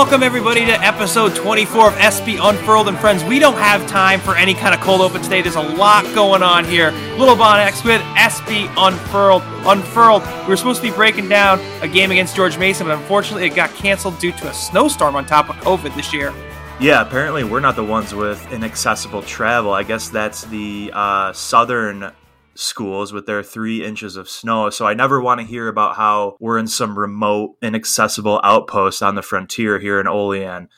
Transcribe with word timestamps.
welcome 0.00 0.22
everybody 0.22 0.64
to 0.64 0.72
episode 0.80 1.36
24 1.36 1.88
of 1.88 1.92
SB 1.92 2.38
Unfurled 2.42 2.88
and 2.88 2.96
Friends. 2.96 3.22
We 3.22 3.38
don't 3.38 3.58
have 3.58 3.86
time 3.86 4.18
for 4.18 4.34
any 4.34 4.54
kind 4.54 4.74
of 4.74 4.80
cold 4.80 5.02
open 5.02 5.20
today. 5.20 5.42
There's 5.42 5.56
a 5.56 5.60
lot 5.60 6.04
going 6.14 6.42
on 6.42 6.64
here. 6.64 6.90
Little 7.18 7.36
Bon 7.36 7.60
X 7.60 7.84
with 7.84 8.00
SB 8.16 8.72
Unfurled. 8.78 9.42
Unfurled. 9.66 10.22
We 10.44 10.48
were 10.48 10.56
supposed 10.56 10.80
to 10.80 10.88
be 10.88 10.94
breaking 10.96 11.28
down 11.28 11.60
a 11.82 11.86
game 11.86 12.10
against 12.10 12.34
George 12.34 12.56
Mason, 12.56 12.86
but 12.86 12.96
unfortunately 12.96 13.46
it 13.46 13.54
got 13.54 13.74
canceled 13.74 14.18
due 14.18 14.32
to 14.32 14.48
a 14.48 14.54
snowstorm 14.54 15.16
on 15.16 15.26
top 15.26 15.50
of 15.50 15.56
COVID 15.56 15.94
this 15.94 16.14
year. 16.14 16.32
Yeah, 16.80 17.02
apparently 17.02 17.44
we're 17.44 17.60
not 17.60 17.76
the 17.76 17.84
ones 17.84 18.14
with 18.14 18.50
inaccessible 18.50 19.20
travel. 19.20 19.74
I 19.74 19.82
guess 19.82 20.08
that's 20.08 20.44
the 20.44 20.92
uh, 20.94 21.34
southern 21.34 22.10
schools 22.54 23.12
with 23.12 23.26
their 23.26 23.42
three 23.42 23.84
inches 23.84 24.16
of 24.16 24.28
snow. 24.28 24.70
So 24.70 24.86
I 24.86 24.94
never 24.94 25.20
want 25.20 25.40
to 25.40 25.46
hear 25.46 25.68
about 25.68 25.96
how 25.96 26.36
we're 26.40 26.58
in 26.58 26.66
some 26.66 26.98
remote, 26.98 27.56
inaccessible 27.62 28.40
outpost 28.44 29.02
on 29.02 29.14
the 29.14 29.22
frontier 29.22 29.78
here 29.78 30.00
in 30.00 30.06
Olean. 30.06 30.68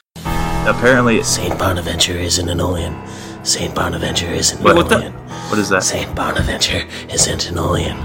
Apparently, 0.64 1.22
St. 1.22 1.58
Bonaventure 1.58 2.12
isn't 2.12 2.48
an 2.48 2.60
Olean. 2.60 2.94
St. 3.42 3.74
Bonaventure 3.74 4.30
isn't 4.30 4.62
What- 4.62 4.70
an 4.72 4.76
what 4.76 4.88
the- 4.88 5.10
what 5.48 5.58
is 5.58 5.68
that? 5.70 5.82
St. 5.82 6.14
Bonaventure 6.14 6.84
isn't 7.12 7.48
an 7.48 7.58
Olean. 7.58 7.96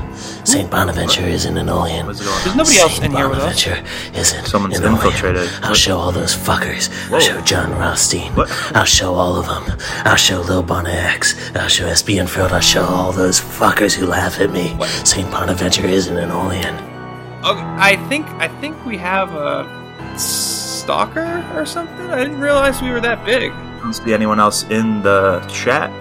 St. 0.43 0.69
Bonaventure 0.69 1.27
isn't 1.27 1.57
an 1.57 1.69
Olean. 1.69 2.07
What's 2.07 2.21
going 2.21 2.31
There's 2.37 2.47
on? 2.51 2.57
nobody 2.57 2.79
else 2.79 2.91
Saint 2.93 3.05
in 3.05 3.11
here 3.11 3.27
with 3.29 3.37
us. 3.39 3.63
Bonaventure 3.63 3.77
isn't 4.15 4.45
Someone's 4.47 4.77
an 4.79 4.83
Olean. 4.85 4.95
infiltrated. 4.95 5.49
I'll 5.61 5.69
What? 5.69 5.77
show 5.77 5.97
all 5.99 6.11
those 6.11 6.33
fuckers. 6.35 6.89
Whoa. 7.09 7.17
I'll 7.17 7.21
show 7.23 7.41
John 7.41 7.77
Rothstein. 7.77 8.31
What? 8.33 8.49
I'll 8.73 8.85
show 8.85 9.13
all 9.13 9.35
of 9.35 9.45
them. 9.47 9.77
I'll 10.05 10.15
show 10.15 10.41
Lil 10.41 10.63
Bona 10.63 10.89
X. 10.89 11.35
I'll 11.55 11.67
show 11.67 11.85
SB 11.85 12.17
Unfurled. 12.17 12.51
I'll 12.51 12.59
show 12.59 12.85
all 12.85 13.11
those 13.11 13.39
fuckers 13.39 13.93
who 13.93 14.07
laugh 14.07 14.39
at 14.39 14.51
me. 14.51 14.75
St. 15.03 15.29
Bonaventure 15.29 15.85
isn't 15.85 16.17
an 16.17 16.31
Olean. 16.31 16.73
Okay, 17.45 17.63
I 17.77 17.95
think 18.09 18.25
I 18.39 18.47
think 18.59 18.75
we 18.85 18.97
have 18.97 19.33
a 19.35 19.67
stalker 20.17 21.43
or 21.55 21.65
something. 21.65 22.09
I 22.11 22.17
didn't 22.23 22.39
realize 22.41 22.81
we 22.81 22.89
were 22.89 23.01
that 23.01 23.23
big. 23.25 23.51
I 23.77 23.79
don't 23.81 23.93
see 23.93 24.13
anyone 24.13 24.39
else 24.39 24.63
in 24.63 25.03
the 25.03 25.39
chat. 25.47 25.91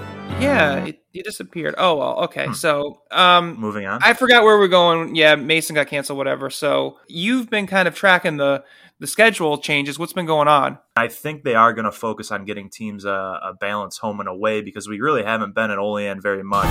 Yeah, 0.41 0.85
it, 0.87 1.03
it 1.13 1.25
disappeared. 1.25 1.75
Oh 1.79 1.97
well, 1.97 2.25
okay. 2.25 2.53
So, 2.53 3.03
um, 3.11 3.61
Moving 3.61 3.87
on. 3.87 4.03
I 4.03 4.15
forgot 4.15 4.45
where 4.45 4.59
we're 4.59 4.69
going. 4.69 5.15
Yeah, 5.15 5.35
Mason 5.37 5.75
got 5.75 5.87
canceled, 5.87 6.17
whatever. 6.17 6.51
So 6.51 6.99
you've 7.07 7.49
been 7.51 7.67
kind 7.67 7.87
of 7.87 7.95
tracking 7.95 8.39
the 8.39 8.65
the 8.99 9.07
schedule 9.07 9.59
changes. 9.59 9.99
What's 9.99 10.13
been 10.13 10.27
going 10.27 10.49
on? 10.49 10.79
I 10.97 11.09
think 11.09 11.45
they 11.45 11.55
are 11.55 11.73
going 11.73 11.85
to 11.85 11.93
focus 11.93 12.31
on 12.31 12.45
getting 12.45 12.71
teams 12.71 13.05
a, 13.05 13.11
a 13.11 13.55
balance 13.61 13.99
home 13.99 14.21
and 14.21 14.29
away 14.29 14.63
because 14.63 14.89
we 14.89 15.01
really 15.01 15.23
haven't 15.23 15.55
been 15.55 15.71
at 15.71 15.79
Olean 15.79 16.21
very 16.21 16.43
much 16.43 16.67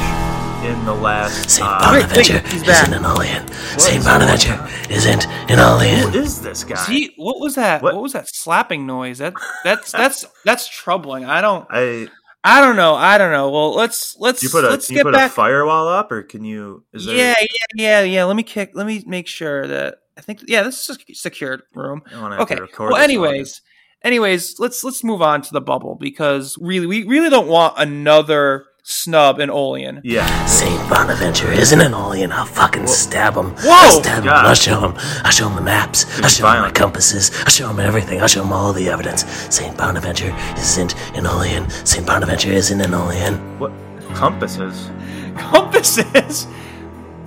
in 0.65 0.83
the 0.85 0.93
last. 0.93 1.49
St. 1.49 1.67
Uh, 1.67 1.79
Bonaventure 1.79 2.41
wait, 2.43 2.53
isn't 2.53 2.93
an 2.93 3.05
Olean. 3.05 3.47
St. 3.77 4.03
Bonaventure 4.03 4.67
isn't 4.89 5.27
an 5.27 5.59
Olean. 5.59 6.11
who 6.11 6.19
is 6.19 6.41
this 6.41 6.63
guy? 6.63 6.75
See, 6.75 7.13
what 7.17 7.39
was 7.39 7.55
that? 7.55 7.81
What? 7.81 7.93
What? 7.93 8.03
was 8.03 8.13
that 8.13 8.27
slapping 8.27 8.85
noise? 8.85 9.19
That 9.19 9.35
that's 9.63 9.91
that's 9.91 10.25
that's 10.43 10.67
troubling. 10.67 11.25
I 11.25 11.41
don't 11.41 11.67
I 11.69 12.07
I 12.43 12.61
don't 12.61 12.75
know. 12.75 12.95
I 12.95 13.17
don't 13.17 13.31
know. 13.31 13.51
Well, 13.51 13.75
let's 13.75 14.15
let's 14.19 14.41
you 14.41 14.49
put 14.49 14.63
a 14.63 14.69
let's 14.69 14.89
you 14.89 14.97
get 14.97 15.03
put 15.03 15.13
back. 15.13 15.31
a 15.31 15.33
firewall 15.33 15.87
up 15.87 16.11
or 16.11 16.23
can 16.23 16.43
you? 16.43 16.83
Is 16.93 17.05
there, 17.05 17.15
yeah, 17.15 17.33
yeah, 17.39 17.65
yeah, 17.75 18.01
yeah. 18.01 18.23
Let 18.25 18.35
me 18.35 18.43
kick. 18.43 18.71
Let 18.73 18.87
me 18.87 19.03
make 19.05 19.27
sure 19.27 19.67
that 19.67 19.95
I 20.17 20.21
think. 20.21 20.44
Yeah, 20.47 20.63
this 20.63 20.89
is 20.89 20.97
a 21.09 21.13
secured 21.13 21.63
room. 21.73 22.02
I 22.13 22.21
wanna 22.21 22.38
have 22.38 22.47
to 22.47 22.53
Okay. 22.53 22.61
record 22.61 22.91
Well, 22.91 22.97
this 22.99 23.03
anyways, 23.03 23.61
anyways, 24.03 24.59
let's 24.59 24.83
let's 24.83 25.03
move 25.03 25.21
on 25.21 25.41
to 25.41 25.52
the 25.53 25.61
bubble 25.61 25.95
because 25.99 26.58
really, 26.61 26.88
we 26.88 27.03
really 27.03 27.30
don't 27.30 27.47
want 27.47 27.73
another 27.77 28.66
snub 28.88 29.39
in 29.39 29.49
Olean. 29.49 29.99
Yeah. 30.03 30.45
St. 30.45 30.89
Bonaventure 30.89 31.52
isn't 31.52 31.81
an 31.81 31.93
Olean. 31.95 32.31
I'll 32.31 32.45
fucking 32.45 32.86
stab 32.86 33.36
him. 33.36 33.49
Whoa! 33.55 33.71
I'll 33.71 33.99
stab 34.03 34.19
him. 34.19 34.25
God. 34.25 34.45
I'll 34.45 34.53
show 34.53 34.80
him. 34.80 34.93
I'll 35.23 35.31
show 35.31 35.49
him 35.49 35.55
the 35.55 35.61
maps. 35.61 36.05
I'll 36.21 36.30
show 36.30 36.47
him 36.47 36.61
my 36.61 36.70
compasses. 36.71 37.32
I'll 37.39 37.49
show 37.49 37.67
him 37.67 37.80
everything. 37.80 38.21
I'll 38.21 38.27
show 38.27 38.43
him 38.43 38.53
all 38.53 38.73
the 38.73 38.87
evidence. 38.89 39.26
St. 39.53 39.76
Bonaventure 39.76 40.36
isn't 40.55 40.93
an 41.17 41.26
Olean. 41.26 41.67
St. 41.83 42.05
Bonaventure 42.05 42.52
isn't 42.52 42.80
an 42.80 42.93
Olean. 42.93 43.36
What 43.59 43.71
compasses? 44.14 44.89
Compasses. 45.36 46.45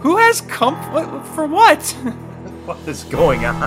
Who 0.01 0.17
has 0.17 0.41
comp? 0.43 0.79
For 1.35 1.45
what? 1.47 1.97
What 2.69 2.87
is 2.87 3.05
going 3.05 3.47
on? 3.47 3.63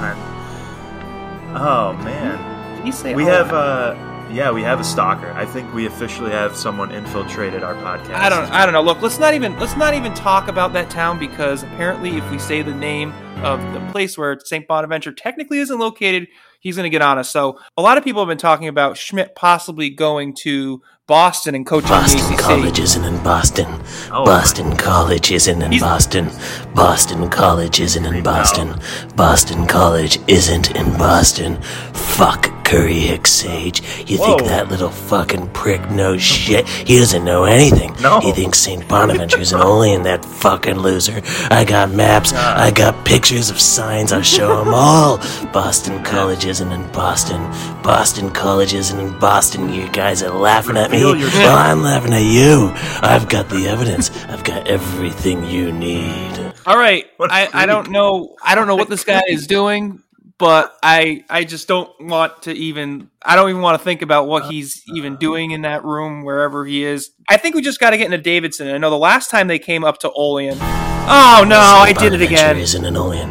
Oh 1.58 1.94
man. 2.04 2.78
Can 2.78 2.86
you 2.86 2.92
say? 2.92 3.16
We 3.16 3.26
have 3.26 3.52
uh 3.52 3.96
yeah, 4.32 4.52
we 4.52 4.62
have 4.62 4.80
a 4.80 4.84
stalker. 4.84 5.32
I 5.32 5.44
think 5.44 5.74
we 5.74 5.88
officially 5.88 6.30
have 6.30 6.56
someone 6.56 6.92
infiltrated 6.92 7.64
our 7.64 7.74
podcast. 7.74 8.14
I 8.14 8.30
don't. 8.30 8.48
I 8.52 8.64
don't 8.64 8.74
know. 8.74 8.84
Look, 8.84 9.02
let's 9.02 9.18
not 9.18 9.34
even 9.34 9.58
let's 9.58 9.76
not 9.76 9.96
even 9.96 10.14
talk 10.14 10.48
about 10.50 10.74
that 10.74 10.92
town 10.92 11.18
because 11.18 11.64
apparently, 11.64 12.16
if 12.18 12.30
we 12.30 12.38
say 12.38 12.62
the 12.62 12.76
name 12.76 13.12
of 13.44 13.60
the 13.74 13.80
place 13.92 14.20
where 14.20 14.40
Saint 14.46 14.68
Bonaventure 14.68 15.12
technically 15.12 15.58
isn't 15.58 15.80
located, 15.80 16.28
he's 16.60 16.76
going 16.76 16.86
to 16.86 16.92
get 16.92 17.02
on 17.02 17.18
us. 17.18 17.28
So 17.28 17.58
a 17.76 17.82
lot 17.82 17.98
of 17.98 18.04
people 18.04 18.22
have 18.22 18.30
been 18.30 18.38
talking 18.38 18.68
about 18.68 18.98
Schmidt 18.98 19.34
possibly 19.36 19.90
going 19.90 20.36
to 20.42 20.80
Boston 21.12 21.56
and 21.56 21.66
coaching 21.66 21.90
Boston 21.90 22.20
the 22.30 22.36
ACC. 22.36 22.40
College 22.40 22.80
isn't 22.80 23.04
in 23.04 23.22
Boston. 23.22 23.68
Oh, 24.14 24.24
Boston 24.24 24.78
College 24.78 25.30
isn't 25.30 25.62
in 25.62 25.70
He's- 25.74 25.84
Boston. 25.84 26.32
Boston 26.74 27.30
College 27.30 27.82
isn't 27.82 28.06
in 28.06 28.24
Boston. 28.24 28.80
Boston 29.18 29.68
College 29.68 30.22
isn't 30.28 30.72
in 30.74 30.98
Boston. 30.98 31.58
Fuck 31.92 32.50
Curry 32.64 33.00
Hicks 33.00 33.42
Cage. 33.42 33.82
You 34.08 34.18
think 34.18 34.46
that 34.46 34.70
little 34.70 34.90
fucking 34.90 35.50
prick 35.50 35.92
knows 35.92 36.22
shit? 36.22 36.66
He 36.70 36.98
doesn't 36.98 37.26
know 37.26 37.44
anything. 37.44 37.94
No. 38.02 38.22
He 38.22 38.32
thinks 38.32 38.60
St. 38.60 38.88
Bonaventure's 38.88 39.52
an 39.52 39.60
in 39.90 40.04
that 40.04 40.24
fucking 40.24 40.78
loser. 40.78 41.22
I 41.50 41.66
got 41.66 41.92
maps. 41.92 42.32
I 42.32 42.72
got 42.72 43.04
pictures 43.04 43.50
of 43.50 43.60
signs. 43.60 44.14
I'll 44.14 44.22
show 44.22 44.64
them 44.64 44.74
all. 44.74 45.18
Boston 45.52 46.02
College 46.06 46.46
isn't 46.46 46.72
in 46.72 46.90
Boston. 46.94 47.42
Boston 47.84 48.32
College 48.32 48.74
isn't 48.74 48.98
in 48.98 49.20
Boston. 49.20 49.74
You 49.74 49.90
guys 49.90 50.24
are 50.24 50.30
laughing 50.34 50.78
at 50.78 50.92
me. 50.92 51.01
Reveal 51.08 51.18
your- 51.18 51.30
Well, 51.42 51.58
I'm 51.58 51.82
laughing 51.84 52.14
at 52.14 52.24
you. 52.24 52.72
I've 53.02 53.28
got 53.30 53.50
the 53.50 53.68
evidence. 53.68 54.12
I've 54.28 54.44
got 54.44 54.68
everything 54.68 55.46
you 55.46 55.72
need. 55.72 56.54
All 56.66 56.78
right, 56.78 57.06
What 57.18 57.32
a 57.32 57.34
I, 57.34 57.50
I 57.54 57.66
don't 57.66 57.90
know. 57.90 58.36
I 58.44 58.56
don't 58.56 58.68
know 58.68 58.76
what 58.76 58.90
this 58.90 59.04
guy 59.04 59.22
is 59.28 59.48
doing, 59.48 60.04
but 60.38 60.76
I 60.84 61.24
I 61.30 61.44
just 61.44 61.68
don't 61.68 61.90
want 62.00 62.44
to 62.44 62.52
even. 62.54 63.10
I 63.24 63.36
don't 63.36 63.50
even 63.50 63.62
want 63.62 63.80
to 63.80 63.84
think 63.84 64.02
about 64.04 64.28
what 64.28 64.46
he's 64.46 64.82
even 64.96 65.16
doing 65.18 65.52
in 65.52 65.62
that 65.64 65.84
room 65.84 66.24
wherever 66.24 66.66
he 66.66 66.84
is. 66.84 67.12
I 67.30 67.38
think 67.38 67.56
we 67.56 67.62
just 67.62 67.80
got 67.80 67.92
to 67.92 67.98
get 67.98 68.06
into 68.06 68.18
Davidson. 68.20 68.68
I 68.68 68.78
know 68.78 68.90
the 68.92 68.98
last 68.98 69.30
time 69.32 69.48
they 69.48 69.60
came 69.60 69.84
up 69.84 69.98
to 70.00 70.12
Olean. 70.12 70.58
Oh 70.60 71.44
no, 71.48 71.58
I 71.60 71.94
did 71.94 72.14
it 72.14 72.18
Bonaventure 72.20 72.36
again. 72.36 72.58
isn't 72.58 72.86
an 72.86 72.96
Olean. 72.96 73.30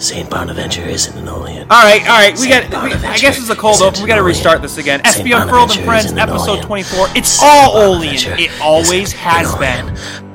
St. 0.00 0.30
Bonaventure 0.30 0.82
isn't 0.86 1.16
an 1.16 1.28
Olean. 1.28 1.66
All 1.70 1.82
right, 1.82 2.00
all 2.02 2.18
right. 2.18 2.32
We 2.32 2.48
Saint 2.50 2.70
got. 2.70 2.84
We, 2.84 2.92
I 3.06 3.18
guess 3.18 3.38
it's 3.38 3.50
a 3.50 3.54
cold 3.56 3.82
open. 3.82 4.00
We 4.02 4.08
got 4.08 4.16
to 4.16 4.22
restart 4.22 4.62
this 4.62 4.78
again. 4.78 5.00
SB 5.00 5.40
Unfurled 5.40 5.76
and 5.76 5.84
Friends, 5.84 6.12
episode 6.12 6.62
twenty-four. 6.62 7.08
It's 7.14 7.28
Saint 7.28 7.50
all 7.52 7.76
Olean. 7.76 8.14
It 8.38 8.50
always 8.60 9.12
has 9.12 9.54
been. 9.56 10.29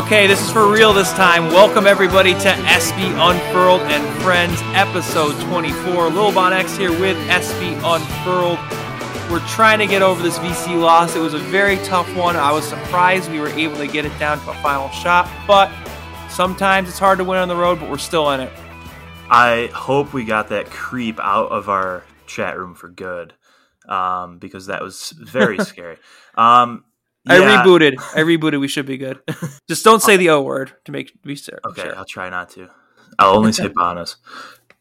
Okay, 0.00 0.26
this 0.26 0.40
is 0.40 0.50
for 0.50 0.66
real 0.72 0.94
this 0.94 1.12
time. 1.12 1.48
Welcome 1.48 1.86
everybody 1.86 2.32
to 2.32 2.48
SB 2.48 3.12
Unfurled 3.20 3.82
and 3.82 4.22
Friends, 4.22 4.58
episode 4.72 5.38
24. 5.42 6.08
Lil 6.08 6.32
Bon 6.32 6.54
X 6.54 6.74
here 6.74 6.90
with 6.90 7.18
SB 7.28 7.74
Unfurled. 7.84 8.58
We're 9.30 9.46
trying 9.46 9.78
to 9.78 9.86
get 9.86 10.00
over 10.00 10.22
this 10.22 10.38
VC 10.38 10.80
loss. 10.80 11.14
It 11.14 11.18
was 11.18 11.34
a 11.34 11.38
very 11.38 11.76
tough 11.84 12.08
one. 12.16 12.34
I 12.34 12.50
was 12.50 12.66
surprised 12.66 13.30
we 13.30 13.40
were 13.40 13.50
able 13.50 13.76
to 13.76 13.86
get 13.86 14.06
it 14.06 14.18
down 14.18 14.40
to 14.40 14.50
a 14.50 14.54
final 14.62 14.88
shot, 14.88 15.30
but 15.46 15.70
sometimes 16.30 16.88
it's 16.88 16.98
hard 16.98 17.18
to 17.18 17.24
win 17.24 17.36
on 17.36 17.48
the 17.48 17.56
road, 17.56 17.78
but 17.78 17.90
we're 17.90 17.98
still 17.98 18.30
in 18.30 18.40
it. 18.40 18.52
I 19.28 19.68
hope 19.74 20.14
we 20.14 20.24
got 20.24 20.48
that 20.48 20.70
creep 20.70 21.20
out 21.20 21.52
of 21.52 21.68
our 21.68 22.04
chat 22.26 22.58
room 22.58 22.74
for 22.74 22.88
good. 22.88 23.34
Um, 23.86 24.38
because 24.38 24.66
that 24.66 24.80
was 24.82 25.10
very 25.10 25.58
scary. 25.64 25.98
Um 26.36 26.84
I 27.28 27.36
rebooted. 27.38 27.98
I 27.98 28.20
rebooted. 28.20 28.60
We 28.60 28.68
should 28.68 28.86
be 28.86 28.96
good. 28.96 29.20
Just 29.68 29.84
don't 29.84 30.02
say 30.02 30.16
the 30.16 30.30
O 30.30 30.42
word 30.42 30.72
to 30.84 30.92
make 30.92 31.22
be 31.22 31.36
sure. 31.36 31.60
Okay. 31.66 31.90
I'll 31.90 32.04
try 32.04 32.30
not 32.30 32.50
to. 32.50 32.68
I'll 33.18 33.36
only 33.36 33.52
say 33.52 33.68
bonus. 33.68 34.16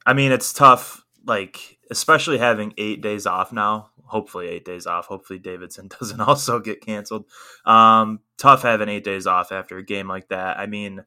I 0.06 0.14
mean, 0.14 0.32
it's 0.32 0.54
tough, 0.54 1.04
like 1.26 1.78
especially 1.92 2.38
having 2.38 2.74
eight 2.78 3.02
days 3.02 3.26
off 3.26 3.52
now. 3.52 3.90
Hopefully, 4.06 4.48
eight 4.48 4.66
days 4.66 4.88
off. 4.88 5.08
Hopefully, 5.08 5.40
Davidson 5.40 5.90
doesn't 6.00 6.22
also 6.22 6.60
get 6.60 6.82
canceled. 6.82 7.26
Um, 7.66 8.22
tough 8.38 8.62
having 8.62 8.90
eight 8.90 9.04
days 9.04 9.28
off 9.28 9.52
after 9.52 9.78
a 9.78 9.84
game 9.84 10.08
like 10.08 10.30
that. 10.30 10.58
I 10.58 10.66
mean, 10.66 11.04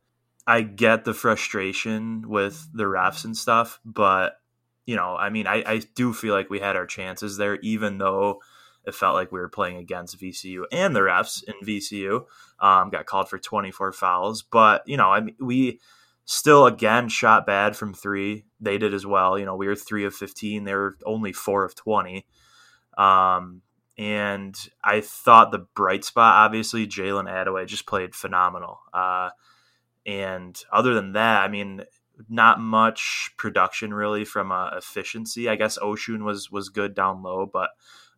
I 0.47 0.63
get 0.63 1.05
the 1.05 1.15
frustration 1.15 2.29
with 2.29 2.69
the 2.75 2.85
refs 2.85 3.25
and 3.25 3.37
stuff, 3.37 3.81
but 3.85 4.37
you 4.85 4.97
know, 4.97 5.17
I 5.17 5.31
mean, 5.31 5.47
I, 5.47 5.63
I 5.67 5.83
do 5.95 6.13
feel 6.13 6.35
like 6.35 6.51
we 6.51 6.59
had 6.59 6.77
our 6.77 6.87
chances 6.87 7.37
there, 7.37 7.57
even 7.61 7.99
though 7.99 8.41
it 8.85 8.95
felt 8.95 9.15
like 9.15 9.31
we 9.31 9.41
were 9.41 9.49
playing 9.49 9.77
against 9.77 10.19
VCU 10.19 10.65
and 10.73 10.95
the 10.95 11.01
refs 11.01 11.43
in 11.45 11.55
VCU 11.67 12.25
um, 12.61 12.91
got 12.91 13.07
called 13.07 13.29
for 13.29 13.39
24 13.39 13.93
fouls. 13.93 14.43
But 14.43 14.83
you 14.87 14.97
know, 14.97 15.11
I 15.11 15.21
mean, 15.21 15.37
we 15.41 15.81
still 16.25 16.67
again 16.67 17.09
shot 17.09 17.47
bad 17.47 17.77
from 17.77 17.95
three. 17.95 18.45
They 18.61 18.79
did 18.79 18.95
as 18.95 19.07
well. 19.07 19.39
You 19.39 19.45
know, 19.45 19.57
we 19.57 19.67
were 19.67 19.77
three 19.77 20.05
of 20.05 20.15
15. 20.15 20.65
They 20.65 20.75
were 20.75 20.97
only 21.05 21.33
four 21.33 21.65
of 21.65 21.75
20. 21.75 22.27
Um, 22.97 23.63
and 23.99 24.57
I 24.83 25.01
thought 25.01 25.53
the 25.53 25.67
bright 25.75 26.05
spot, 26.05 26.37
obviously, 26.37 26.87
Jalen 26.87 27.31
Adaway 27.31 27.67
just 27.67 27.87
played 27.87 28.15
phenomenal. 28.15 28.81
Uh, 28.93 29.31
and 30.07 30.61
other 30.73 30.95
than 30.95 31.13
that, 31.13 31.43
I 31.43 31.49
mean, 31.49 31.85
not 32.29 32.61
much 32.61 33.31
production 33.37 33.93
really 33.95 34.25
from 34.25 34.53
uh, 34.53 34.71
efficiency. 34.77 35.49
I 35.49 35.57
guess 35.57 35.79
Osun 35.79 36.25
was 36.25 36.51
was 36.51 36.69
good 36.69 36.95
down 36.95 37.23
low, 37.23 37.47
but 37.47 37.71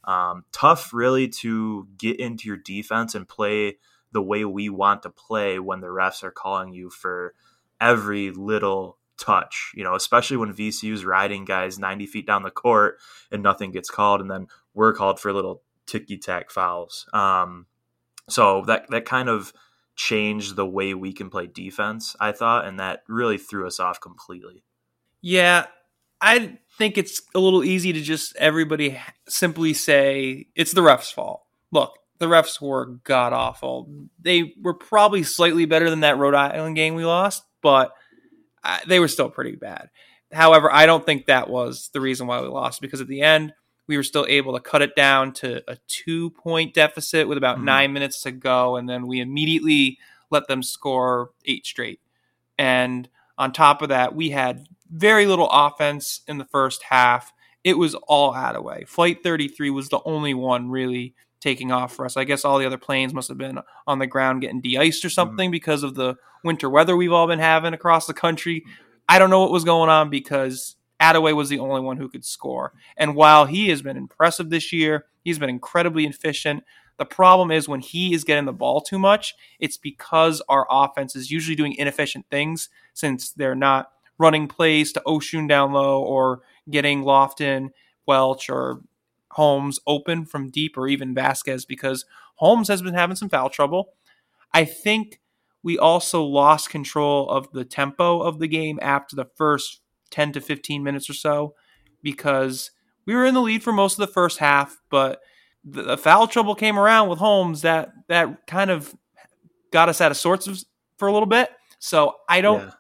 um, 0.07 0.45
tough 0.53 0.93
really 0.93 1.29
to 1.29 1.89
get 1.97 2.19
into 2.21 2.49
your 2.49 2.57
defense 2.57 3.15
and 3.15 3.29
play 3.29 3.79
the 4.13 4.23
way 4.23 4.45
we 4.45 4.69
want 4.69 5.03
to 5.03 5.11
play 5.11 5.59
when 5.59 5.81
the 5.81 5.89
refs 5.89 6.23
are 6.23 6.31
calling 6.31 6.73
you 6.73 6.89
for 6.89 7.35
every 7.81 8.31
little 8.31 8.99
touch, 9.19 9.73
you 9.75 9.85
know, 9.85 9.95
especially 9.95 10.37
when 10.37 10.55
VCU's 10.55 11.05
riding 11.05 11.45
guys 11.45 11.79
90 11.79 12.07
feet 12.07 12.27
down 12.27 12.43
the 12.43 12.51
court 12.51 12.99
and 13.31 13.43
nothing 13.43 13.73
gets 13.73 13.91
called, 13.91 14.21
and 14.21 14.31
then 14.31 14.47
we're 14.73 14.93
called 14.93 15.21
for 15.21 15.33
little 15.33 15.63
ticky 15.87 16.17
tack 16.17 16.51
fouls. 16.51 17.07
Um, 17.13 17.67
so 18.29 18.63
that 18.67 18.89
that 18.91 19.05
kind 19.05 19.29
of 19.29 19.53
changed 19.97 20.57
the 20.57 20.67
way 20.67 20.95
we 20.95 21.13
can 21.13 21.31
play 21.31 21.47
defense, 21.47 22.17
I 22.19 22.33
thought, 22.33 22.67
and 22.67 22.81
that 22.81 23.03
really 23.09 23.39
threw 23.39 23.67
us 23.67 23.79
off 23.79 24.01
completely. 24.01 24.65
Yeah, 25.21 25.67
I 26.25 26.59
think 26.79 26.97
it's 26.97 27.21
a 27.35 27.39
little 27.39 27.63
easy 27.63 27.93
to 27.93 28.01
just 28.01 28.35
everybody 28.37 28.99
simply 29.29 29.75
say 29.75 30.47
it's 30.55 30.73
the 30.73 30.81
refs' 30.81 31.13
fault. 31.13 31.43
Look, 31.71 31.99
the 32.19 32.27
refs 32.27 32.63
were 32.63 32.87
god 33.05 33.35
awful. 33.35 33.91
They 34.19 34.55
were 34.63 34.73
probably 34.73 35.23
slightly 35.23 35.67
better 35.67 35.91
than 35.91 36.01
that 36.01 36.17
Rhode 36.17 36.35
Island 36.35 36.77
game 36.77 36.95
we 36.95 37.05
lost, 37.05 37.45
but 37.61 37.93
uh, 38.63 38.79
they 38.89 39.01
were 39.01 39.09
still 39.09 39.29
pretty 39.29 39.57
bad. 39.57 39.91
However, 40.33 40.73
I 40.73 40.87
don't 40.87 41.05
think 41.05 41.27
that 41.27 41.51
was 41.51 41.91
the 41.93 42.01
reason 42.01 42.27
why 42.27 42.41
we 42.41 42.49
lost 42.49 42.81
because 42.81 43.03
at 43.03 43.07
the 43.07 43.21
end 43.21 43.53
we 43.87 43.99
were 43.99 44.03
still 44.03 44.25
able 44.27 44.55
to 44.55 44.61
cut 44.61 44.81
it 44.81 44.97
down 44.97 45.35
to 45.35 45.63
a 45.71 45.77
two 45.89 46.31
point 46.31 46.73
deficit 46.73 47.29
with 47.29 47.37
about 47.37 47.57
mm-hmm. 47.57 47.67
nine 47.67 47.93
minutes 47.93 48.23
to 48.23 48.33
go, 48.33 48.77
and 48.77 48.89
then 48.89 49.07
we 49.07 49.21
immediately 49.21 49.99
let 50.31 50.49
them 50.49 50.63
score 50.63 51.33
eight 51.45 51.67
straight. 51.67 52.01
And 52.59 53.11
on 53.37 53.53
top 53.53 53.83
of 53.83 53.91
that, 53.91 54.15
we 54.15 54.31
had 54.31 54.67
very 54.95 55.27
little 55.27 55.51
offense 55.51 56.21
in 56.29 56.39
the 56.39 56.45
first 56.45 56.85
half. 56.85 57.33
It 57.65 57.77
was 57.77 57.95
all 57.95 58.33
Adaway. 58.33 58.87
Flight 58.87 59.23
33 59.23 59.71
was 59.71 59.89
the 59.89 60.01
only 60.05 60.35
one 60.35 60.71
really 60.71 61.15
taking 61.41 61.73
off 61.73 61.95
for 61.95 62.05
us. 62.05 62.17
I 62.17 62.25
guess 62.25 62.45
all 62.45 62.59
the 62.59 62.67
other 62.67 62.79
planes 62.79 63.13
must 63.13 63.29
have 63.29 63.37
been 63.37 63.59
on 63.87 63.99
the 63.99 64.07
ground 64.07 64.41
getting 64.41 64.61
de-iced 64.61 65.05
or 65.05 65.09
mm-hmm. 65.09 65.15
something 65.15 65.47
mm-hmm. 65.47 65.53
because 65.53 65.83
of 65.83 65.95
the 65.95 66.15
winter 66.45 66.71
weather 66.71 66.97
we've 66.97 67.13
all 67.13 67.27
been 67.27 67.39
having 67.39 67.75
across 67.75 68.07
the 68.07 68.15
country. 68.15 68.65
I 69.09 69.19
don't 69.19 69.31
know 69.31 69.41
what 69.41 69.51
was 69.51 69.65
going 69.65 69.91
on 69.91 70.11
because 70.11 70.77
Adaway 71.01 71.35
was 71.35 71.49
the 71.49 71.59
only 71.59 71.81
one 71.81 71.97
who 71.97 72.09
could 72.09 72.25
score. 72.25 72.73
And 72.97 73.17
while 73.17 73.47
he 73.47 73.69
has 73.71 73.83
been 73.83 73.97
impressive 73.97 74.49
this 74.49 74.73
year, 74.73 75.07
he's 75.23 75.39
been 75.39 75.51
incredibly 75.51 76.07
efficient. 76.07 76.63
The 76.99 77.05
problem 77.05 77.51
is 77.51 77.69
when 77.69 77.81
he 77.81 78.15
is 78.15 78.25
getting 78.25 78.45
the 78.45 78.53
ball 78.53 78.81
too 78.81 78.99
much, 78.99 79.35
it's 79.59 79.77
because 79.77 80.41
our 80.49 80.67
offense 80.71 81.17
is 81.17 81.31
usually 81.31 81.57
doing 81.57 81.75
inefficient 81.75 82.27
things 82.31 82.69
since 82.93 83.33
they're 83.33 83.57
not 83.57 83.91
running 84.19 84.49
plays 84.49 84.93
to 84.93 85.03
Osun 85.07 85.49
down 85.49 85.73
low 85.73 86.03
or 86.03 86.43
getting 86.71 87.03
Lofton, 87.03 87.71
Welch, 88.07 88.49
or 88.49 88.83
Holmes 89.33 89.81
open 89.87 90.25
from 90.25 90.51
deep 90.51 90.77
or 90.77 90.87
even 90.87 91.15
Vasquez 91.15 91.65
because 91.65 92.05
Holmes 92.37 92.69
has 92.69 92.83
been 92.83 92.95
having 92.95 93.17
some 93.17 93.29
foul 93.29 93.51
trouble. 93.51 93.91
I 94.53 94.65
think 94.65 95.21
we 95.63 95.79
also 95.79 96.23
lost 96.23 96.71
control 96.71 97.29
of 97.31 97.51
the 97.53 97.65
tempo 97.65 98.21
of 98.21 98.39
the 98.39 98.47
game 98.47 98.79
after 98.83 99.17
the 99.17 99.25
first 99.25 99.81
10 100.11 100.33
to 100.33 100.41
15 100.41 100.83
minutes 100.83 101.11
or 101.11 101.15
so 101.15 101.55
because 102.03 102.71
we 103.07 103.15
were 103.15 103.25
in 103.25 103.35
the 103.35 103.41
lead 103.41 103.63
for 103.63 103.73
most 103.73 103.99
of 103.99 104.07
the 104.07 104.13
first 104.13 104.39
half, 104.39 104.81
but 104.91 105.21
the, 105.65 105.97
foul 105.97 106.29
trouble 106.29 106.55
came 106.55 106.79
around 106.79 107.09
with 107.09 107.19
Holmes 107.19 107.63
that 107.63 107.93
that 108.09 108.47
kind 108.47 108.71
of 108.71 108.95
got 109.73 109.89
us 109.89 110.01
out 110.01 110.11
of 110.11 110.17
sorts 110.17 110.47
of, 110.47 110.63
for 110.99 111.09
a 111.09 111.13
little 111.13 111.27
bit. 111.27 111.51
So 111.79 112.15
I 112.29 112.41
don't 112.41 112.61
yeah. 112.61 112.71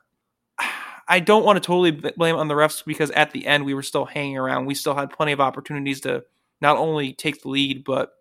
I 1.07 1.21
don't 1.21 1.45
want 1.45 1.57
to 1.57 1.67
totally 1.67 1.91
blame 1.91 2.37
on 2.37 2.49
the 2.49 2.55
refs 2.55 2.85
because 2.85 3.11
at 3.11 3.33
the 3.33 3.47
end 3.47 3.65
we 3.65 3.75
were 3.75 3.83
still 3.83 4.05
hanging 4.05 4.39
around. 4.39 4.67
We 4.67 4.75
still 4.75 4.95
had 4.95 5.11
plenty 5.11 5.33
of 5.33 5.41
opportunities 5.41 6.01
to 6.03 6.25
not 6.61 6.77
only 6.77 7.13
take 7.13 7.43
the 7.43 7.49
lead 7.49 7.85
but 7.85 8.13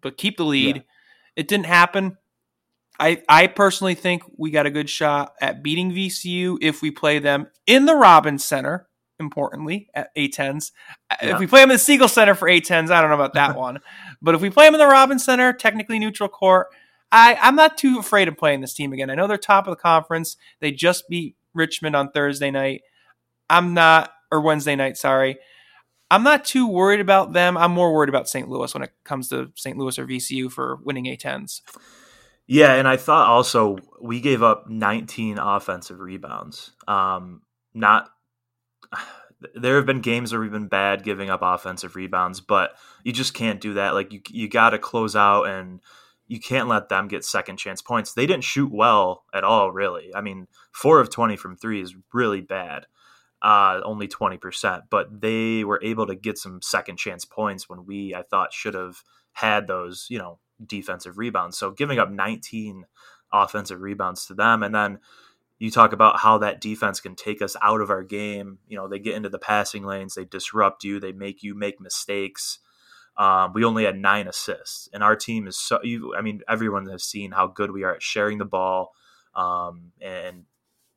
but 0.00 0.16
keep 0.16 0.36
the 0.36 0.44
lead. 0.44 0.76
Yeah. 0.76 0.82
It 1.36 1.48
didn't 1.48 1.66
happen. 1.66 2.16
I, 2.98 3.22
I 3.28 3.46
personally 3.46 3.94
think 3.94 4.22
we 4.36 4.50
got 4.50 4.66
a 4.66 4.70
good 4.70 4.90
shot 4.90 5.34
at 5.40 5.62
beating 5.62 5.90
VCU 5.90 6.58
if 6.60 6.82
we 6.82 6.90
play 6.90 7.18
them 7.18 7.46
in 7.66 7.86
the 7.86 7.94
Robins 7.94 8.44
Center, 8.44 8.88
importantly, 9.18 9.88
at 9.94 10.14
A10s. 10.14 10.72
Uh, 11.10 11.16
yeah. 11.22 11.34
If 11.34 11.38
we 11.38 11.46
play 11.46 11.60
them 11.62 11.70
in 11.70 11.76
the 11.76 11.78
Siegel 11.78 12.08
Center 12.08 12.34
for 12.34 12.46
A10s, 12.46 12.90
I 12.90 13.00
don't 13.00 13.08
know 13.08 13.14
about 13.14 13.34
that 13.34 13.56
one. 13.58 13.78
But 14.20 14.34
if 14.34 14.42
we 14.42 14.50
play 14.50 14.66
them 14.66 14.74
in 14.74 14.80
the 14.80 14.86
Robins 14.86 15.24
Center, 15.24 15.54
technically 15.54 15.98
neutral 15.98 16.28
court, 16.28 16.68
I, 17.10 17.38
I'm 17.40 17.56
not 17.56 17.78
too 17.78 17.98
afraid 17.98 18.28
of 18.28 18.36
playing 18.36 18.60
this 18.60 18.74
team 18.74 18.92
again. 18.92 19.08
I 19.08 19.14
know 19.14 19.26
they're 19.26 19.38
top 19.38 19.66
of 19.66 19.72
the 19.72 19.80
conference. 19.80 20.36
They 20.60 20.70
just 20.70 21.08
beat 21.08 21.36
Richmond 21.54 21.96
on 21.96 22.10
Thursday 22.10 22.50
night. 22.50 22.82
I'm 23.48 23.74
not, 23.74 24.10
or 24.30 24.40
Wednesday 24.40 24.76
night, 24.76 24.96
sorry. 24.96 25.38
I'm 26.10 26.22
not 26.22 26.44
too 26.44 26.66
worried 26.66 27.00
about 27.00 27.32
them. 27.32 27.56
I'm 27.56 27.72
more 27.72 27.92
worried 27.92 28.08
about 28.08 28.28
St. 28.28 28.48
Louis 28.48 28.72
when 28.74 28.82
it 28.82 28.92
comes 29.04 29.28
to 29.28 29.52
St. 29.54 29.78
Louis 29.78 29.98
or 29.98 30.06
VCU 30.06 30.50
for 30.50 30.78
winning 30.82 31.04
A10s. 31.04 31.60
Yeah, 32.46 32.74
and 32.74 32.88
I 32.88 32.96
thought 32.96 33.28
also 33.28 33.78
we 34.00 34.20
gave 34.20 34.42
up 34.42 34.68
19 34.68 35.38
offensive 35.38 36.00
rebounds. 36.00 36.72
Um, 36.88 37.42
not 37.74 38.10
there 39.54 39.76
have 39.76 39.86
been 39.86 40.00
games 40.00 40.32
where 40.32 40.40
we've 40.40 40.50
been 40.50 40.66
bad 40.66 41.04
giving 41.04 41.30
up 41.30 41.40
offensive 41.42 41.94
rebounds, 41.94 42.40
but 42.40 42.72
you 43.04 43.12
just 43.12 43.34
can't 43.34 43.60
do 43.60 43.74
that. 43.74 43.94
Like 43.94 44.12
you, 44.12 44.20
you 44.30 44.48
got 44.48 44.70
to 44.70 44.78
close 44.78 45.14
out, 45.14 45.44
and 45.44 45.80
you 46.30 46.38
can't 46.38 46.68
let 46.68 46.88
them 46.88 47.08
get 47.08 47.24
second 47.24 47.56
chance 47.56 47.82
points. 47.82 48.14
They 48.14 48.24
didn't 48.24 48.44
shoot 48.44 48.70
well 48.72 49.24
at 49.34 49.42
all, 49.42 49.72
really. 49.72 50.14
I 50.14 50.20
mean, 50.20 50.46
four 50.70 51.00
of 51.00 51.10
20 51.10 51.36
from 51.36 51.56
three 51.56 51.82
is 51.82 51.96
really 52.12 52.40
bad. 52.40 52.86
Uh, 53.42 53.80
only 53.84 54.06
20%, 54.06 54.82
but 54.90 55.20
they 55.22 55.64
were 55.64 55.80
able 55.82 56.06
to 56.06 56.14
get 56.14 56.38
some 56.38 56.62
second 56.62 56.98
chance 56.98 57.24
points 57.24 57.68
when 57.68 57.84
we, 57.84 58.14
I 58.14 58.22
thought, 58.22 58.52
should 58.52 58.74
have 58.74 59.02
had 59.32 59.66
those, 59.66 60.06
you 60.08 60.18
know, 60.18 60.38
defensive 60.64 61.18
rebounds. 61.18 61.58
So 61.58 61.72
giving 61.72 61.98
up 61.98 62.12
19 62.12 62.84
offensive 63.32 63.80
rebounds 63.80 64.24
to 64.26 64.34
them. 64.34 64.62
And 64.62 64.72
then 64.72 65.00
you 65.58 65.72
talk 65.72 65.92
about 65.92 66.20
how 66.20 66.38
that 66.38 66.60
defense 66.60 67.00
can 67.00 67.16
take 67.16 67.42
us 67.42 67.56
out 67.60 67.80
of 67.80 67.90
our 67.90 68.04
game. 68.04 68.58
You 68.68 68.76
know, 68.76 68.86
they 68.86 69.00
get 69.00 69.16
into 69.16 69.30
the 69.30 69.38
passing 69.40 69.82
lanes, 69.84 70.14
they 70.14 70.26
disrupt 70.26 70.84
you, 70.84 71.00
they 71.00 71.10
make 71.10 71.42
you 71.42 71.56
make 71.56 71.80
mistakes. 71.80 72.60
Um, 73.20 73.52
we 73.52 73.64
only 73.64 73.84
had 73.84 73.98
nine 73.98 74.26
assists, 74.28 74.88
and 74.92 75.02
our 75.02 75.14
team 75.14 75.46
is 75.46 75.56
so. 75.56 75.80
You, 75.82 76.14
I 76.16 76.22
mean, 76.22 76.40
everyone 76.48 76.86
has 76.86 77.04
seen 77.04 77.32
how 77.32 77.48
good 77.48 77.70
we 77.70 77.84
are 77.84 77.94
at 77.94 78.02
sharing 78.02 78.38
the 78.38 78.44
ball, 78.44 78.92
um, 79.34 79.92
and 80.00 80.44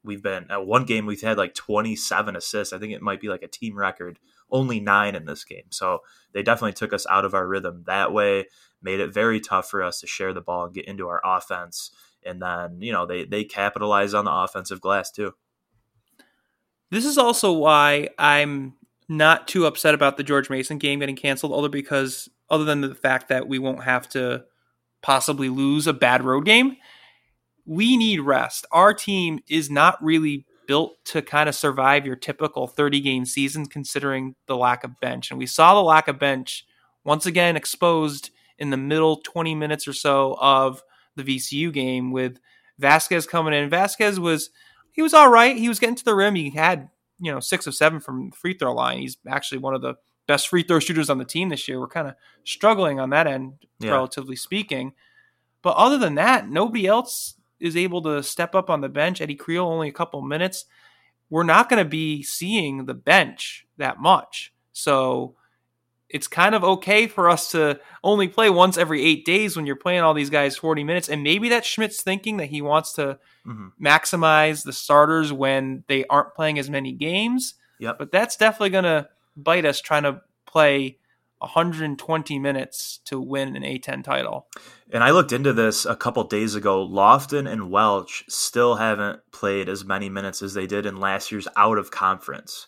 we've 0.03 0.23
been 0.23 0.49
at 0.49 0.65
one 0.65 0.85
game 0.85 1.05
we've 1.05 1.21
had 1.21 1.37
like 1.37 1.53
27 1.53 2.35
assists. 2.35 2.73
I 2.73 2.77
think 2.77 2.93
it 2.93 3.01
might 3.01 3.21
be 3.21 3.29
like 3.29 3.43
a 3.43 3.47
team 3.47 3.77
record. 3.77 4.19
Only 4.49 4.79
nine 4.79 5.15
in 5.15 5.25
this 5.25 5.43
game, 5.43 5.65
so 5.69 5.99
they 6.31 6.43
definitely 6.43 6.73
took 6.73 6.93
us 6.93 7.05
out 7.09 7.25
of 7.25 7.33
our 7.33 7.47
rhythm 7.47 7.83
that 7.87 8.13
way 8.13 8.45
made 8.83 8.99
it 8.99 9.13
very 9.13 9.39
tough 9.39 9.69
for 9.69 9.81
us 9.81 10.01
to 10.01 10.07
share 10.07 10.33
the 10.33 10.41
ball 10.41 10.65
and 10.65 10.73
get 10.73 10.85
into 10.85 11.07
our 11.07 11.21
offense. 11.23 11.91
And 12.25 12.41
then, 12.41 12.81
you 12.81 12.91
know, 12.91 13.05
they 13.05 13.25
they 13.25 13.43
capitalize 13.43 14.13
on 14.13 14.25
the 14.25 14.31
offensive 14.31 14.81
glass 14.81 15.09
too. 15.09 15.33
This 16.91 17.05
is 17.05 17.17
also 17.17 17.51
why 17.53 18.09
I'm 18.19 18.75
not 19.07 19.47
too 19.47 19.65
upset 19.65 19.93
about 19.93 20.17
the 20.17 20.23
George 20.23 20.49
Mason 20.49 20.77
game 20.77 20.99
getting 20.99 21.15
canceled, 21.15 21.53
other 21.53 21.69
because 21.69 22.29
other 22.49 22.63
than 22.63 22.81
the 22.81 22.95
fact 22.95 23.29
that 23.29 23.47
we 23.47 23.59
won't 23.59 23.83
have 23.83 24.07
to 24.09 24.45
possibly 25.01 25.49
lose 25.49 25.87
a 25.87 25.93
bad 25.93 26.23
road 26.23 26.45
game, 26.45 26.77
we 27.65 27.97
need 27.97 28.19
rest. 28.19 28.65
Our 28.71 28.93
team 28.93 29.39
is 29.47 29.69
not 29.69 30.03
really 30.03 30.45
built 30.67 31.03
to 31.05 31.21
kind 31.21 31.49
of 31.49 31.55
survive 31.55 32.05
your 32.05 32.15
typical 32.15 32.67
30 32.67 33.01
game 33.01 33.25
season 33.25 33.65
considering 33.65 34.35
the 34.47 34.55
lack 34.55 34.83
of 34.83 34.99
bench. 34.99 35.29
And 35.29 35.37
we 35.37 35.45
saw 35.45 35.73
the 35.73 35.81
lack 35.81 36.07
of 36.07 36.19
bench 36.19 36.65
once 37.03 37.25
again 37.25 37.55
exposed 37.55 38.31
in 38.57 38.69
the 38.69 38.77
middle 38.77 39.17
20 39.17 39.55
minutes 39.55 39.87
or 39.87 39.93
so 39.93 40.37
of 40.39 40.83
the 41.15 41.23
VCU 41.23 41.71
game 41.71 42.11
with 42.11 42.39
Vasquez 42.79 43.27
coming 43.27 43.53
in. 43.53 43.69
Vasquez 43.69 44.19
was 44.19 44.49
he 44.91 45.01
was 45.01 45.13
all 45.13 45.29
right. 45.29 45.57
He 45.57 45.67
was 45.67 45.79
getting 45.79 45.95
to 45.95 46.05
the 46.05 46.15
rim. 46.15 46.35
He 46.35 46.51
had 46.51 46.89
you 47.19 47.31
know 47.31 47.39
six 47.39 47.67
of 47.67 47.75
seven 47.75 47.99
from 47.99 48.29
the 48.29 48.35
free 48.35 48.53
throw 48.53 48.73
line. 48.73 48.99
He's 48.99 49.17
actually 49.27 49.59
one 49.59 49.73
of 49.75 49.81
the 49.81 49.95
best 50.27 50.47
free 50.47 50.63
throw 50.63 50.79
shooters 50.79 51.09
on 51.09 51.17
the 51.17 51.25
team 51.25 51.49
this 51.49 51.67
year. 51.67 51.79
We're 51.79 51.87
kind 51.87 52.07
of 52.07 52.15
struggling 52.43 52.99
on 52.99 53.09
that 53.11 53.27
end, 53.27 53.53
Yeah. 53.79 53.91
relatively 53.91 54.35
speaking. 54.35 54.93
But 55.61 55.75
other 55.77 55.97
than 55.97 56.15
that, 56.15 56.49
nobody 56.49 56.85
else 56.87 57.35
is 57.59 57.75
able 57.77 58.01
to 58.03 58.21
step 58.23 58.55
up 58.55 58.69
on 58.69 58.81
the 58.81 58.89
bench. 58.89 59.21
Eddie 59.21 59.35
Creel 59.35 59.65
only 59.65 59.87
a 59.89 59.93
couple 59.93 60.21
minutes. 60.21 60.65
We're 61.29 61.43
not 61.43 61.69
going 61.69 61.83
to 61.83 61.89
be 61.89 62.21
seeing 62.23 62.85
the 62.85 62.93
bench 62.93 63.65
that 63.77 63.99
much. 63.99 64.53
So 64.73 65.35
it's 66.13 66.27
kind 66.27 66.55
of 66.55 66.63
okay 66.63 67.07
for 67.07 67.29
us 67.29 67.51
to 67.51 67.79
only 68.03 68.27
play 68.27 68.49
once 68.49 68.77
every 68.77 69.03
eight 69.03 69.25
days 69.25 69.57
when 69.57 69.65
you're 69.65 69.75
playing 69.75 70.01
all 70.01 70.13
these 70.13 70.29
guys 70.29 70.55
40 70.55 70.83
minutes. 70.83 71.09
And 71.09 71.23
maybe 71.23 71.49
that's 71.49 71.67
Schmidt's 71.67 72.01
thinking 72.01 72.37
that 72.37 72.45
he 72.45 72.61
wants 72.61 72.93
to 72.93 73.19
hmm 73.43 73.69
maximize 73.83 74.63
the 74.63 74.71
starters 74.71 75.33
when 75.33 75.83
they 75.87 76.05
aren't 76.05 76.33
playing 76.33 76.57
as 76.59 76.69
many 76.69 76.93
games. 76.93 77.55
Yep. 77.79 77.97
But 77.97 78.11
that's 78.11 78.37
definitely 78.37 78.69
going 78.69 78.83
to 78.85 79.09
bite 79.35 79.65
us 79.65 79.81
trying 79.81 80.03
to 80.03 80.21
play 80.45 80.99
120 81.39 82.39
minutes 82.39 82.99
to 83.05 83.19
win 83.19 83.55
an 83.55 83.63
A10 83.63 84.03
title. 84.03 84.47
And 84.91 85.03
I 85.03 85.11
looked 85.11 85.33
into 85.33 85.51
this 85.51 85.85
a 85.85 85.95
couple 85.95 86.23
days 86.23 86.55
ago. 86.55 86.87
Lofton 86.87 87.51
and 87.51 87.69
Welch 87.69 88.23
still 88.29 88.75
haven't 88.75 89.19
played 89.31 89.67
as 89.67 89.83
many 89.83 90.07
minutes 90.07 90.41
as 90.41 90.53
they 90.53 90.67
did 90.67 90.85
in 90.85 90.97
last 90.97 91.31
year's 91.31 91.47
out 91.57 91.77
of 91.77 91.91
conference. 91.91 92.67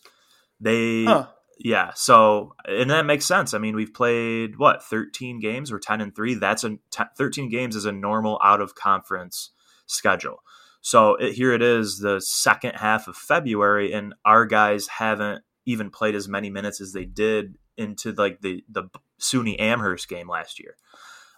They, 0.59 1.05
Huh. 1.05 1.27
Yeah. 1.57 1.91
So, 1.95 2.55
and 2.65 2.89
that 2.89 3.05
makes 3.05 3.25
sense. 3.25 3.53
I 3.53 3.57
mean, 3.57 3.75
we've 3.75 3.93
played 3.93 4.57
what 4.57 4.83
13 4.83 5.39
games. 5.39 5.71
We're 5.71 5.79
10 5.79 6.01
and 6.01 6.15
three. 6.15 6.35
That's 6.35 6.63
a 6.63 6.77
10, 6.91 7.07
13 7.17 7.49
games 7.49 7.75
is 7.75 7.85
a 7.85 7.91
normal 7.91 8.39
out 8.43 8.61
of 8.61 8.75
conference 8.75 9.51
schedule. 9.85 10.43
So 10.81 11.15
it, 11.15 11.33
here 11.33 11.53
it 11.53 11.61
is, 11.61 11.99
the 11.99 12.19
second 12.19 12.75
half 12.75 13.07
of 13.07 13.15
February, 13.15 13.91
and 13.91 14.13
our 14.23 14.45
guys 14.45 14.87
haven't 14.87 15.43
even 15.65 15.89
played 15.89 16.13
as 16.13 16.27
many 16.27 16.49
minutes 16.49 16.79
as 16.79 16.93
they 16.93 17.05
did 17.05 17.55
into 17.77 18.11
like 18.11 18.41
the 18.41 18.63
the 18.69 18.83
SUNY 19.19 19.59
Amherst 19.59 20.07
game 20.07 20.29
last 20.29 20.59
year. 20.59 20.75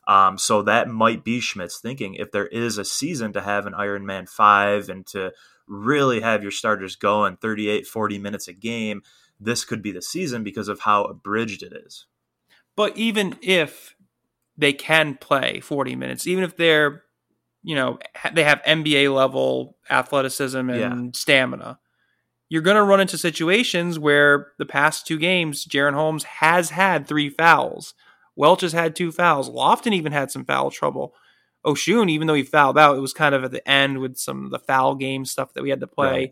Um, 0.07 0.37
so 0.37 0.61
that 0.63 0.87
might 0.89 1.23
be 1.23 1.39
Schmidt's 1.39 1.79
thinking. 1.79 2.15
If 2.15 2.31
there 2.31 2.47
is 2.47 2.77
a 2.77 2.85
season 2.85 3.33
to 3.33 3.41
have 3.41 3.65
an 3.65 3.73
Ironman 3.73 4.27
5 4.29 4.89
and 4.89 5.05
to 5.07 5.31
really 5.67 6.21
have 6.21 6.41
your 6.41 6.51
starters 6.51 6.95
going 6.95 7.37
38, 7.37 7.85
40 7.85 8.17
minutes 8.17 8.47
a 8.47 8.53
game, 8.53 9.01
this 9.39 9.65
could 9.65 9.81
be 9.81 9.91
the 9.91 10.01
season 10.01 10.43
because 10.43 10.67
of 10.67 10.81
how 10.81 11.03
abridged 11.03 11.63
it 11.63 11.73
is. 11.73 12.05
But 12.75 12.97
even 12.97 13.37
if 13.41 13.95
they 14.57 14.73
can 14.73 15.15
play 15.15 15.59
40 15.59 15.95
minutes, 15.95 16.27
even 16.27 16.43
if 16.43 16.55
they're, 16.57 17.03
you 17.63 17.75
know, 17.75 17.99
they 18.33 18.43
have 18.43 18.61
NBA 18.63 19.13
level 19.13 19.77
athleticism 19.89 20.69
and 20.69 21.15
stamina, 21.15 21.79
you're 22.49 22.61
going 22.61 22.77
to 22.77 22.83
run 22.83 23.01
into 23.01 23.17
situations 23.17 23.99
where 23.99 24.53
the 24.57 24.65
past 24.65 25.05
two 25.05 25.17
games, 25.17 25.65
Jaren 25.65 25.93
Holmes 25.93 26.23
has 26.23 26.69
had 26.69 27.07
three 27.07 27.29
fouls. 27.29 27.93
Welch 28.35 28.61
has 28.61 28.73
had 28.73 28.95
two 28.95 29.11
fouls. 29.11 29.49
Lofton 29.49 29.93
even 29.93 30.11
had 30.11 30.31
some 30.31 30.45
foul 30.45 30.71
trouble. 30.71 31.13
Osun, 31.65 32.09
even 32.09 32.27
though 32.27 32.35
he 32.35 32.43
fouled 32.43 32.77
out, 32.77 32.95
it 32.95 33.01
was 33.01 33.13
kind 33.13 33.35
of 33.35 33.43
at 33.43 33.51
the 33.51 33.67
end 33.67 33.99
with 33.99 34.17
some 34.17 34.45
of 34.45 34.51
the 34.51 34.59
foul 34.59 34.95
game 34.95 35.25
stuff 35.25 35.53
that 35.53 35.63
we 35.63 35.69
had 35.69 35.81
to 35.81 35.87
play. 35.87 36.11
Right. 36.11 36.31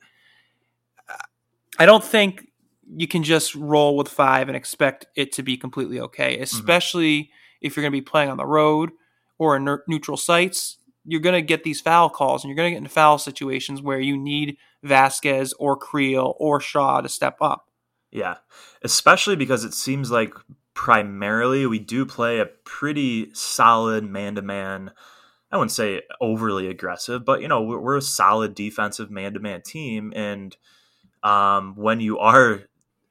I 1.78 1.86
don't 1.86 2.04
think 2.04 2.48
you 2.94 3.08
can 3.08 3.24
just 3.24 3.56
roll 3.56 3.98
with 3.98 4.08
five 4.08 4.48
and 4.48 4.56
expect 4.56 5.06
it 5.16 5.32
to 5.34 5.44
be 5.44 5.58
completely 5.58 6.00
okay, 6.00 6.40
especially 6.40 7.32
if 7.62 7.76
you're 7.76 7.82
going 7.82 7.92
to 7.92 7.98
be 7.98 8.02
playing 8.02 8.30
on 8.30 8.38
the 8.38 8.46
road 8.46 8.92
or 9.38 9.56
in 9.56 9.66
neu- 9.66 9.82
neutral 9.88 10.18
sites. 10.18 10.78
You're 11.04 11.22
going 11.22 11.36
to 11.36 11.42
get 11.42 11.64
these 11.64 11.82
foul 11.82 12.10
calls 12.10 12.44
and 12.44 12.50
you're 12.50 12.56
going 12.56 12.68
to 12.68 12.72
get 12.72 12.78
into 12.78 12.90
foul 12.90 13.18
situations 13.18 13.82
where 13.82 14.00
you 14.00 14.18
need 14.18 14.58
Vasquez 14.84 15.54
or 15.54 15.78
Creel 15.78 16.36
or 16.40 16.60
Shaw 16.60 17.02
to 17.02 17.10
step 17.10 17.38
up. 17.42 17.70
Yeah, 18.12 18.38
especially 18.82 19.36
because 19.36 19.64
it 19.64 19.74
seems 19.74 20.10
like 20.10 20.34
primarily 20.74 21.66
we 21.66 21.80
do 21.80 22.06
play 22.06 22.40
a 22.40 22.46
pretty 22.46 23.34
solid 23.34 24.04
man 24.04 24.36
to 24.36 24.42
man. 24.42 24.92
I 25.52 25.58
wouldn't 25.58 25.72
say 25.72 26.02
overly 26.22 26.68
aggressive, 26.68 27.26
but 27.26 27.42
you 27.42 27.48
know 27.48 27.62
we're, 27.62 27.80
we're 27.80 27.98
a 27.98 28.02
solid 28.02 28.56
defensive 28.56 29.12
man 29.12 29.34
to 29.34 29.40
man 29.40 29.62
team, 29.62 30.14
and 30.16 30.56
um, 31.24 31.76
when 31.76 32.00
you 32.00 32.20
are 32.20 32.62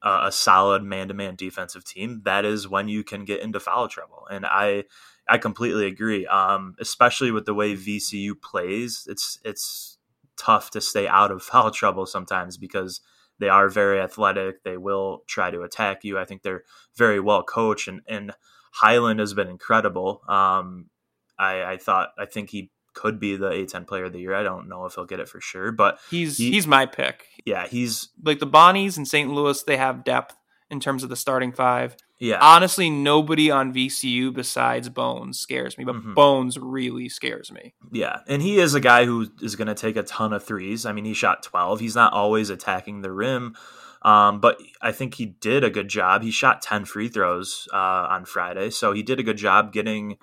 a, 0.04 0.26
a 0.26 0.32
solid 0.32 0.84
man 0.84 1.08
to 1.08 1.14
man 1.14 1.34
defensive 1.36 1.84
team, 1.84 2.22
that 2.24 2.44
is 2.44 2.68
when 2.68 2.88
you 2.88 3.02
can 3.04 3.24
get 3.24 3.40
into 3.40 3.60
foul 3.60 3.88
trouble. 3.88 4.28
And 4.30 4.46
I 4.46 4.84
I 5.28 5.38
completely 5.38 5.86
agree, 5.86 6.26
um, 6.26 6.76
especially 6.78 7.30
with 7.30 7.46
the 7.46 7.54
way 7.54 7.74
VCU 7.74 8.40
plays. 8.40 9.06
It's 9.08 9.40
it's 9.44 9.98
tough 10.36 10.70
to 10.70 10.80
stay 10.80 11.08
out 11.08 11.32
of 11.32 11.42
foul 11.50 11.70
trouble 11.70 12.06
sometimes 12.06 12.56
because 12.56 13.00
they 13.38 13.48
are 13.48 13.68
very 13.68 14.00
athletic. 14.00 14.62
They 14.62 14.76
will 14.76 15.24
try 15.26 15.50
to 15.50 15.62
attack 15.62 16.04
you. 16.04 16.18
I 16.18 16.24
think 16.24 16.42
they're 16.42 16.64
very 16.96 17.20
well 17.20 17.42
coached, 17.42 17.88
and 17.88 18.02
and 18.06 18.32
Hyland 18.72 19.20
has 19.20 19.34
been 19.34 19.48
incredible. 19.48 20.22
Um, 20.28 20.90
I, 21.38 21.64
I 21.64 21.76
thought 21.78 22.10
I 22.18 22.26
think 22.26 22.50
he 22.50 22.70
could 22.94 23.18
be 23.20 23.36
the 23.36 23.50
A10 23.50 23.86
player 23.86 24.04
of 24.04 24.12
the 24.12 24.20
year. 24.20 24.34
I 24.34 24.42
don't 24.42 24.68
know 24.68 24.86
if 24.86 24.94
he'll 24.94 25.04
get 25.04 25.20
it 25.20 25.28
for 25.28 25.40
sure, 25.40 25.72
but 25.72 25.98
He's 26.10 26.38
He- 26.38 26.52
he's 26.52 26.66
my 26.66 26.86
pick. 26.86 27.26
yeah, 27.44 27.66
he's 27.66 28.08
Like 28.22 28.38
the 28.38 28.46
Bonnies 28.46 28.96
in 28.96 29.04
St. 29.04 29.30
Louis, 29.30 29.62
they 29.64 29.76
have 29.76 30.04
depth 30.04 30.36
in 30.70 30.80
terms 30.80 31.02
of 31.02 31.10
the 31.10 31.16
starting 31.16 31.52
five. 31.52 31.96
yeah 32.18 32.38
Honestly, 32.40 32.88
nobody 32.88 33.50
on 33.50 33.72
VCU 33.72 34.32
besides 34.32 34.88
Bones 34.88 35.38
scares 35.38 35.76
me, 35.76 35.84
but 35.84 35.96
Mhm. 35.96 36.14
Bones 36.14 36.58
really 36.58 37.08
scares 37.08 37.52
me. 37.52 37.74
Yeah, 37.92 38.20
and 38.26 38.40
he 38.40 38.58
is 38.58 38.74
a 38.74 38.80
guy 38.80 39.04
who 39.04 39.28
is 39.42 39.56
going 39.56 39.68
to 39.68 39.74
take 39.74 39.96
a 39.96 40.02
ton 40.02 40.32
of 40.32 40.42
threes. 40.44 40.86
I 40.86 40.92
mean, 40.92 41.04
he 41.04 41.12
shot 41.14 41.42
12. 41.42 41.80
He's 41.80 41.94
not 41.96 42.12
always 42.12 42.48
attacking 42.50 43.02
the 43.02 43.12
rim, 43.12 43.54
um, 44.02 44.40
but 44.40 44.60
I 44.80 44.92
think 44.92 45.14
he 45.14 45.26
did 45.26 45.64
a 45.64 45.70
good 45.70 45.88
job. 45.88 46.22
He 46.22 46.30
shot 46.30 46.62
10 46.62 46.84
free 46.86 47.08
throws 47.08 47.68
uh, 47.72 47.76
on 48.10 48.24
Friday, 48.24 48.70
so 48.70 48.92
he 48.92 49.02
did 49.02 49.18
a 49.20 49.22
good 49.22 49.36
job 49.38 49.72
getting 49.72 50.16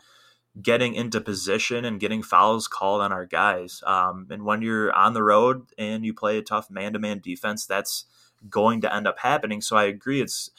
getting 0.59 0.95
into 0.95 1.21
position 1.21 1.85
and 1.85 1.99
getting 1.99 2.23
fouls 2.23 2.67
called 2.67 3.01
on 3.01 3.11
our 3.11 3.25
guys. 3.25 3.81
Um, 3.85 4.27
and 4.29 4.43
when 4.43 4.61
you're 4.61 4.91
on 4.93 5.13
the 5.13 5.23
road 5.23 5.67
and 5.77 6.03
you 6.03 6.13
play 6.13 6.37
a 6.37 6.41
tough 6.41 6.69
man-to-man 6.69 7.19
defense, 7.19 7.65
that's 7.65 8.05
going 8.49 8.81
to 8.81 8.93
end 8.93 9.07
up 9.07 9.19
happening. 9.19 9.61
So 9.61 9.77
I 9.77 9.85
agree. 9.85 10.21
It's 10.21 10.49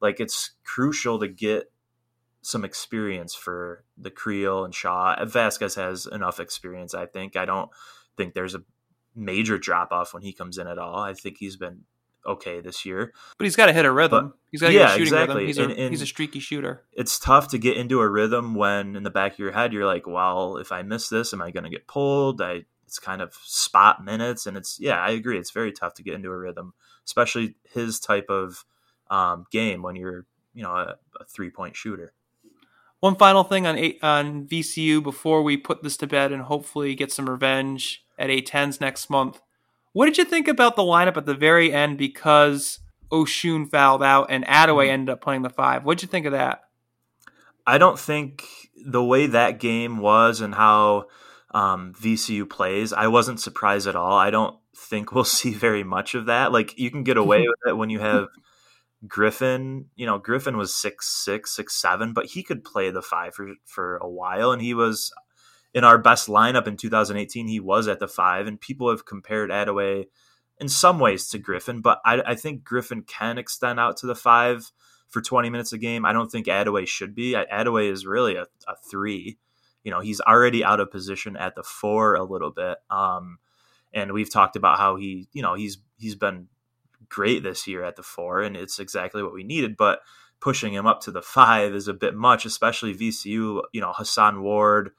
like 0.00 0.20
it's 0.20 0.52
crucial 0.64 1.18
to 1.18 1.28
get 1.28 1.70
some 2.40 2.64
experience 2.64 3.34
for 3.34 3.84
the 3.96 4.10
Creel 4.10 4.64
and 4.64 4.74
Shaw. 4.74 5.22
Vasquez 5.24 5.74
has 5.74 6.06
enough 6.06 6.40
experience, 6.40 6.94
I 6.94 7.06
think. 7.06 7.36
I 7.36 7.44
don't 7.44 7.70
think 8.16 8.34
there's 8.34 8.54
a 8.54 8.64
major 9.14 9.58
drop 9.58 9.92
off 9.92 10.14
when 10.14 10.22
he 10.22 10.32
comes 10.32 10.58
in 10.58 10.66
at 10.66 10.78
all. 10.78 10.98
I 10.98 11.14
think 11.14 11.36
he's 11.38 11.56
been 11.56 11.82
okay 12.26 12.60
this 12.60 12.84
year. 12.84 13.12
But 13.38 13.44
he's 13.44 13.56
got 13.56 13.66
to 13.66 13.72
hit 13.72 13.84
a 13.84 13.92
rhythm. 13.92 14.28
But- 14.28 14.38
he's 14.50 14.60
got 14.60 14.68
to 14.68 14.72
get 14.72 14.78
yeah, 14.80 14.86
a 14.86 14.90
shooting 14.90 15.02
exactly. 15.04 15.34
rhythm. 15.34 15.46
He's 15.46 15.58
a, 15.58 15.62
And- 15.64 15.72
and- 15.72 15.90
he's 15.90 16.02
a 16.02 16.06
streaky 16.06 16.40
shooter. 16.40 16.84
It's 16.92 17.18
tough 17.18 17.48
to 17.48 17.58
get 17.58 17.76
into 17.76 18.00
a 18.00 18.08
rhythm 18.08 18.54
when 18.54 18.96
in 18.96 19.02
the 19.02 19.10
back 19.10 19.32
of 19.32 19.38
your 19.38 19.52
head 19.52 19.72
you're 19.72 19.86
like, 19.86 20.06
well, 20.06 20.56
if 20.56 20.72
I 20.72 20.82
miss 20.82 21.08
this, 21.08 21.32
am 21.32 21.42
I 21.42 21.50
going 21.50 21.64
to 21.64 21.70
get 21.70 21.86
pulled? 21.86 22.40
I 22.40 22.64
it's 22.86 22.98
kind 22.98 23.22
of 23.22 23.32
spot 23.42 24.04
minutes 24.04 24.46
and 24.46 24.54
it's 24.54 24.78
yeah, 24.78 24.98
I 24.98 25.12
agree. 25.12 25.38
It's 25.38 25.50
very 25.50 25.72
tough 25.72 25.94
to 25.94 26.02
get 26.02 26.12
into 26.12 26.28
a 26.28 26.36
rhythm, 26.36 26.74
especially 27.06 27.54
his 27.72 27.98
type 27.98 28.26
of 28.28 28.66
um, 29.08 29.46
game 29.50 29.80
when 29.80 29.96
you're, 29.96 30.26
you 30.54 30.62
know, 30.62 30.72
a, 30.72 30.96
a 31.18 31.24
three-point 31.24 31.74
shooter. 31.74 32.12
One 33.00 33.16
final 33.16 33.44
thing 33.44 33.66
on 33.66 33.78
eight, 33.78 33.98
on 34.02 34.46
VCU 34.46 35.02
before 35.02 35.42
we 35.42 35.56
put 35.56 35.82
this 35.82 35.96
to 35.98 36.06
bed 36.06 36.32
and 36.32 36.42
hopefully 36.42 36.94
get 36.94 37.10
some 37.10 37.28
revenge 37.28 38.04
at 38.18 38.28
A10s 38.30 38.80
next 38.80 39.08
month. 39.10 39.40
What 39.92 40.06
did 40.06 40.18
you 40.18 40.24
think 40.24 40.48
about 40.48 40.76
the 40.76 40.82
lineup 40.82 41.16
at 41.16 41.26
the 41.26 41.34
very 41.34 41.72
end 41.72 41.98
because 41.98 42.78
Osun 43.12 43.70
fouled 43.70 44.02
out 44.02 44.26
and 44.30 44.44
Adaway 44.46 44.88
ended 44.88 45.12
up 45.12 45.20
playing 45.20 45.42
the 45.42 45.50
five? 45.50 45.84
What 45.84 45.98
did 45.98 46.02
you 46.02 46.08
think 46.08 46.26
of 46.26 46.32
that? 46.32 46.62
I 47.66 47.78
don't 47.78 47.98
think 47.98 48.44
the 48.84 49.04
way 49.04 49.26
that 49.26 49.60
game 49.60 49.98
was 49.98 50.40
and 50.40 50.54
how 50.54 51.06
um, 51.52 51.92
VCU 52.00 52.48
plays, 52.48 52.92
I 52.92 53.08
wasn't 53.08 53.40
surprised 53.40 53.86
at 53.86 53.96
all. 53.96 54.16
I 54.16 54.30
don't 54.30 54.56
think 54.74 55.12
we'll 55.12 55.24
see 55.24 55.52
very 55.52 55.84
much 55.84 56.14
of 56.14 56.26
that. 56.26 56.52
Like 56.52 56.78
you 56.78 56.90
can 56.90 57.04
get 57.04 57.16
away 57.16 57.40
with 57.40 57.70
it 57.70 57.76
when 57.76 57.90
you 57.90 58.00
have 58.00 58.28
Griffin. 59.06 59.86
You 59.94 60.06
know, 60.06 60.18
Griffin 60.18 60.56
was 60.56 60.74
six 60.74 61.08
six 61.24 61.54
six 61.54 61.74
seven, 61.74 62.12
but 62.12 62.26
he 62.26 62.42
could 62.42 62.64
play 62.64 62.90
the 62.90 63.02
five 63.02 63.34
for 63.34 63.48
for 63.66 63.96
a 63.98 64.08
while, 64.08 64.52
and 64.52 64.62
he 64.62 64.74
was 64.74 65.12
in 65.74 65.84
our 65.84 65.98
best 65.98 66.28
lineup 66.28 66.66
in 66.66 66.76
2018. 66.76 67.46
He 67.48 67.60
was 67.60 67.88
at 67.88 67.98
the 68.00 68.08
five, 68.08 68.46
and 68.46 68.60
people 68.60 68.90
have 68.90 69.06
compared 69.06 69.50
Adaway 69.50 70.06
in 70.60 70.68
some 70.68 70.98
ways 70.98 71.28
to 71.28 71.38
Griffin, 71.38 71.80
but 71.80 72.00
I, 72.04 72.22
I 72.24 72.34
think 72.34 72.62
Griffin 72.62 73.02
can 73.02 73.38
extend 73.38 73.80
out 73.80 73.96
to 73.98 74.06
the 74.06 74.14
five 74.14 74.70
for 75.08 75.20
20 75.20 75.50
minutes 75.50 75.72
a 75.72 75.78
game. 75.78 76.04
I 76.04 76.12
don't 76.12 76.30
think 76.30 76.46
Adaway 76.46 76.86
should 76.86 77.14
be. 77.14 77.32
Adaway 77.32 77.90
is 77.90 78.06
really 78.06 78.36
a, 78.36 78.42
a 78.68 78.76
three. 78.88 79.38
You 79.82 79.90
know, 79.90 80.00
he's 80.00 80.20
already 80.20 80.64
out 80.64 80.80
of 80.80 80.90
position 80.90 81.36
at 81.36 81.54
the 81.54 81.62
four 81.62 82.14
a 82.14 82.22
little 82.22 82.50
bit. 82.50 82.78
Um, 82.90 83.38
and 83.92 84.12
we've 84.12 84.32
talked 84.32 84.56
about 84.56 84.78
how 84.78 84.96
he, 84.96 85.28
you 85.32 85.42
know, 85.42 85.54
he's 85.54 85.78
he's 85.98 86.14
been 86.14 86.48
great 87.08 87.42
this 87.42 87.66
year 87.66 87.84
at 87.84 87.96
the 87.96 88.02
four, 88.02 88.40
and 88.40 88.56
it's 88.56 88.78
exactly 88.78 89.22
what 89.22 89.34
we 89.34 89.44
needed. 89.44 89.76
But 89.76 90.00
pushing 90.40 90.72
him 90.72 90.86
up 90.86 91.00
to 91.02 91.10
the 91.10 91.22
five 91.22 91.74
is 91.74 91.88
a 91.88 91.94
bit 91.94 92.14
much, 92.14 92.46
especially 92.46 92.94
VCU. 92.94 93.62
You 93.72 93.80
know, 93.80 93.92
Hason 93.92 94.42
Ward, 94.42 94.92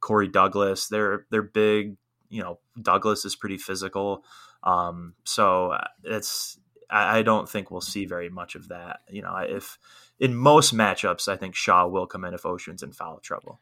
Corey 0.00 0.28
Douglas, 0.28 0.88
they're 0.88 1.26
they're 1.30 1.42
big. 1.42 1.96
You 2.28 2.42
know, 2.42 2.58
Douglas 2.80 3.24
is 3.24 3.36
pretty 3.36 3.58
physical. 3.58 4.24
Um, 4.62 5.14
so 5.24 5.72
uh, 5.72 5.84
it's 6.02 6.58
I, 6.90 7.18
I 7.18 7.22
don't 7.22 7.48
think 7.48 7.70
we'll 7.70 7.80
see 7.80 8.04
very 8.04 8.28
much 8.28 8.54
of 8.54 8.68
that. 8.68 9.00
You 9.08 9.22
know, 9.22 9.36
if 9.36 9.78
in 10.18 10.34
most 10.34 10.74
matchups, 10.74 11.28
I 11.28 11.36
think 11.36 11.54
Shaw 11.54 11.86
will 11.86 12.06
come 12.06 12.24
in 12.24 12.34
if 12.34 12.42
Osun's 12.42 12.82
in 12.82 12.92
foul 12.92 13.20
trouble. 13.20 13.60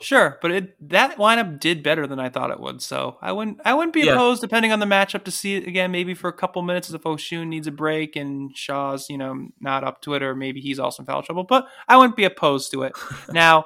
Sure, 0.00 0.38
but 0.42 0.50
it 0.50 0.88
that 0.90 1.16
lineup 1.18 1.60
did 1.60 1.82
better 1.82 2.06
than 2.06 2.18
I 2.18 2.28
thought 2.28 2.50
it 2.50 2.58
would. 2.60 2.82
So 2.82 3.16
I 3.22 3.30
wouldn't 3.32 3.60
I 3.64 3.74
wouldn't 3.74 3.94
be 3.94 4.02
Yeah. 4.02 4.14
opposed, 4.14 4.40
depending 4.42 4.72
on 4.72 4.80
the 4.80 4.86
matchup, 4.86 5.24
to 5.24 5.30
see 5.30 5.54
it 5.54 5.68
again, 5.68 5.92
maybe 5.92 6.14
for 6.14 6.28
a 6.28 6.32
couple 6.32 6.60
minutes 6.62 6.92
if 6.92 7.02
Osun 7.02 7.46
needs 7.46 7.68
a 7.68 7.72
break 7.72 8.16
and 8.16 8.54
Shaw's 8.56 9.08
you 9.08 9.16
know 9.16 9.48
not 9.60 9.84
up 9.84 10.02
to 10.02 10.14
it, 10.14 10.22
or 10.22 10.34
maybe 10.34 10.60
he's 10.60 10.80
also 10.80 11.02
in 11.02 11.06
foul 11.06 11.22
trouble. 11.22 11.44
But 11.44 11.66
I 11.88 11.96
wouldn't 11.96 12.16
be 12.16 12.24
opposed 12.24 12.72
to 12.72 12.82
it. 12.82 12.92
now, 13.32 13.64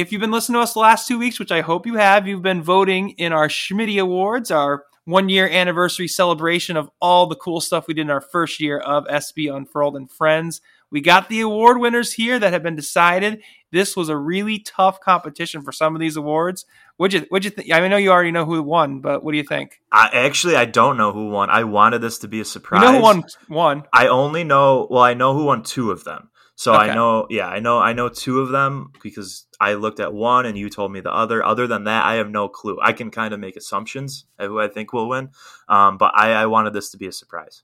if 0.00 0.12
you've 0.12 0.20
been 0.20 0.30
listening 0.30 0.54
to 0.54 0.62
us 0.62 0.72
the 0.72 0.80
last 0.80 1.06
two 1.06 1.18
weeks, 1.18 1.38
which 1.38 1.52
I 1.52 1.60
hope 1.60 1.86
you 1.86 1.96
have, 1.96 2.26
you've 2.26 2.42
been 2.42 2.62
voting 2.62 3.10
in 3.10 3.32
our 3.32 3.48
Schmitty 3.48 4.00
Awards, 4.00 4.50
our 4.50 4.84
one 5.04 5.28
year 5.28 5.48
anniversary 5.48 6.08
celebration 6.08 6.76
of 6.76 6.90
all 7.00 7.26
the 7.26 7.36
cool 7.36 7.60
stuff 7.60 7.86
we 7.86 7.94
did 7.94 8.02
in 8.02 8.10
our 8.10 8.20
first 8.20 8.60
year 8.60 8.78
of 8.78 9.04
SB 9.06 9.54
Unfurled 9.54 9.96
and 9.96 10.10
Friends. 10.10 10.60
We 10.90 11.00
got 11.00 11.28
the 11.28 11.40
award 11.40 11.78
winners 11.78 12.14
here 12.14 12.38
that 12.38 12.52
have 12.52 12.62
been 12.62 12.76
decided. 12.76 13.42
This 13.70 13.96
was 13.96 14.08
a 14.08 14.16
really 14.16 14.58
tough 14.58 15.00
competition 15.00 15.62
for 15.62 15.70
some 15.70 15.94
of 15.94 16.00
these 16.00 16.16
awards. 16.16 16.64
What'd 16.96 17.20
you, 17.20 17.26
what'd 17.28 17.44
you 17.44 17.50
think? 17.50 17.70
I 17.70 17.86
know 17.86 17.96
you 17.96 18.10
already 18.10 18.32
know 18.32 18.44
who 18.44 18.60
won, 18.62 19.00
but 19.00 19.22
what 19.22 19.32
do 19.32 19.38
you 19.38 19.44
think? 19.44 19.80
I 19.92 20.08
actually 20.12 20.56
I 20.56 20.64
don't 20.64 20.96
know 20.96 21.12
who 21.12 21.28
won. 21.28 21.50
I 21.50 21.64
wanted 21.64 22.00
this 22.00 22.18
to 22.18 22.28
be 22.28 22.40
a 22.40 22.44
surprise. 22.44 22.82
You 22.82 22.88
know 22.88 22.96
who 22.98 23.02
won? 23.02 23.24
One. 23.48 23.84
I 23.92 24.08
only 24.08 24.44
know 24.44 24.88
well, 24.90 25.02
I 25.02 25.14
know 25.14 25.34
who 25.34 25.44
won 25.44 25.62
two 25.62 25.90
of 25.90 26.04
them. 26.04 26.30
So 26.60 26.74
Okay. 26.74 26.90
I 26.90 26.94
know 26.94 27.26
yeah, 27.30 27.48
I 27.48 27.58
know 27.58 27.78
I 27.78 27.94
know 27.94 28.10
two 28.10 28.40
of 28.40 28.50
them 28.50 28.92
because 29.02 29.46
I 29.62 29.72
looked 29.72 29.98
at 29.98 30.12
one 30.12 30.44
and 30.44 30.58
you 30.58 30.68
told 30.68 30.92
me 30.92 31.00
the 31.00 31.10
other. 31.10 31.42
Other 31.42 31.66
than 31.66 31.84
that, 31.84 32.04
I 32.04 32.16
have 32.16 32.28
no 32.28 32.50
clue. 32.50 32.78
I 32.82 32.92
can 32.92 33.10
kind 33.10 33.32
of 33.32 33.40
make 33.40 33.56
assumptions 33.56 34.26
of 34.38 34.50
who 34.50 34.60
I 34.60 34.68
think 34.68 34.92
will 34.92 35.08
win. 35.08 35.30
Um, 35.70 35.96
but 35.96 36.12
I, 36.14 36.32
I 36.32 36.44
wanted 36.44 36.74
this 36.74 36.90
to 36.90 36.98
be 36.98 37.06
a 37.06 37.12
surprise. 37.12 37.62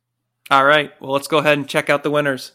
All 0.50 0.64
right. 0.64 0.98
Well, 0.98 1.12
let's 1.12 1.28
go 1.28 1.36
ahead 1.36 1.58
and 1.58 1.68
check 1.68 1.90
out 1.90 2.04
the 2.04 2.10
winners. 2.10 2.52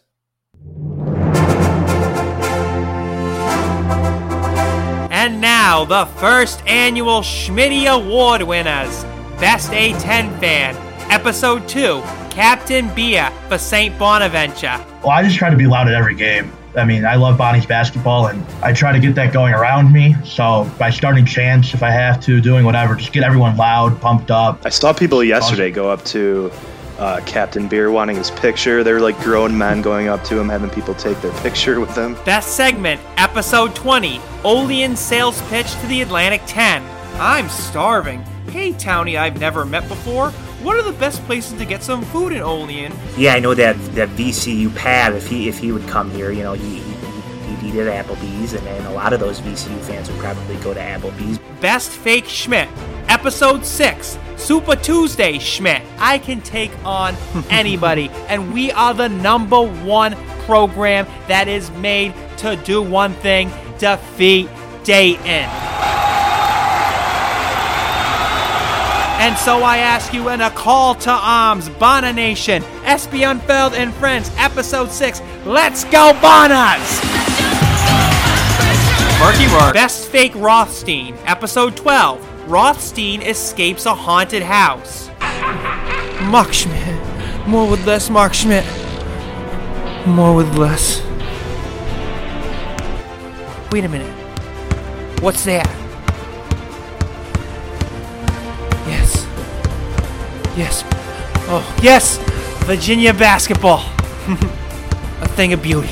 And 5.12 5.39
now, 5.39 5.86
the 5.86 6.07
first 6.19 6.65
annual 6.65 7.21
Schmitty 7.21 7.86
Award 7.86 8.41
winners. 8.41 9.03
Best 9.39 9.69
A10 9.69 10.39
fan, 10.39 10.75
Episode 11.12 11.67
2, 11.67 12.01
Captain 12.31 12.91
Beer 12.95 13.29
for 13.48 13.60
St. 13.60 13.95
Bonaventure. 14.00 14.83
Well, 15.01 15.12
I 15.12 15.24
just 15.24 15.38
try 15.38 15.50
to 15.50 15.58
be 15.58 15.65
loud 15.65 15.88
at 15.88 15.96
every 15.96 16.13
game. 16.13 16.51
I 16.75 16.86
mean, 16.86 17.05
I 17.05 17.15
love 17.15 17.38
Bonnie's 17.38 17.65
basketball, 17.65 18.27
and 18.27 18.46
I 18.62 18.72
try 18.72 18.91
to 18.93 19.00
get 19.00 19.15
that 19.15 19.34
going 19.34 19.53
around 19.53 19.91
me. 19.91 20.15
So 20.24 20.70
by 20.77 20.91
starting 20.91 21.25
chants, 21.25 21.74
if 21.74 21.81
I 21.81 21.89
have 21.89 22.22
to, 22.22 22.39
doing 22.39 22.65
whatever, 22.65 22.96
just 22.96 23.12
get 23.12 23.24
everyone 23.24 23.58
loud, 23.58 24.00
pumped 24.00 24.29
up. 24.29 24.62
I 24.63 24.70
saw 24.70 24.93
people 24.93 25.24
yesterday 25.24 25.72
go 25.72 25.89
up 25.89 26.05
to 26.05 26.51
uh, 27.00 27.20
Captain 27.25 27.67
Beer 27.67 27.91
wanting 27.91 28.15
his 28.15 28.29
picture. 28.31 28.84
They 28.84 28.93
were 28.93 29.00
like 29.00 29.20
grown 29.22 29.58
men 29.58 29.81
going 29.81 30.08
up 30.08 30.24
to 30.25 30.39
him, 30.39 30.48
having 30.48 30.70
people 30.70 30.93
take 30.93 31.20
their 31.22 31.34
picture 31.41 31.79
with 31.79 31.93
them. 31.96 32.15
Best 32.24 32.55
segment, 32.55 33.01
episode 33.17 33.75
20, 33.75 34.22
Olean 34.43 34.96
sales 34.96 35.41
pitch 35.50 35.72
to 35.81 35.88
the 35.88 36.03
Atlantic 36.03 36.41
10. 36.46 36.84
I'm 37.15 37.50
starving. 37.50 38.22
Hey, 38.50 38.72
townie 38.72 39.17
I've 39.17 39.39
never 39.39 39.65
met 39.65 39.88
before. 39.88 40.31
What 40.63 40.77
are 40.77 40.84
the 40.84 40.98
best 41.00 41.24
places 41.24 41.58
to 41.58 41.65
get 41.65 41.82
some 41.82 42.03
food 42.03 42.34
in 42.34 42.41
Olean? 42.41 42.94
Yeah, 43.18 43.34
I 43.34 43.39
know 43.39 43.56
that 43.56 43.75
that 43.96 44.10
VCU 44.10 44.75
Pat. 44.75 45.13
If 45.13 45.27
he 45.27 45.48
if 45.50 45.58
he 45.58 45.72
would 45.72 45.88
come 45.88 46.12
here, 46.12 46.32
you 46.32 46.44
know, 46.44 46.53
he 46.53 46.80
he 46.80 47.56
he'd 47.56 47.74
eat 47.74 47.80
at 47.80 48.06
Applebee's, 48.06 48.53
and, 48.53 48.68
and 48.68 48.86
a 48.86 48.91
lot 48.91 49.12
of 49.12 49.20
those 49.20 49.39
VCU 49.41 49.80
fans 49.82 50.10
would 50.12 50.20
probably 50.20 50.56
go 50.58 50.74
to 50.74 50.80
Applebee's. 50.80 51.39
Best 51.60 51.89
fake 51.89 52.26
Schmidt, 52.26 52.69
episode 53.08 53.65
6, 53.65 54.19
Super 54.38 54.76
Tuesday 54.76 55.39
Schmidt. 55.39 55.82
I 55.97 56.19
can 56.19 56.41
take 56.41 56.71
on 56.86 57.15
anybody, 57.50 58.10
and 58.28 58.54
we 58.54 58.71
are 58.71 58.93
the 58.93 59.10
number 59.10 59.62
one 59.84 60.15
program 60.45 61.08
that 61.28 61.47
is 61.47 61.71
made 61.71 62.13
to 62.38 62.56
do 62.58 62.82
one 62.84 63.13
thing 63.15 63.52
defeat 63.80 64.47
Dayton. 64.84 66.00
And 69.21 69.38
so 69.38 69.62
I 69.62 69.77
ask 69.77 70.15
you 70.15 70.29
in 70.29 70.41
a 70.41 70.49
call 70.49 70.95
to 70.95 71.12
arms, 71.12 71.69
Bona 71.69 72.12
Nation, 72.12 72.63
SB 72.84 73.29
Unfurled 73.29 73.75
and 73.75 73.93
Friends, 73.93 74.31
Episode 74.36 74.89
6, 74.89 75.21
Let's 75.45 75.84
Go 75.84 76.12
Bonners! 76.19 77.03
Marky 79.19 79.45
Mark. 79.45 79.75
Best 79.75 80.07
Fake 80.07 80.34
Rothstein, 80.34 81.13
Episode 81.27 81.77
12, 81.77 82.49
Rothstein 82.49 83.21
escapes 83.21 83.86
a 83.86 83.93
haunted 83.93 84.41
house. 84.41 85.12
Mark 86.23 86.51
Schmidt. 86.51 87.47
More 87.47 87.69
with 87.69 87.86
less, 87.86 88.10
Mark 88.10 88.34
Schmidt. 88.34 88.65
More 90.07 90.36
with 90.36 90.57
less. 90.57 90.99
Wait 93.71 93.86
a 93.86 93.88
minute. 93.88 94.12
What's 95.21 95.45
that? 95.45 95.81
Yes. 100.62 100.84
Oh, 101.50 101.80
yes! 101.82 102.19
Virginia 102.65 103.15
basketball. 103.15 103.80
A 105.21 105.28
thing 105.30 105.54
of 105.54 105.63
beauty. 105.63 105.89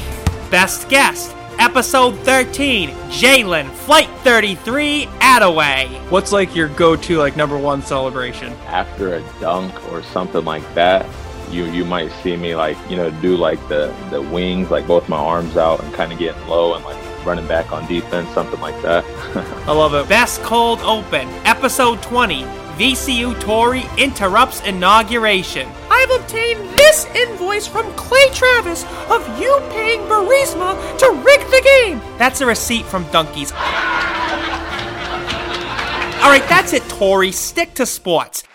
Best 0.51 0.87
guest. 0.89 1.35
Episode 1.57 2.15
13. 2.19 2.91
Jalen, 3.09 3.67
Flight 3.71 4.09
33, 4.19 5.07
Adaway. 5.21 5.87
What's 6.11 6.31
like 6.31 6.55
your 6.55 6.67
go-to, 6.69 7.17
like 7.17 7.35
number 7.35 7.57
one 7.57 7.81
celebration? 7.81 8.53
after 8.67 9.15
a 9.15 9.23
dunk 9.39 9.73
or 9.91 10.03
something 10.03 10.45
like 10.45 10.63
that, 10.75 11.03
you 11.49 11.65
you 11.65 11.83
might 11.83 12.11
see 12.21 12.37
me 12.37 12.55
like 12.55 12.77
you 12.87 12.95
know 12.95 13.09
do 13.21 13.35
like 13.35 13.59
the 13.69 13.91
the 14.11 14.21
wings, 14.21 14.69
like 14.69 14.85
both 14.85 15.09
my 15.09 15.17
arms 15.17 15.57
out 15.57 15.83
and 15.83 15.91
kind 15.95 16.13
of 16.13 16.19
getting 16.19 16.47
low 16.47 16.75
and 16.75 16.85
like 16.85 17.25
running 17.25 17.47
back 17.47 17.71
on 17.71 17.87
defense, 17.87 18.29
something 18.35 18.59
like 18.61 18.79
that. 18.83 19.03
I 19.67 19.71
love 19.71 19.95
it. 19.95 20.07
Best 20.07 20.43
Cold 20.43 20.79
Open, 20.81 21.27
Episode 21.43 22.03
20. 22.03 22.68
VCU 22.79 23.37
Tory 23.41 23.83
interrupts 23.97 24.61
inauguration. 24.61 25.67
I've 25.91 26.11
obtained 26.11 26.61
this 26.77 27.05
invoice 27.07 27.67
from 27.67 27.93
Clay 27.95 28.29
Travis 28.31 28.85
of 29.09 29.37
you 29.37 29.53
paying 29.71 29.99
Burisma 30.03 30.97
to 30.99 31.11
rig 31.21 31.41
the 31.41 31.61
game. 31.61 31.99
That's 32.17 32.39
a 32.39 32.45
receipt 32.45 32.85
from 32.85 33.03
Donkeys. 33.11 33.51
All 33.51 33.57
right, 36.29 36.45
that's 36.47 36.71
it, 36.71 36.83
Tory. 36.83 37.33
Stick 37.33 37.73
to 37.73 37.85
sports. 37.85 38.45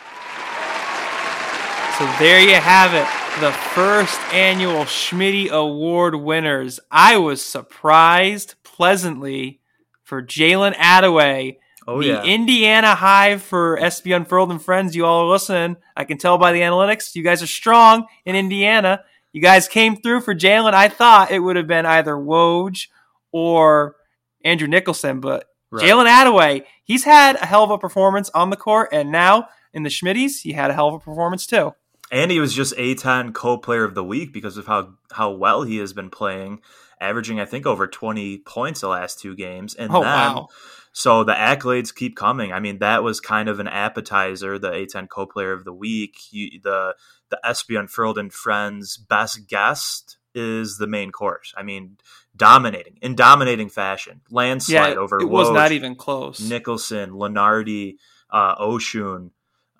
So 1.98 2.06
there 2.18 2.40
you 2.40 2.54
have 2.54 2.94
it. 2.94 3.06
The 3.42 3.52
first 3.52 4.18
annual 4.32 4.84
Schmitty 4.84 5.50
Award 5.50 6.14
winners. 6.14 6.80
I 6.90 7.18
was 7.18 7.42
surprised 7.42 8.54
pleasantly 8.62 9.60
for 10.02 10.22
Jalen 10.22 10.74
Adaway. 10.76 11.58
Oh 11.86 12.00
the 12.00 12.08
yeah. 12.08 12.22
Indiana 12.22 12.94
Hive 12.94 13.42
for 13.42 13.78
SB 13.78 14.16
Unfurled 14.16 14.50
and 14.50 14.62
Friends. 14.62 14.94
You 14.96 15.04
all 15.06 15.22
are 15.26 15.30
listening. 15.30 15.76
I 15.96 16.04
can 16.04 16.18
tell 16.18 16.38
by 16.38 16.52
the 16.52 16.60
analytics. 16.60 17.14
You 17.14 17.22
guys 17.22 17.42
are 17.42 17.46
strong 17.46 18.06
in 18.24 18.36
Indiana. 18.36 19.02
You 19.32 19.42
guys 19.42 19.66
came 19.68 19.96
through 19.96 20.20
for 20.22 20.34
Jalen. 20.34 20.74
I 20.74 20.88
thought 20.88 21.30
it 21.30 21.40
would 21.40 21.56
have 21.56 21.66
been 21.66 21.86
either 21.86 22.14
Woj 22.14 22.86
or 23.32 23.96
Andrew 24.44 24.68
Nicholson, 24.68 25.20
but 25.20 25.46
Right. 25.70 25.88
Jalen 25.90 26.06
Adaway, 26.06 26.62
he's 26.84 27.02
had 27.02 27.34
a 27.36 27.46
hell 27.46 27.64
of 27.64 27.70
a 27.70 27.78
performance 27.78 28.30
on 28.30 28.50
the 28.50 28.56
court, 28.56 28.90
and 28.92 29.10
now 29.10 29.48
in 29.72 29.82
the 29.82 29.88
Schmitties, 29.90 30.42
he 30.42 30.52
had 30.52 30.70
a 30.70 30.74
hell 30.74 30.86
of 30.86 30.94
a 30.94 30.98
performance 31.00 31.46
too. 31.48 31.74
And 32.12 32.30
he 32.30 32.38
was 32.38 32.54
just 32.54 32.76
A10 32.76 33.34
co-player 33.34 33.82
of 33.82 33.96
the 33.96 34.04
week 34.04 34.32
because 34.32 34.56
of 34.56 34.66
how 34.68 34.90
how 35.10 35.32
well 35.32 35.64
he 35.64 35.78
has 35.78 35.92
been 35.92 36.10
playing, 36.10 36.60
averaging 37.00 37.40
I 37.40 37.44
think 37.44 37.66
over 37.66 37.88
20 37.88 38.38
points 38.46 38.82
the 38.82 38.88
last 38.88 39.18
two 39.18 39.34
games. 39.34 39.74
And 39.74 39.90
Oh, 39.90 39.94
then 40.02 40.12
wow. 40.12 40.48
So 40.96 41.24
the 41.24 41.34
accolades 41.34 41.92
keep 41.92 42.14
coming. 42.14 42.52
I 42.52 42.60
mean, 42.60 42.78
that 42.78 43.02
was 43.02 43.18
kind 43.18 43.48
of 43.48 43.58
an 43.58 43.66
appetizer, 43.66 44.60
the 44.60 44.70
A10 44.70 45.08
co-player 45.08 45.50
of 45.50 45.64
the 45.64 45.72
week. 45.72 46.14
You, 46.30 46.60
the 46.62 46.94
the 47.30 47.40
SB 47.44 47.78
Unfurled 47.80 48.16
and 48.16 48.32
Friends 48.32 48.96
best 48.96 49.48
guest 49.48 50.18
is 50.36 50.78
the 50.78 50.86
main 50.86 51.10
course. 51.10 51.52
I 51.56 51.64
mean, 51.64 51.96
dominating 52.36 52.98
in 53.02 53.16
dominating 53.16 53.70
fashion. 53.70 54.20
Landslide 54.30 54.94
Yeah, 54.94 55.00
over 55.00 55.20
it 55.20 55.28
was 55.28 55.50
not 55.50 55.72
even 55.72 55.96
close. 55.96 56.40
Nicholson, 56.40 57.10
Lenardi, 57.10 57.96
uh, 58.30 58.54
Osun. 58.56 59.30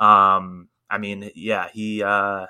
Um, 0.00 0.68
I 0.94 0.98
mean, 0.98 1.30
yeah, 1.34 1.68
he. 1.72 2.04
Uh, 2.04 2.46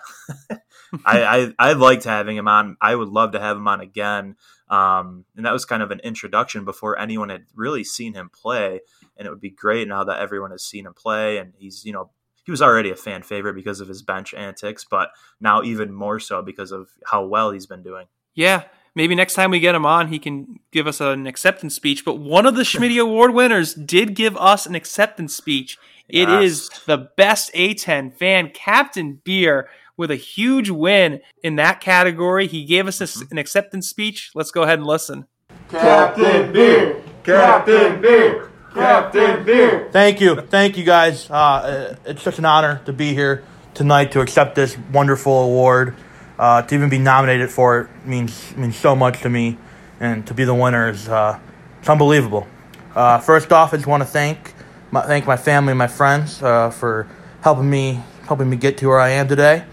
I, 1.07 1.22
I 1.22 1.54
I 1.59 1.72
liked 1.72 2.04
having 2.04 2.37
him 2.37 2.46
on. 2.46 2.76
I 2.78 2.94
would 2.94 3.09
love 3.09 3.33
to 3.33 3.40
have 3.40 3.57
him 3.57 3.66
on 3.66 3.80
again. 3.80 4.37
Um, 4.68 5.24
and 5.35 5.46
that 5.46 5.52
was 5.52 5.64
kind 5.64 5.83
of 5.83 5.90
an 5.90 6.00
introduction 6.00 6.66
before 6.66 6.98
anyone 6.98 7.30
had 7.30 7.46
really 7.54 7.85
seen 7.85 8.12
him 8.12 8.30
play. 8.30 8.80
And 9.16 9.26
it 9.26 9.30
would 9.30 9.40
be 9.40 9.50
great 9.50 9.88
now 9.88 10.04
that 10.04 10.20
everyone 10.20 10.50
has 10.50 10.62
seen 10.62 10.87
him 10.87 10.92
play. 10.94 11.38
And 11.38 11.54
he's, 11.57 11.85
you 11.85 11.92
know, 11.92 12.11
he 12.44 12.50
was 12.50 12.61
already 12.61 12.90
a 12.90 12.96
fan 12.96 13.22
favorite 13.22 13.54
because 13.54 13.80
of 13.80 13.88
his 13.88 14.02
bench 14.02 14.35
antics, 14.35 14.85
but 14.85 15.11
now 15.40 15.62
even 15.62 15.92
more 15.92 16.20
so 16.20 16.42
because 16.42 16.70
of 16.70 16.90
how 17.07 17.24
well 17.24 17.50
he's 17.50 17.66
been 17.66 17.83
doing. 17.83 18.07
Yeah, 18.35 18.64
maybe 18.94 19.14
next 19.14 19.35
time 19.35 19.50
we 19.50 19.61
get 19.61 19.74
him 19.74 19.87
on, 19.87 20.09
he 20.09 20.18
can 20.18 20.61
give 20.70 20.87
us 20.87 21.00
an 21.00 21.26
acceptance 21.26 21.74
speech. 21.74 22.04
But 22.04 22.18
one 22.18 22.44
of 22.44 22.57
the 22.57 22.62
Schmitty 22.62 23.00
Award 23.00 23.33
winners 23.33 23.72
did 23.74 24.14
give 24.14 24.37
us 24.37 24.66
an 24.66 24.74
acceptance 24.74 25.35
speech 25.35 25.78
It 26.09 26.29
Yes. 26.29 26.45
is 26.45 26.69
the 26.87 27.09
best 27.17 27.51
A10 27.55 28.11
fan, 28.11 28.51
Captain 28.53 29.21
Beer, 29.25 29.69
with 29.97 30.11
a 30.11 30.17
huge 30.17 30.71
win 30.71 31.21
in 31.43 31.57
that 31.57 31.81
category. 31.81 32.47
He 32.47 32.64
gave 32.64 32.87
us 32.87 33.01
a- 33.01 33.25
an 33.31 33.38
acceptance 33.38 33.88
speech. 33.88 34.31
Let's 34.35 34.51
go 34.51 34.62
ahead 34.62 34.79
and 34.79 34.87
listen. 34.87 35.27
Captain 35.71 36.53
Beer! 36.53 36.97
Captain 37.23 38.01
Beer! 38.01 38.49
Captain 38.75 39.45
Beer! 39.45 39.88
Thank 39.93 40.21
you. 40.21 40.37
Thank 40.51 40.77
you, 40.77 40.85
guys. 40.85 41.31
Uh, 41.31 41.97
it's 42.05 42.23
such 42.23 42.38
an 42.38 42.45
honor 42.45 42.81
to 42.87 42.93
be 42.93 43.14
here 43.14 43.43
tonight 43.73 44.12
to 44.12 44.21
accept 44.21 44.55
this 44.57 44.77
wonderful 44.93 45.43
award. 45.45 45.95
Uh, 46.38 46.61
to 46.62 46.75
even 46.75 46.88
be 46.88 46.99
nominated 46.99 47.49
for 47.51 47.79
it 47.83 47.88
means 48.05 48.53
means 48.57 48.75
so 48.77 48.97
much 48.97 49.21
to 49.23 49.31
me, 49.31 49.57
and 50.01 50.27
to 50.27 50.35
be 50.35 50.43
the 50.45 50.55
winner 50.55 50.88
is 50.90 51.09
uh, 51.09 51.38
it's 51.79 51.88
unbelievable. 51.88 52.49
Uh, 52.97 53.19
first 53.19 53.53
off, 53.53 53.73
I 53.73 53.77
just 53.77 53.87
want 53.87 54.03
to 54.03 54.09
thank 54.09 54.53
my, 54.94 55.02
thank 55.02 55.26
my 55.26 55.37
family 55.37 55.72
and 55.72 55.78
my 55.78 55.88
friends 55.88 56.42
uh, 56.42 56.70
for 56.70 57.07
helping 57.42 57.68
me 57.68 58.00
helping 58.26 58.48
me 58.48 58.57
get 58.57 58.78
to 58.78 58.88
where 58.88 59.00
I 59.00 59.11
am 59.11 59.28
today. 59.28 59.64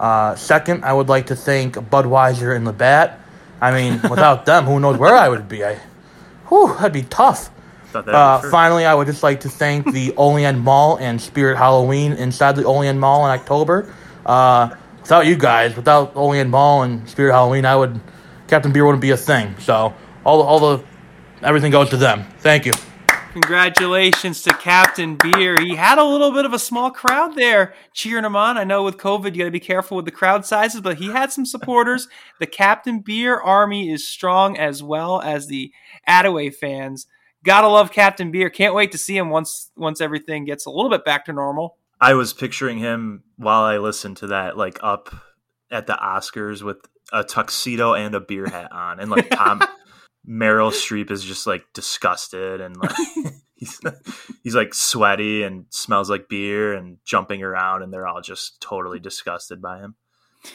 Uh, 0.00 0.34
second, 0.36 0.84
I 0.84 0.92
would 0.94 1.08
like 1.08 1.26
to 1.26 1.36
thank 1.36 1.74
Budweiser 1.74 2.56
and 2.56 2.64
Labatt. 2.64 3.20
I 3.60 3.70
mean, 3.72 4.00
without 4.10 4.46
them, 4.46 4.64
who 4.64 4.80
knows 4.80 4.96
where 4.98 5.14
I 5.14 5.28
would 5.28 5.48
be? 5.48 5.64
I, 5.64 5.78
whew, 6.48 6.74
that'd 6.74 6.92
be 6.92 7.02
tough. 7.02 7.50
Uh, 7.94 8.40
finally, 8.50 8.86
I 8.86 8.94
would 8.94 9.06
just 9.06 9.22
like 9.22 9.40
to 9.40 9.50
thank 9.50 9.92
the 9.92 10.14
Olean 10.16 10.60
Mall 10.60 10.96
and 10.96 11.20
Spirit 11.20 11.58
Halloween 11.58 12.12
inside 12.12 12.56
the 12.56 12.64
Olean 12.64 12.98
Mall 12.98 13.26
in 13.26 13.30
October. 13.32 13.92
Uh, 14.24 14.74
without 15.02 15.26
you 15.26 15.36
guys, 15.36 15.76
without 15.76 16.16
Olean 16.16 16.48
Mall 16.48 16.84
and 16.84 17.06
Spirit 17.06 17.32
Halloween, 17.32 17.66
I 17.66 17.76
would 17.76 18.00
Captain 18.48 18.72
Beer 18.72 18.86
wouldn't 18.86 19.02
be 19.02 19.10
a 19.10 19.16
thing. 19.16 19.54
So 19.58 19.92
all 20.24 20.38
the, 20.38 20.44
all 20.44 20.58
the 20.58 20.84
everything 21.42 21.72
goes 21.72 21.90
to 21.90 21.98
them. 21.98 22.24
Thank 22.38 22.64
you. 22.64 22.72
Congratulations 23.32 24.42
to 24.42 24.50
Captain 24.50 25.16
Beer. 25.16 25.58
He 25.58 25.74
had 25.74 25.96
a 25.96 26.04
little 26.04 26.32
bit 26.32 26.44
of 26.44 26.52
a 26.52 26.58
small 26.58 26.90
crowd 26.90 27.34
there 27.34 27.72
cheering 27.94 28.26
him 28.26 28.36
on. 28.36 28.58
I 28.58 28.64
know 28.64 28.82
with 28.82 28.98
COVID, 28.98 29.32
you 29.32 29.38
got 29.38 29.44
to 29.46 29.50
be 29.50 29.58
careful 29.58 29.96
with 29.96 30.04
the 30.04 30.10
crowd 30.10 30.44
sizes, 30.44 30.82
but 30.82 30.98
he 30.98 31.12
had 31.12 31.32
some 31.32 31.46
supporters. 31.46 32.08
the 32.40 32.46
Captain 32.46 33.00
Beer 33.00 33.40
army 33.40 33.90
is 33.90 34.06
strong 34.06 34.58
as 34.58 34.82
well 34.82 35.22
as 35.22 35.46
the 35.46 35.72
Adaway 36.06 36.54
fans. 36.54 37.06
Gotta 37.42 37.68
love 37.68 37.90
Captain 37.90 38.30
Beer. 38.30 38.50
Can't 38.50 38.74
wait 38.74 38.92
to 38.92 38.98
see 38.98 39.16
him 39.16 39.30
once 39.30 39.70
once 39.76 40.02
everything 40.02 40.44
gets 40.44 40.66
a 40.66 40.70
little 40.70 40.90
bit 40.90 41.04
back 41.04 41.24
to 41.24 41.32
normal. 41.32 41.78
I 42.00 42.12
was 42.12 42.34
picturing 42.34 42.78
him 42.78 43.24
while 43.36 43.62
I 43.62 43.78
listened 43.78 44.18
to 44.18 44.26
that, 44.28 44.58
like 44.58 44.78
up 44.82 45.12
at 45.70 45.86
the 45.86 45.94
Oscars 45.94 46.62
with 46.62 46.86
a 47.12 47.24
tuxedo 47.24 47.94
and 47.94 48.14
a 48.14 48.20
beer 48.20 48.46
hat 48.46 48.70
on, 48.70 49.00
and 49.00 49.10
like 49.10 49.30
Tom 49.32 49.62
Meryl 50.28 50.70
Streep 50.70 51.10
is 51.10 51.24
just 51.24 51.46
like 51.46 51.64
disgusted 51.74 52.60
and 52.60 52.76
like 52.76 52.94
he's 53.56 53.80
he's 54.42 54.54
like 54.54 54.72
sweaty 54.74 55.42
and 55.42 55.66
smells 55.70 56.08
like 56.10 56.28
beer 56.28 56.72
and 56.74 56.98
jumping 57.04 57.42
around, 57.42 57.82
and 57.82 57.92
they're 57.92 58.06
all 58.06 58.20
just 58.20 58.60
totally 58.60 59.00
disgusted 59.00 59.60
by 59.60 59.78
him. 59.78 59.94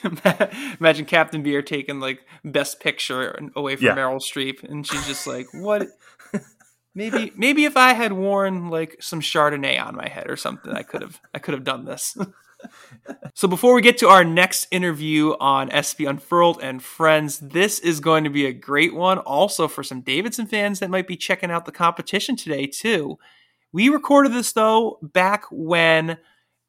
Imagine 0.80 1.06
Captain 1.06 1.44
Beer 1.44 1.62
taking 1.62 2.00
like 2.00 2.20
best 2.44 2.80
picture 2.80 3.40
away 3.56 3.76
from 3.78 3.86
Yeah. 3.86 3.96
Meryl 3.96 4.18
Streep, 4.22 4.64
and 4.64 4.86
she's 4.86 5.06
just 5.08 5.26
like, 5.28 5.48
"What? 5.54 5.88
Maybe, 6.96 7.32
maybe 7.36 7.66
if 7.66 7.78
I 7.78 7.94
had 7.94 8.12
worn 8.14 8.70
like 8.72 8.98
some 9.02 9.22
Chardonnay 9.22 9.80
on 9.80 9.96
my 9.96 10.08
head 10.10 10.32
or 10.32 10.36
something, 10.36 10.74
I 10.74 10.82
could 10.82 11.04
have, 11.04 11.22
I 11.32 11.38
could 11.38 11.54
have 11.54 11.64
done 11.64 11.86
this." 11.86 12.18
So 13.34 13.48
before 13.48 13.74
we 13.74 13.82
get 13.82 13.98
to 14.00 14.08
our 14.08 14.24
next 14.24 14.68
interview 14.72 15.32
on 15.40 15.70
SB 15.70 16.10
Unfurled 16.10 16.60
and 16.62 16.82
Friends, 16.82 17.40
this 17.40 17.80
is 17.80 18.00
going 18.00 18.24
to 18.24 18.30
be 18.30 18.46
a 18.46 18.54
great 18.54 18.94
one. 18.94 19.20
Also 19.20 19.68
for 19.68 19.84
some 19.84 20.02
Davidson 20.02 20.48
fans 20.48 20.80
that 20.80 20.90
might 20.90 21.08
be 21.08 21.18
checking 21.18 21.52
out 21.52 21.66
the 21.66 21.72
competition 21.72 22.36
today 22.36 22.68
too. 22.68 23.18
We 23.72 23.90
recorded 23.90 24.34
this 24.34 24.52
though 24.54 25.00
back 25.02 25.46
when 25.52 26.18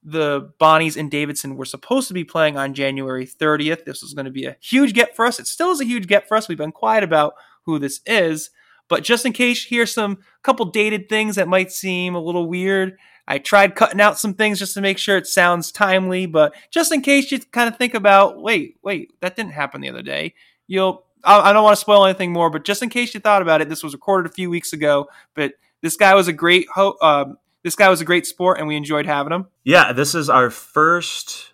the 0.03 0.53
Bonnies 0.61 0.97
and 0.97 1.11
Davidson 1.11 1.57
were 1.57 1.65
supposed 1.65 2.09
to 2.09 2.15
be 2.15 2.25
playing 2.25 2.57
on 2.57 2.75
January 2.75 3.27
30th. 3.27 3.85
This 3.85 4.03
was 4.03 4.15
going 4.15 4.27
to 4.27 4.31
be 4.31 4.45
a 4.45 4.57
huge 4.61 4.95
get 4.95 5.17
for 5.17 5.27
us. 5.27 5.41
It 5.41 5.47
still 5.47 5.71
is 5.71 5.81
a 5.81 5.87
huge 5.87 6.07
get 6.07 6.29
for 6.29 6.37
us. 6.37 6.49
We've 6.49 6.57
been 6.57 6.73
quiet 6.73 7.05
about 7.05 7.35
who 7.65 7.79
this 7.79 8.01
is, 8.07 8.51
but 8.89 9.05
just 9.05 9.27
in 9.27 9.33
case 9.33 9.65
hear 9.65 9.87
some 9.87 10.19
couple 10.43 10.67
dated 10.67 11.09
things 11.09 11.37
that 11.37 11.49
might 11.49 11.71
seem 11.73 12.15
a 12.15 12.21
little 12.23 12.49
weird, 12.49 12.97
I 13.31 13.37
tried 13.39 13.77
cutting 13.77 14.01
out 14.01 14.19
some 14.19 14.33
things 14.33 14.59
just 14.59 14.73
to 14.75 14.81
make 14.81 14.97
sure 14.97 15.19
it 15.19 15.27
sounds 15.27 15.71
timely, 15.71 16.25
but 16.25 16.55
just 16.71 16.91
in 16.93 17.03
case 17.03 17.31
you 17.31 17.39
kind 17.39 17.69
of 17.69 17.77
think 17.77 17.93
about, 17.93 18.41
wait, 18.41 18.77
wait, 18.83 19.13
that 19.21 19.37
didn't 19.37 19.53
happen 19.53 19.83
the 19.83 19.91
other 19.91 20.03
day. 20.03 20.35
You'll 20.67 21.05
I 21.23 21.51
I 21.51 21.53
don't 21.53 21.63
want 21.63 21.77
to 21.77 21.81
spoil 21.81 22.07
anything 22.07 22.33
more, 22.33 22.49
but 22.49 22.65
just 22.65 22.83
in 22.83 22.89
case 22.89 23.13
you 23.13 23.21
thought 23.21 23.43
about 23.43 23.61
it, 23.61 23.69
this 23.69 23.83
was 23.83 23.93
recorded 23.93 24.31
a 24.31 24.35
few 24.35 24.49
weeks 24.49 24.73
ago. 24.73 25.09
But 25.35 25.53
this 25.83 25.97
guy 25.97 26.15
was 26.15 26.27
a 26.27 26.33
great 26.33 26.69
ho- 26.75 26.97
um, 27.03 27.37
this 27.63 27.77
guy 27.77 27.91
was 27.91 28.01
a 28.01 28.05
great 28.05 28.27
sport, 28.27 28.59
and 28.59 28.67
we 28.67 28.77
enjoyed 28.77 29.05
having 29.05 29.33
him. 29.33 29.49
Yeah, 29.63 29.93
this 29.93 30.15
is 30.15 30.31
our 30.31 30.49
first 30.49 31.53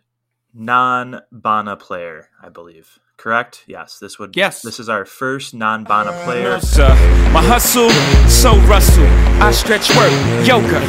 non-Bona 0.55 1.77
player, 1.77 2.29
I 2.41 2.51
believe. 2.51 3.01
Correct? 3.17 3.65
Yes, 3.67 3.99
this 3.99 4.19
would. 4.19 4.37
Yes. 4.37 4.61
this 4.63 4.79
is 4.81 4.89
our 4.89 5.05
first 5.05 5.55
non-Bona 5.55 6.13
player. 6.25 6.61
Sir, 6.61 6.89
my 7.33 7.43
hustle, 7.43 7.91
so 8.29 8.57
Russell. 8.67 9.07
I 9.43 9.51
stretch 9.53 9.89
work, 9.97 10.13
yoga. 10.47 10.81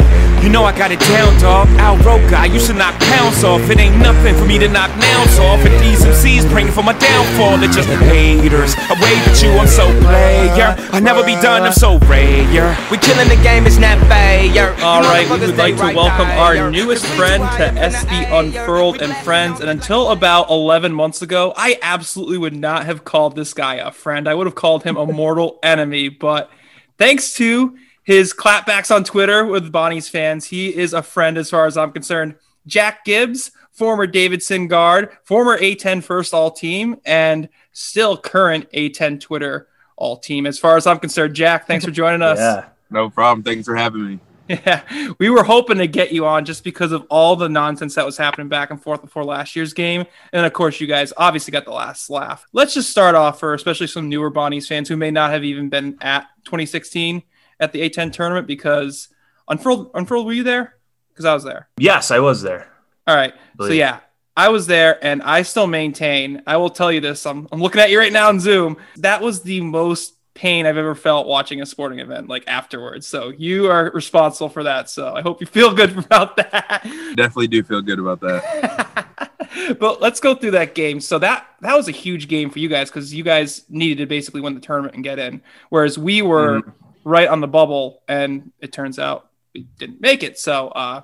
You 0.43 0.51
know 0.51 0.63
I 0.63 0.77
got 0.77 0.91
it 0.91 0.99
down, 0.99 1.39
dog. 1.41 1.67
Al 1.79 1.97
Roker, 1.97 2.35
I 2.35 2.45
used 2.45 2.67
to 2.67 2.73
knock 2.73 2.99
pounds 2.99 3.43
off. 3.43 3.67
It 3.69 3.79
ain't 3.79 3.97
nothing 3.97 4.35
for 4.35 4.45
me 4.45 4.59
to 4.59 4.67
knock 4.67 4.91
nouns 4.97 5.39
off. 5.39 5.59
And 5.65 5.73
these 5.81 6.03
MCs 6.03 6.51
praying 6.51 6.71
for 6.71 6.83
my 6.83 6.93
downfall. 6.93 7.57
They're 7.57 7.71
just 7.71 7.89
haters. 7.89 8.75
I 8.77 8.93
wave 9.01 9.25
at 9.25 9.41
you, 9.41 9.49
I'm 9.57 9.65
so 9.65 9.87
player. 10.01 10.75
I'll 10.93 11.01
never 11.01 11.23
be 11.23 11.33
done, 11.41 11.63
I'm 11.63 11.73
so 11.73 11.97
rare. 11.99 12.77
We 12.91 12.97
killing 12.99 13.27
the 13.29 13.41
game, 13.41 13.65
it's 13.65 13.77
not 13.79 13.97
fair. 14.07 14.75
All 14.83 15.01
right, 15.01 15.27
we 15.29 15.39
would 15.39 15.57
like 15.57 15.77
to 15.77 15.95
welcome 15.95 16.27
our 16.27 16.69
newest 16.69 17.05
friend 17.17 17.41
to 17.57 17.81
SB 17.81 18.31
Unfurled 18.31 19.01
and 19.01 19.15
Friends. 19.25 19.61
And 19.61 19.69
until 19.69 20.09
about 20.09 20.49
11 20.51 20.93
months 20.93 21.23
ago, 21.23 21.53
I 21.57 21.79
absolutely 21.81 22.14
would 22.15 22.55
not 22.55 22.85
have 22.85 23.03
called 23.03 23.35
this 23.35 23.53
guy 23.53 23.75
a 23.75 23.91
friend. 23.91 24.27
I 24.27 24.33
would 24.33 24.47
have 24.47 24.55
called 24.55 24.83
him 24.83 24.97
a 24.97 25.05
mortal 25.05 25.59
enemy. 25.63 26.09
But 26.09 26.49
thanks 26.97 27.33
to 27.35 27.77
his 28.03 28.33
clapbacks 28.33 28.93
on 28.93 29.03
Twitter 29.03 29.45
with 29.45 29.71
Bonnie's 29.71 30.09
fans, 30.09 30.45
he 30.45 30.75
is 30.75 30.93
a 30.93 31.01
friend 31.01 31.37
as 31.37 31.49
far 31.49 31.65
as 31.65 31.77
I'm 31.77 31.91
concerned. 31.91 32.35
Jack 32.67 33.05
Gibbs, 33.05 33.51
former 33.71 34.07
Davidson 34.07 34.67
guard, 34.67 35.09
former 35.23 35.57
A10 35.57 36.03
first 36.03 36.33
all 36.33 36.51
team, 36.51 36.97
and 37.05 37.49
still 37.71 38.17
current 38.17 38.71
A10 38.71 39.19
Twitter 39.19 39.67
all 39.95 40.17
team. 40.17 40.45
As 40.45 40.59
far 40.59 40.77
as 40.77 40.87
I'm 40.87 40.99
concerned, 40.99 41.35
Jack, 41.35 41.67
thanks 41.67 41.85
for 41.85 41.91
joining 41.91 42.21
us. 42.21 42.39
Yeah. 42.39 42.65
No 42.89 43.09
problem. 43.09 43.43
Thanks 43.43 43.65
for 43.65 43.75
having 43.75 44.07
me. 44.07 44.19
Yeah, 44.47 45.13
we 45.17 45.29
were 45.29 45.43
hoping 45.43 45.79
to 45.79 45.87
get 45.87 46.11
you 46.11 46.25
on 46.27 46.45
just 46.45 46.63
because 46.63 46.91
of 46.91 47.05
all 47.09 47.35
the 47.35 47.49
nonsense 47.49 47.95
that 47.95 48.05
was 48.05 48.17
happening 48.17 48.47
back 48.47 48.69
and 48.69 48.81
forth 48.81 49.01
before 49.01 49.23
last 49.23 49.55
year's 49.55 49.73
game. 49.73 50.05
And 50.33 50.45
of 50.45 50.53
course, 50.53 50.79
you 50.79 50.87
guys 50.87 51.11
obviously 51.17 51.51
got 51.51 51.65
the 51.65 51.71
last 51.71 52.09
laugh. 52.09 52.45
Let's 52.53 52.73
just 52.73 52.89
start 52.89 53.15
off 53.15 53.39
for 53.39 53.53
especially 53.53 53.87
some 53.87 54.07
newer 54.07 54.31
Bonnies 54.31 54.67
fans 54.67 54.87
who 54.87 54.97
may 54.97 55.09
not 55.09 55.31
have 55.31 55.43
even 55.43 55.69
been 55.69 55.97
at 56.01 56.27
2016 56.45 57.23
at 57.59 57.71
the 57.71 57.89
A10 57.89 58.13
tournament 58.13 58.45
because 58.45 59.09
Unfurled, 59.47 59.91
Unfurled, 59.93 60.25
were 60.25 60.33
you 60.33 60.43
there? 60.43 60.75
Because 61.09 61.25
I 61.25 61.33
was 61.33 61.43
there. 61.43 61.69
Yes, 61.79 62.11
I 62.11 62.19
was 62.19 62.41
there. 62.41 62.71
All 63.07 63.15
right. 63.15 63.33
So 63.59 63.67
yeah, 63.67 63.99
I 64.35 64.49
was 64.49 64.67
there 64.67 65.03
and 65.03 65.23
I 65.23 65.43
still 65.43 65.67
maintain, 65.67 66.43
I 66.45 66.57
will 66.57 66.69
tell 66.69 66.91
you 66.91 66.99
this. 66.99 67.25
I'm, 67.25 67.47
I'm 67.51 67.61
looking 67.61 67.81
at 67.81 67.89
you 67.89 67.97
right 67.97 68.11
now 68.11 68.27
on 68.27 68.39
Zoom. 68.39 68.77
That 68.97 69.21
was 69.21 69.41
the 69.41 69.61
most 69.61 70.14
pain 70.35 70.67
I've 70.67 70.77
ever 70.77 70.93
felt 70.93 71.27
watching 71.27 71.61
a 71.61 71.65
sporting 71.65 71.99
event 71.99 72.27
like 72.27 72.43
afterwards. 72.45 73.07
So 73.07 73.29
you 73.29 73.71
are 73.71 73.89
responsible 73.91 74.49
for 74.49 74.63
that. 74.63 74.89
So 74.89 75.15
I 75.15 75.21
hope 75.21 75.41
you 75.41 75.47
feel 75.47 75.73
good 75.73 75.97
about 76.05 76.35
that. 76.37 76.81
Definitely 77.15 77.47
do 77.47 77.63
feel 77.63 77.81
good 77.81 77.99
about 77.99 78.19
that. 78.19 79.07
but 79.79 80.01
let's 80.01 80.19
go 80.19 80.35
through 80.35 80.51
that 80.51 80.75
game. 80.75 80.99
So 80.99 81.17
that 81.19 81.47
that 81.61 81.75
was 81.75 81.87
a 81.87 81.91
huge 81.91 82.27
game 82.27 82.49
for 82.49 82.59
you 82.59 82.69
guys 82.69 82.89
because 82.89 83.13
you 83.13 83.23
guys 83.23 83.63
needed 83.69 83.97
to 83.99 84.05
basically 84.05 84.41
win 84.41 84.53
the 84.53 84.61
tournament 84.61 84.93
and 84.93 85.03
get 85.03 85.17
in, 85.17 85.41
whereas 85.69 85.97
we 85.97 86.21
were 86.21 86.61
right 87.03 87.27
on 87.27 87.39
the 87.39 87.47
bubble, 87.47 88.03
and 88.07 88.51
it 88.59 88.73
turns 88.73 88.99
out 88.99 89.29
we 89.53 89.61
didn't 89.77 90.01
make 90.01 90.21
it. 90.21 90.37
So, 90.37 90.67
uh, 90.69 91.01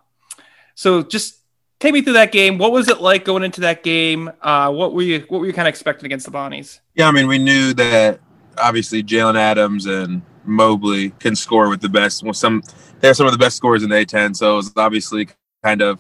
so 0.76 1.02
just 1.04 1.38
take 1.80 1.94
me 1.94 2.02
through 2.02 2.14
that 2.14 2.32
game. 2.32 2.58
What 2.58 2.72
was 2.72 2.90
it 2.90 3.00
like 3.00 3.24
going 3.24 3.44
into 3.44 3.62
that 3.62 3.84
game? 3.84 4.30
Uh, 4.42 4.72
what 4.72 4.94
were 4.94 5.02
you 5.02 5.26
what 5.30 5.40
were 5.40 5.48
you 5.48 5.54
kind 5.54 5.68
of 5.68 5.72
expecting 5.72 6.06
against 6.06 6.26
the 6.26 6.32
Bonnies? 6.32 6.82
Yeah, 6.96 7.08
I 7.08 7.12
mean, 7.12 7.28
we 7.28 7.38
knew 7.38 7.74
that 7.76 8.20
obviously 8.58 9.04
Jaylen 9.04 9.36
Adams 9.36 9.86
and 9.86 10.22
Mobley 10.46 11.12
can 11.12 11.36
score 11.36 11.70
with 11.70 11.82
the 11.82 11.90
best. 11.90 12.24
Well, 12.24 12.34
some 12.34 12.64
they're 13.00 13.14
some 13.14 13.26
of 13.26 13.32
the 13.32 13.38
best 13.38 13.58
scorers 13.58 13.84
in 13.84 13.90
the 13.90 13.96
A10, 13.96 14.36
so 14.36 14.54
it 14.54 14.56
was 14.58 14.74
obviously 14.78 15.30
kind 15.64 15.82
of 15.82 16.00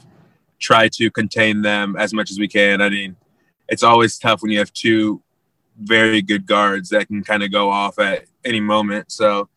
try 0.60 0.88
to 0.88 1.10
contain 1.12 1.62
them 1.62 1.96
as 1.98 2.14
much 2.14 2.32
as 2.32 2.38
we 2.38 2.48
can. 2.48 2.82
I 2.82 2.90
mean, 2.90 3.16
it's 3.68 3.84
always 3.84 4.18
tough 4.18 4.42
when 4.42 4.52
you 4.52 4.60
have 4.60 4.72
two 4.74 5.22
very 5.80 6.22
good 6.22 6.46
guards 6.46 6.90
that 6.90 7.08
can 7.08 7.24
kind 7.24 7.44
of 7.44 7.52
go 7.52 7.70
off 7.70 7.98
at 7.98 8.26
any 8.46 8.60
moment. 8.60 9.12
So 9.12 9.50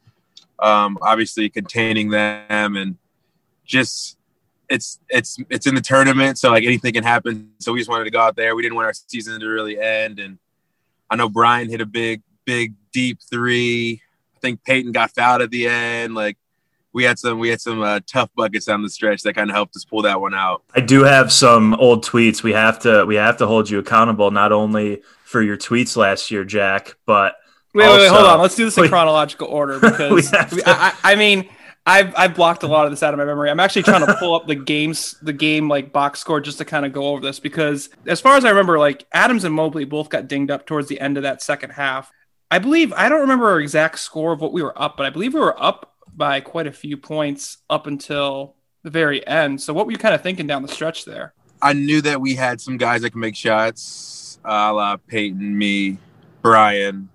um, 0.58 0.98
obviously 1.02 1.50
containing 1.50 2.10
them 2.10 2.76
and 2.76 2.96
just 3.64 4.16
it's 4.68 4.98
it's 5.08 5.36
it's 5.50 5.66
in 5.66 5.74
the 5.74 5.80
tournament, 5.80 6.38
so 6.38 6.50
like 6.50 6.64
anything 6.64 6.92
can 6.94 7.04
happen. 7.04 7.50
So 7.58 7.72
we 7.72 7.80
just 7.80 7.90
wanted 7.90 8.04
to 8.04 8.10
go 8.10 8.20
out 8.20 8.36
there. 8.36 8.56
We 8.56 8.62
didn't 8.62 8.76
want 8.76 8.86
our 8.86 8.94
season 8.94 9.40
to 9.40 9.46
really 9.46 9.78
end, 9.78 10.18
and 10.18 10.38
I 11.10 11.16
know 11.16 11.28
Brian 11.28 11.68
hit 11.68 11.80
a 11.80 11.86
big, 11.86 12.22
big, 12.44 12.74
deep 12.92 13.18
three. 13.30 14.02
I 14.36 14.38
think 14.40 14.64
Peyton 14.64 14.92
got 14.92 15.10
fouled 15.14 15.42
at 15.42 15.50
the 15.50 15.66
end. 15.68 16.14
Like 16.14 16.36
we 16.92 17.04
had 17.04 17.18
some 17.18 17.38
we 17.38 17.48
had 17.48 17.60
some 17.60 17.82
uh, 17.82 18.00
tough 18.06 18.30
buckets 18.36 18.66
down 18.66 18.82
the 18.82 18.90
stretch 18.90 19.22
that 19.22 19.34
kind 19.34 19.50
of 19.50 19.56
helped 19.56 19.74
us 19.76 19.84
pull 19.84 20.02
that 20.02 20.20
one 20.20 20.34
out. 20.34 20.62
I 20.74 20.80
do 20.80 21.02
have 21.04 21.32
some 21.32 21.74
old 21.74 22.04
tweets. 22.04 22.42
We 22.42 22.52
have 22.52 22.78
to 22.80 23.04
we 23.04 23.16
have 23.16 23.36
to 23.38 23.46
hold 23.46 23.68
you 23.70 23.78
accountable 23.78 24.30
not 24.30 24.52
only 24.52 25.02
for 25.24 25.42
your 25.42 25.56
tweets 25.56 25.96
last 25.96 26.30
year, 26.30 26.44
Jack, 26.44 26.94
but 27.06 27.36
Wait, 27.74 27.88
wait, 27.88 27.98
wait, 27.98 28.08
hold 28.08 28.24
on. 28.24 28.40
Let's 28.40 28.54
do 28.54 28.64
this 28.66 28.76
in 28.76 28.82
we- 28.82 28.88
chronological 28.88 29.48
order 29.48 29.78
because 29.80 30.30
to- 30.30 30.62
I, 30.64 30.92
I 31.02 31.12
I 31.12 31.16
mean, 31.16 31.48
I've 31.84 32.14
I've 32.16 32.34
blocked 32.36 32.62
a 32.62 32.68
lot 32.68 32.84
of 32.84 32.92
this 32.92 33.02
out 33.02 33.12
of 33.12 33.18
my 33.18 33.24
memory. 33.24 33.50
I'm 33.50 33.58
actually 33.58 33.82
trying 33.82 34.06
to 34.06 34.14
pull 34.14 34.34
up 34.34 34.46
the 34.46 34.54
games, 34.54 35.16
the 35.22 35.32
game 35.32 35.68
like 35.68 35.92
box 35.92 36.20
score, 36.20 36.40
just 36.40 36.58
to 36.58 36.64
kind 36.64 36.86
of 36.86 36.92
go 36.92 37.08
over 37.08 37.20
this 37.20 37.40
because 37.40 37.88
as 38.06 38.20
far 38.20 38.36
as 38.36 38.44
I 38.44 38.50
remember, 38.50 38.78
like 38.78 39.04
Adams 39.12 39.42
and 39.42 39.52
Mobley 39.52 39.84
both 39.84 40.08
got 40.10 40.28
dinged 40.28 40.52
up 40.52 40.66
towards 40.66 40.86
the 40.88 41.00
end 41.00 41.16
of 41.16 41.24
that 41.24 41.42
second 41.42 41.70
half. 41.70 42.12
I 42.54 42.60
believe 42.60 42.92
I 42.92 43.08
don't 43.08 43.20
remember 43.22 43.50
our 43.50 43.58
exact 43.58 43.98
score 43.98 44.32
of 44.32 44.40
what 44.40 44.52
we 44.52 44.62
were 44.62 44.80
up, 44.80 44.96
but 44.96 45.06
I 45.06 45.10
believe 45.10 45.34
we 45.34 45.40
were 45.40 45.60
up 45.60 45.96
by 46.14 46.40
quite 46.40 46.68
a 46.68 46.72
few 46.72 46.96
points 46.96 47.58
up 47.68 47.88
until 47.88 48.54
the 48.84 48.90
very 48.90 49.26
end. 49.26 49.60
So 49.60 49.72
what 49.74 49.86
were 49.86 49.90
you 49.92 49.98
kind 49.98 50.14
of 50.14 50.22
thinking 50.22 50.46
down 50.46 50.62
the 50.62 50.68
stretch 50.68 51.04
there? 51.04 51.34
I 51.60 51.72
knew 51.72 52.00
that 52.02 52.20
we 52.20 52.36
had 52.36 52.60
some 52.60 52.76
guys 52.76 53.02
that 53.02 53.10
can 53.10 53.18
make 53.20 53.34
shots, 53.34 54.38
a 54.44 54.72
la 54.72 54.96
Peyton, 54.98 55.58
me, 55.58 55.98
Brian, 56.42 57.08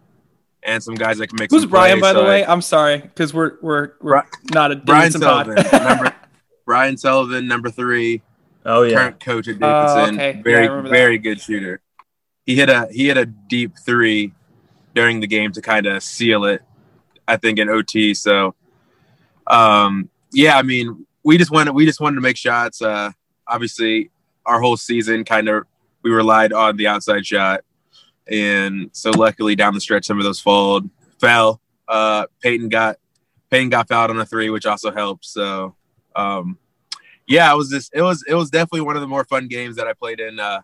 and 0.62 0.84
some 0.84 0.96
guys 0.96 1.20
that 1.20 1.28
can 1.28 1.38
make. 1.40 1.52
Who's 1.52 1.62
some 1.62 1.70
Brian, 1.70 2.00
plays, 2.02 2.14
by 2.14 2.20
the 2.20 2.26
I- 2.26 2.28
way? 2.28 2.46
I'm 2.46 2.62
sorry 2.62 2.98
because 2.98 3.34
we're 3.34 3.54
we're 3.62 3.92
we're 4.02 4.22
not 4.54 4.74
a 4.74 4.76
Brian 4.76 5.04
Davidson 5.14 5.22
pod. 5.22 5.46
Sullivan, 5.46 5.84
number, 5.88 6.16
Brian 6.66 6.98
Sullivan, 6.98 7.48
number 7.48 7.70
three. 7.70 8.24
Oh 8.66 8.84
yeah. 8.84 8.96
current 8.98 9.20
coach 9.22 9.48
at 9.48 9.56
Oh, 9.62 9.96
Davidson. 9.96 10.16
okay. 10.20 10.42
Very 10.42 10.68
remember 10.68 10.90
that. 10.90 10.94
very 10.96 11.18
good 11.18 11.40
shooter. 11.40 11.80
He 12.46 12.56
hit 12.56 12.70
a 12.70 12.90
he 12.92 13.08
hit 13.08 13.16
a 13.18 13.26
deep 13.26 13.78
three 13.86 14.34
during 14.94 15.20
the 15.20 15.28
game 15.28 15.52
to 15.54 15.62
kind 15.62 15.86
of 15.86 16.04
seal 16.04 16.46
it. 16.46 16.62
I 17.28 17.38
think 17.38 17.60
in 17.60 17.70
OT. 17.70 18.14
So, 18.16 18.56
um, 19.46 20.10
yeah, 20.32 20.58
I 20.58 20.64
mean, 20.64 21.06
we 21.24 21.38
just 21.38 21.52
wanted 21.52 21.74
we 21.74 21.86
just 21.86 22.00
wanted 22.00 22.16
to 22.16 22.22
make 22.22 22.38
shots. 22.38 22.82
Uh, 22.82 23.12
obviously, 23.48 24.10
our 24.46 24.60
whole 24.60 24.78
season 24.78 25.24
kind 25.24 25.48
of 25.48 25.66
we 26.02 26.12
relied 26.12 26.54
on 26.54 26.78
the 26.78 26.88
outside 26.88 27.26
shot, 27.26 27.62
and 28.28 28.90
so 28.94 29.12
luckily 29.12 29.56
down 29.56 29.74
the 29.74 29.82
stretch 29.82 30.06
some 30.06 30.18
of 30.18 30.24
those 30.24 30.40
fouled 30.40 30.90
fell. 31.20 31.62
Uh, 31.88 32.26
Peyton 32.42 32.70
got 32.70 32.98
Peyton 33.52 33.70
got 33.70 33.88
fouled 33.88 34.10
on 34.10 34.20
a 34.20 34.26
three, 34.26 34.50
which 34.50 34.66
also 34.66 34.92
helped. 34.92 35.26
So, 35.26 35.76
um, 36.16 36.58
yeah, 37.28 37.52
it 37.52 37.56
was 37.56 37.70
just 37.70 37.92
it 37.94 38.02
was 38.02 38.24
it 38.28 38.34
was 38.34 38.50
definitely 38.50 38.82
one 38.82 38.96
of 38.96 39.02
the 39.02 39.08
more 39.08 39.24
fun 39.24 39.48
games 39.48 39.76
that 39.76 39.88
I 39.88 39.94
played 39.94 40.20
in, 40.20 40.40
uh, 40.40 40.62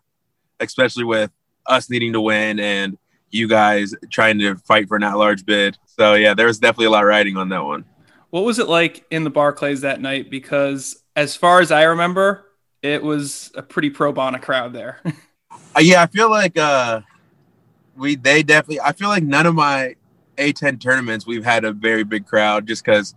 especially 0.59 1.03
with 1.03 1.31
us 1.67 1.89
needing 1.89 2.13
to 2.13 2.21
win 2.21 2.59
and 2.59 2.97
you 3.31 3.47
guys 3.47 3.93
trying 4.09 4.39
to 4.39 4.55
fight 4.55 4.87
for 4.87 4.97
an 4.97 5.03
at-large 5.03 5.45
bid. 5.45 5.77
So 5.85 6.13
yeah, 6.13 6.33
there 6.33 6.47
was 6.47 6.59
definitely 6.59 6.87
a 6.87 6.91
lot 6.91 7.01
riding 7.01 7.37
on 7.37 7.49
that 7.49 7.63
one. 7.63 7.85
What 8.29 8.43
was 8.43 8.59
it 8.59 8.67
like 8.67 9.05
in 9.11 9.23
the 9.23 9.29
Barclays 9.29 9.81
that 9.81 10.01
night? 10.01 10.29
Because 10.29 11.03
as 11.15 11.35
far 11.35 11.61
as 11.61 11.71
I 11.71 11.83
remember, 11.83 12.45
it 12.81 13.01
was 13.01 13.51
a 13.55 13.61
pretty 13.61 13.89
pro 13.89 14.11
Bona 14.11 14.39
crowd 14.39 14.73
there. 14.73 15.01
Uh, 15.77 15.81
yeah, 15.81 16.01
I 16.01 16.07
feel 16.07 16.29
like 16.29 16.57
uh, 16.57 17.01
we 17.97 18.15
they 18.15 18.43
definitely. 18.43 18.79
I 18.79 18.93
feel 18.93 19.09
like 19.09 19.23
none 19.23 19.45
of 19.45 19.55
my 19.55 19.95
A10 20.37 20.79
tournaments 20.79 21.25
we've 21.25 21.43
had 21.43 21.65
a 21.65 21.73
very 21.73 22.03
big 22.03 22.25
crowd, 22.25 22.65
just 22.65 22.83
because 22.83 23.13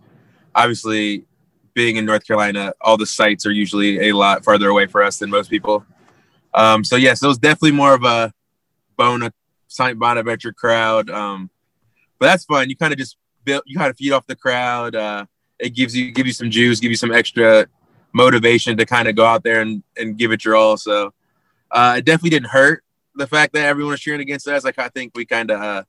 obviously 0.53 1.25
being 1.73 1.95
in 1.95 2.05
North 2.05 2.25
Carolina, 2.27 2.73
all 2.81 2.97
the 2.97 3.05
sites 3.05 3.45
are 3.45 3.51
usually 3.51 4.09
a 4.09 4.13
lot 4.13 4.43
farther 4.43 4.67
away 4.67 4.87
for 4.87 5.01
us 5.01 5.19
than 5.19 5.29
most 5.29 5.49
people. 5.49 5.85
Um, 6.53 6.83
so 6.83 6.97
yes, 6.97 7.23
it 7.23 7.27
was 7.27 7.37
definitely 7.37 7.71
more 7.71 7.93
of 7.93 8.03
a 8.03 8.33
Bona 8.97 9.31
Saint 9.69 9.97
Bonaventure 9.97 10.51
crowd. 10.51 11.09
Um, 11.09 11.49
but 12.19 12.25
that's 12.25 12.43
fun. 12.43 12.69
You 12.69 12.75
kind 12.75 12.91
of 12.91 12.99
just 12.99 13.15
build, 13.45 13.63
you 13.65 13.77
kind 13.77 13.89
of 13.89 13.97
feed 13.97 14.11
off 14.11 14.27
the 14.27 14.35
crowd. 14.35 14.95
Uh, 14.95 15.25
it 15.57 15.69
gives 15.69 15.95
you 15.95 16.11
give 16.11 16.27
you 16.27 16.33
some 16.33 16.49
juice, 16.51 16.79
give 16.79 16.91
you 16.91 16.97
some 16.97 17.13
extra 17.13 17.67
motivation 18.11 18.75
to 18.77 18.85
kind 18.85 19.07
of 19.07 19.15
go 19.15 19.25
out 19.25 19.43
there 19.43 19.61
and, 19.61 19.83
and 19.97 20.17
give 20.17 20.31
it 20.31 20.43
your 20.43 20.55
all. 20.55 20.75
So 20.75 21.13
uh, 21.71 21.95
it 21.97 22.05
definitely 22.05 22.31
didn't 22.31 22.49
hurt 22.49 22.83
the 23.15 23.27
fact 23.27 23.53
that 23.53 23.65
everyone 23.65 23.91
was 23.91 24.01
cheering 24.01 24.21
against 24.21 24.47
us. 24.47 24.63
Like 24.63 24.79
I 24.79 24.89
think 24.89 25.13
we 25.15 25.25
kind 25.25 25.51
of 25.51 25.61
uh, 25.61 25.83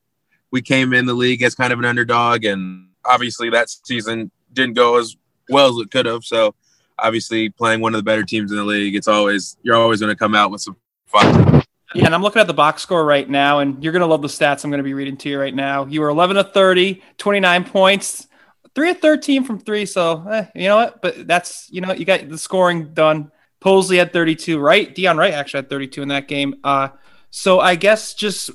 we 0.51 0.63
came 0.63 0.93
in 0.93 1.07
the 1.07 1.15
league 1.15 1.43
as 1.43 1.55
kind 1.55 1.73
of 1.73 1.79
an 1.79 1.85
underdog, 1.85 2.45
and 2.45 2.89
obviously 3.05 3.51
that 3.51 3.71
season 3.71 4.31
didn't 4.53 4.75
go 4.75 4.99
as 4.99 5.17
well 5.49 5.69
as 5.69 5.77
it 5.85 5.91
could 5.91 6.07
have. 6.07 6.25
So 6.25 6.55
obviously 6.99 7.49
playing 7.49 7.81
one 7.81 7.95
of 7.95 7.99
the 7.99 8.05
better 8.05 8.25
teams 8.25 8.51
in 8.51 8.59
the 8.59 8.65
league, 8.65 8.95
it's 8.95 9.09
always 9.09 9.57
you're 9.63 9.77
always 9.77 10.01
going 10.01 10.13
to 10.13 10.19
come 10.19 10.35
out 10.35 10.51
with 10.51 10.61
some 10.61 10.77
fun. 11.07 11.60
Yeah, 11.95 12.07
and 12.07 12.15
I'm 12.15 12.23
looking 12.23 12.41
at 12.41 12.47
the 12.47 12.55
box 12.55 12.83
score 12.83 13.05
right 13.05 13.29
now, 13.29 13.59
and 13.59 13.83
you're 13.83 13.93
going 13.93 14.01
to 14.01 14.07
love 14.07 14.23
the 14.23 14.29
stats 14.29 14.65
I'm 14.65 14.71
going 14.71 14.79
to 14.79 14.85
be 14.85 14.95
reading 14.95 15.17
to 15.19 15.29
you 15.29 15.41
right 15.41 15.55
now. 15.55 15.87
You 15.87 16.01
were 16.01 16.09
11 16.09 16.37
of 16.37 16.53
30, 16.53 17.03
29 17.19 17.65
points, 17.65 18.29
3 18.75 18.91
of 18.91 18.99
13 19.01 19.45
from 19.45 19.59
3. 19.59 19.87
So, 19.87 20.27
eh, 20.29 20.47
you 20.55 20.69
know 20.69 20.77
what? 20.77 21.03
But 21.03 21.27
that's, 21.27 21.69
you 21.71 21.81
know, 21.81 21.93
you 21.93 22.05
got 22.05 22.29
the 22.29 22.39
scoring 22.39 22.95
done. 22.95 23.33
Posley 23.61 23.99
had 23.99 24.13
32, 24.13 24.59
right? 24.59 24.95
Dion 24.95 25.17
Wright 25.17 25.35
actually 25.35 25.59
had 25.59 25.71
32 25.71 26.03
in 26.03 26.09
that 26.09 26.29
game. 26.29 26.55
Uh, 26.65 26.89
so 27.31 27.61
I 27.61 27.75
guess 27.75 28.15
just 28.15 28.51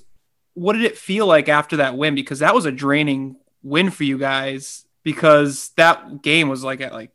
what 0.54 0.74
did 0.74 0.84
it 0.84 0.98
feel 0.98 1.28
like 1.28 1.50
after 1.50 1.78
that 1.78 1.98
win? 1.98 2.15
Because 2.15 2.39
that 2.39 2.56
was 2.56 2.65
a 2.65 2.71
draining 2.71 3.36
win 3.63 3.91
for 3.91 4.04
you 4.04 4.17
guys 4.17 4.86
because 5.04 5.69
that 5.76 6.21
game 6.21 6.50
was 6.50 6.63
like 6.63 6.82
at 6.82 6.93
like 6.93 7.12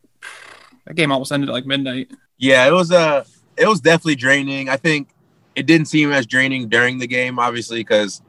that 0.86 0.94
game 0.94 1.10
almost 1.10 1.32
ended 1.32 1.48
at 1.48 1.52
like 1.52 1.66
midnight. 1.66 2.10
Yeah, 2.38 2.66
it 2.66 2.72
was 2.72 2.92
uh 2.92 3.24
it 3.56 3.66
was 3.66 3.80
definitely 3.80 4.16
draining. 4.16 4.68
I 4.68 4.76
think 4.76 5.08
it 5.54 5.66
didn't 5.66 5.86
seem 5.86 6.12
as 6.12 6.26
draining 6.26 6.68
during 6.68 6.98
the 6.98 7.06
game, 7.06 7.38
obviously, 7.38 7.80
because 7.80 8.22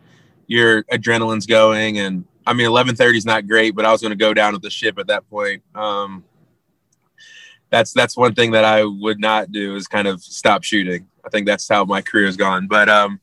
your 0.48 0.84
adrenaline's 0.86 1.46
going, 1.46 2.00
and 2.00 2.26
I 2.46 2.54
mean, 2.54 2.66
eleven 2.66 2.96
thirty 2.96 3.18
is 3.18 3.26
not 3.26 3.48
great, 3.48 3.76
but 3.76 3.86
I 3.86 3.92
was 3.92 4.02
going 4.02 4.12
to 4.12 4.18
go 4.18 4.34
down 4.34 4.54
with 4.54 4.62
the 4.62 4.70
ship 4.70 4.98
at 5.00 5.08
that 5.08 5.30
point. 5.30 5.64
Um, 5.76 6.24
that's 7.70 7.94
that's 7.94 8.18
one 8.18 8.36
thing 8.36 8.52
that 8.52 8.66
I 8.66 8.84
would 8.84 9.20
not 9.20 9.52
do 9.52 9.76
is 9.76 9.88
kind 9.88 10.08
of 10.08 10.22
stop 10.22 10.64
shooting. 10.64 11.08
I 11.26 11.30
think 11.30 11.46
that's 11.46 11.68
how 11.68 11.86
my 11.86 12.02
career 12.02 12.26
has 12.26 12.38
gone. 12.38 12.68
But 12.68 12.90
um, 12.90 13.22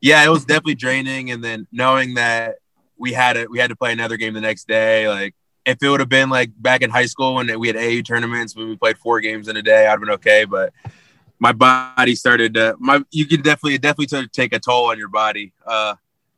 yeah, 0.00 0.24
it 0.24 0.28
was 0.28 0.44
definitely 0.44 0.76
draining, 0.76 1.30
and 1.30 1.42
then 1.42 1.66
knowing 1.72 2.14
that 2.14 2.56
we 2.96 3.12
had 3.12 3.36
it, 3.36 3.50
we 3.50 3.58
had 3.58 3.70
to 3.70 3.76
play 3.76 3.92
another 3.92 4.16
game 4.16 4.34
the 4.34 4.40
next 4.40 4.68
day, 4.68 5.08
like 5.08 5.34
if 5.66 5.82
it 5.82 5.88
would 5.88 6.00
have 6.00 6.08
been 6.08 6.30
like 6.30 6.50
back 6.56 6.82
in 6.82 6.90
high 6.90 7.06
school 7.06 7.34
when 7.34 7.58
we 7.58 7.66
had 7.68 7.76
AU 7.76 8.02
tournaments 8.02 8.56
when 8.56 8.68
we 8.68 8.76
played 8.76 8.98
four 8.98 9.20
games 9.20 9.48
in 9.48 9.56
a 9.56 9.62
day, 9.62 9.86
I'd 9.86 9.90
have 9.90 10.00
been 10.00 10.10
okay. 10.10 10.44
But 10.44 10.72
my 11.40 11.52
body 11.52 12.14
started 12.14 12.54
to 12.54 12.76
my 12.78 13.02
you 13.10 13.26
can 13.26 13.42
definitely 13.42 13.78
definitely 13.78 14.28
take 14.28 14.54
a 14.54 14.60
toll 14.60 14.90
on 14.90 14.98
your 14.98 15.08
body 15.08 15.52
uh 15.66 15.94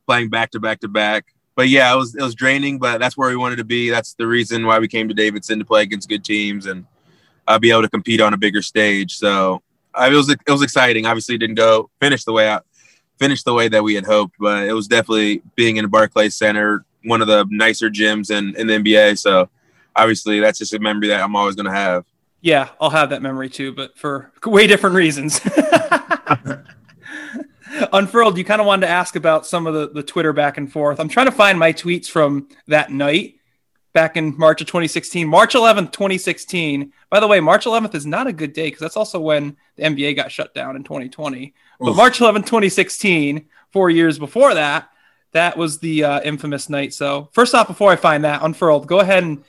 playing 0.06 0.30
back 0.30 0.50
to 0.52 0.60
back 0.60 0.80
to 0.80 0.88
back. 0.88 1.26
But 1.54 1.68
yeah, 1.68 1.92
it 1.92 1.96
was 1.96 2.14
it 2.14 2.22
was 2.22 2.34
draining, 2.34 2.78
but 2.78 2.98
that's 2.98 3.16
where 3.16 3.28
we 3.28 3.36
wanted 3.36 3.56
to 3.56 3.64
be. 3.64 3.90
That's 3.90 4.14
the 4.14 4.26
reason 4.26 4.66
why 4.66 4.78
we 4.78 4.88
came 4.88 5.08
to 5.08 5.14
Davidson 5.14 5.58
to 5.58 5.64
play 5.64 5.82
against 5.82 6.08
good 6.08 6.24
teams 6.24 6.66
and 6.66 6.86
i 7.48 7.56
uh, 7.56 7.58
be 7.58 7.72
able 7.72 7.82
to 7.82 7.88
compete 7.88 8.20
on 8.20 8.32
a 8.32 8.36
bigger 8.36 8.62
stage. 8.62 9.16
So 9.16 9.62
uh, 9.94 10.08
it 10.10 10.14
was 10.14 10.30
it 10.30 10.38
was 10.48 10.62
exciting. 10.62 11.06
Obviously, 11.06 11.36
didn't 11.36 11.56
go 11.56 11.90
finish 12.00 12.24
the 12.24 12.32
way 12.32 12.50
I 12.50 12.60
finished 13.18 13.44
the 13.44 13.54
way 13.54 13.68
that 13.68 13.82
we 13.82 13.94
had 13.94 14.06
hoped, 14.06 14.36
but 14.38 14.66
it 14.66 14.72
was 14.72 14.88
definitely 14.88 15.42
being 15.54 15.76
in 15.76 15.84
the 15.84 15.88
Barclays 15.88 16.36
Center, 16.36 16.84
one 17.04 17.20
of 17.20 17.28
the 17.28 17.46
nicer 17.50 17.90
gyms 17.90 18.30
in, 18.30 18.56
in 18.56 18.66
the 18.66 18.74
NBA. 18.74 19.18
So 19.18 19.48
obviously, 19.94 20.40
that's 20.40 20.58
just 20.58 20.74
a 20.74 20.78
memory 20.78 21.08
that 21.08 21.20
I'm 21.20 21.36
always 21.36 21.54
going 21.54 21.66
to 21.66 21.72
have. 21.72 22.04
Yeah, 22.42 22.70
I'll 22.80 22.90
have 22.90 23.10
that 23.10 23.22
memory 23.22 23.48
too, 23.48 23.72
but 23.72 23.96
for 23.96 24.32
way 24.44 24.66
different 24.66 24.96
reasons. 24.96 25.40
Unfurled, 27.92 28.36
you 28.36 28.44
kind 28.44 28.60
of 28.60 28.66
wanted 28.66 28.86
to 28.86 28.92
ask 28.92 29.16
about 29.16 29.46
some 29.46 29.66
of 29.66 29.72
the, 29.74 29.88
the 29.88 30.02
Twitter 30.02 30.34
back 30.34 30.58
and 30.58 30.70
forth. 30.70 31.00
I'm 31.00 31.08
trying 31.08 31.26
to 31.26 31.32
find 31.32 31.58
my 31.58 31.72
tweets 31.72 32.06
from 32.06 32.48
that 32.66 32.90
night 32.90 33.36
back 33.92 34.16
in 34.16 34.36
March 34.36 34.60
of 34.60 34.66
2016. 34.66 35.26
March 35.26 35.54
11th, 35.54 35.92
2016. 35.92 36.92
By 37.08 37.20
the 37.20 37.28
way, 37.28 37.40
March 37.40 37.64
11th 37.64 37.94
is 37.94 38.04
not 38.04 38.26
a 38.26 38.32
good 38.32 38.52
day 38.52 38.66
because 38.66 38.80
that's 38.80 38.96
also 38.96 39.20
when 39.20 39.56
the 39.76 39.84
NBA 39.84 40.16
got 40.16 40.32
shut 40.32 40.52
down 40.52 40.76
in 40.76 40.82
2020. 40.84 41.54
But 41.78 41.94
March 41.94 42.18
11th, 42.18 42.46
2016, 42.46 43.46
four 43.70 43.88
years 43.88 44.18
before 44.18 44.54
that, 44.54 44.88
that 45.32 45.56
was 45.56 45.78
the 45.78 46.04
uh, 46.04 46.20
infamous 46.22 46.68
night. 46.68 46.92
So, 46.92 47.28
first 47.32 47.54
off, 47.54 47.68
before 47.68 47.90
I 47.90 47.96
find 47.96 48.24
that, 48.24 48.42
Unfurled, 48.42 48.86
go 48.86 49.00
ahead 49.00 49.22
and 49.22 49.44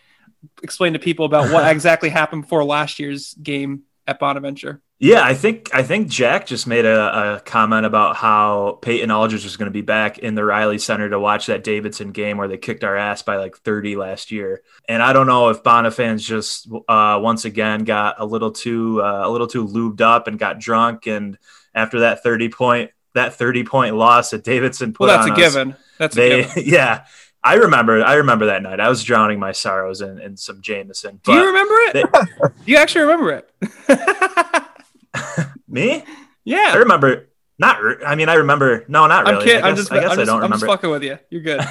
explain 0.61 0.93
to 0.93 0.99
people 0.99 1.25
about 1.25 1.51
what 1.51 1.69
exactly 1.69 2.09
happened 2.09 2.43
before 2.43 2.63
last 2.63 2.99
year's 2.99 3.33
game 3.35 3.83
at 4.07 4.19
Bonaventure. 4.19 4.81
Yeah, 4.99 5.21
I 5.21 5.33
think 5.33 5.69
I 5.73 5.83
think 5.83 6.07
Jack 6.07 6.45
just 6.45 6.65
made 6.65 6.85
a, 6.85 7.35
a 7.35 7.39
comment 7.41 7.85
about 7.85 8.15
how 8.15 8.79
Peyton 8.81 9.11
Aldridge 9.11 9.43
was 9.43 9.57
going 9.57 9.65
to 9.65 9.73
be 9.73 9.81
back 9.81 10.19
in 10.19 10.33
the 10.33 10.45
Reilly 10.45 10.77
Center 10.77 11.09
to 11.09 11.19
watch 11.19 11.47
that 11.47 11.61
Davidson 11.61 12.13
game 12.13 12.37
where 12.37 12.47
they 12.47 12.57
kicked 12.57 12.85
our 12.85 12.95
ass 12.95 13.21
by 13.21 13.35
like 13.35 13.57
30 13.57 13.97
last 13.97 14.31
year. 14.31 14.61
And 14.87 15.03
I 15.03 15.11
don't 15.11 15.27
know 15.27 15.49
if 15.49 15.61
Bona 15.61 15.91
fans 15.91 16.25
just 16.25 16.69
uh, 16.87 17.19
once 17.21 17.43
again 17.43 17.83
got 17.83 18.15
a 18.19 18.25
little 18.25 18.51
too 18.51 19.01
uh, 19.03 19.27
a 19.27 19.29
little 19.29 19.47
too 19.47 19.67
lubed 19.67 19.99
up 19.99 20.27
and 20.27 20.39
got 20.39 20.59
drunk, 20.59 21.05
and 21.05 21.37
after 21.75 22.01
that 22.01 22.23
30 22.23 22.49
point 22.49 22.91
that 23.13 23.35
30 23.35 23.65
point 23.65 23.95
loss 23.97 24.29
that 24.29 24.45
Davidson 24.45 24.93
put 24.93 25.07
Well, 25.07 25.17
that's 25.17 25.29
a 25.29 25.33
us, 25.33 25.37
given. 25.37 25.75
That's 25.97 26.15
a 26.15 26.43
given. 26.45 26.63
yeah. 26.65 27.05
I 27.43 27.55
remember 27.55 28.03
I 28.03 28.15
remember 28.15 28.45
that 28.47 28.61
night. 28.63 28.79
I 28.79 28.87
was 28.89 29.03
drowning 29.03 29.39
my 29.39 29.51
sorrows 29.51 30.01
in, 30.01 30.19
in 30.19 30.37
some 30.37 30.61
Jameson. 30.61 31.19
Do 31.23 31.33
you 31.33 31.45
remember 31.45 31.73
it? 31.75 31.93
they- 31.93 32.47
Do 32.65 32.71
you 32.71 32.77
actually 32.77 33.01
remember 33.01 33.31
it? 33.31 33.49
me? 35.67 36.03
Yeah. 36.45 36.71
I 36.73 36.77
remember. 36.77 37.29
Not. 37.59 37.81
re- 37.81 38.03
I 38.05 38.15
mean, 38.15 38.29
I 38.29 38.35
remember. 38.35 38.85
No, 38.87 39.07
not 39.07 39.25
really. 39.25 39.37
I'm 39.37 39.43
kidding. 39.43 39.63
I 39.63 39.67
I'm 39.69 39.75
guess, 39.75 39.79
just, 39.83 39.91
I, 39.91 39.99
guess 39.99 40.11
I'm 40.13 40.19
I 40.19 40.25
don't 40.25 40.43
I'm 40.43 40.51
just 40.51 40.65
fucking 40.65 40.89
with 40.89 41.03
you. 41.03 41.19
You're 41.29 41.41
good. 41.41 41.61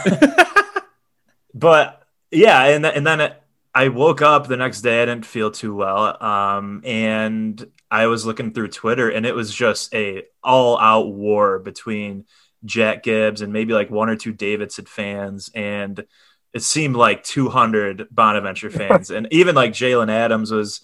but 1.55 2.03
yeah, 2.31 2.65
and 2.67 2.85
th- 2.85 2.97
and 2.97 3.07
then 3.07 3.21
it, 3.21 3.43
I 3.75 3.89
woke 3.89 4.23
up 4.23 4.47
the 4.47 4.57
next 4.57 4.83
day. 4.83 5.03
I 5.03 5.07
didn't 5.07 5.27
feel 5.27 5.51
too 5.51 5.75
well, 5.75 6.23
um, 6.23 6.83
and 6.85 7.65
I 7.91 8.07
was 8.07 8.25
looking 8.25 8.53
through 8.53 8.69
Twitter, 8.69 9.09
and 9.11 9.27
it 9.27 9.35
was 9.35 9.53
just 9.55 9.95
a 9.95 10.25
all 10.43 10.79
out 10.79 11.09
war 11.13 11.59
between 11.59 12.25
Jack 12.65 13.03
Gibbs 13.03 13.41
and 13.43 13.53
maybe 13.53 13.73
like 13.73 13.91
one 13.91 14.09
or 14.09 14.17
two 14.17 14.33
Davidson 14.33 14.85
fans, 14.87 15.51
and 15.55 16.05
it 16.53 16.63
seemed 16.63 16.97
like 16.97 17.25
200 17.25 18.09
Bonaventure 18.11 18.71
fans, 18.71 19.11
and 19.11 19.27
even 19.31 19.55
like 19.55 19.73
Jaylen 19.73 20.11
Adams 20.11 20.51
was. 20.51 20.81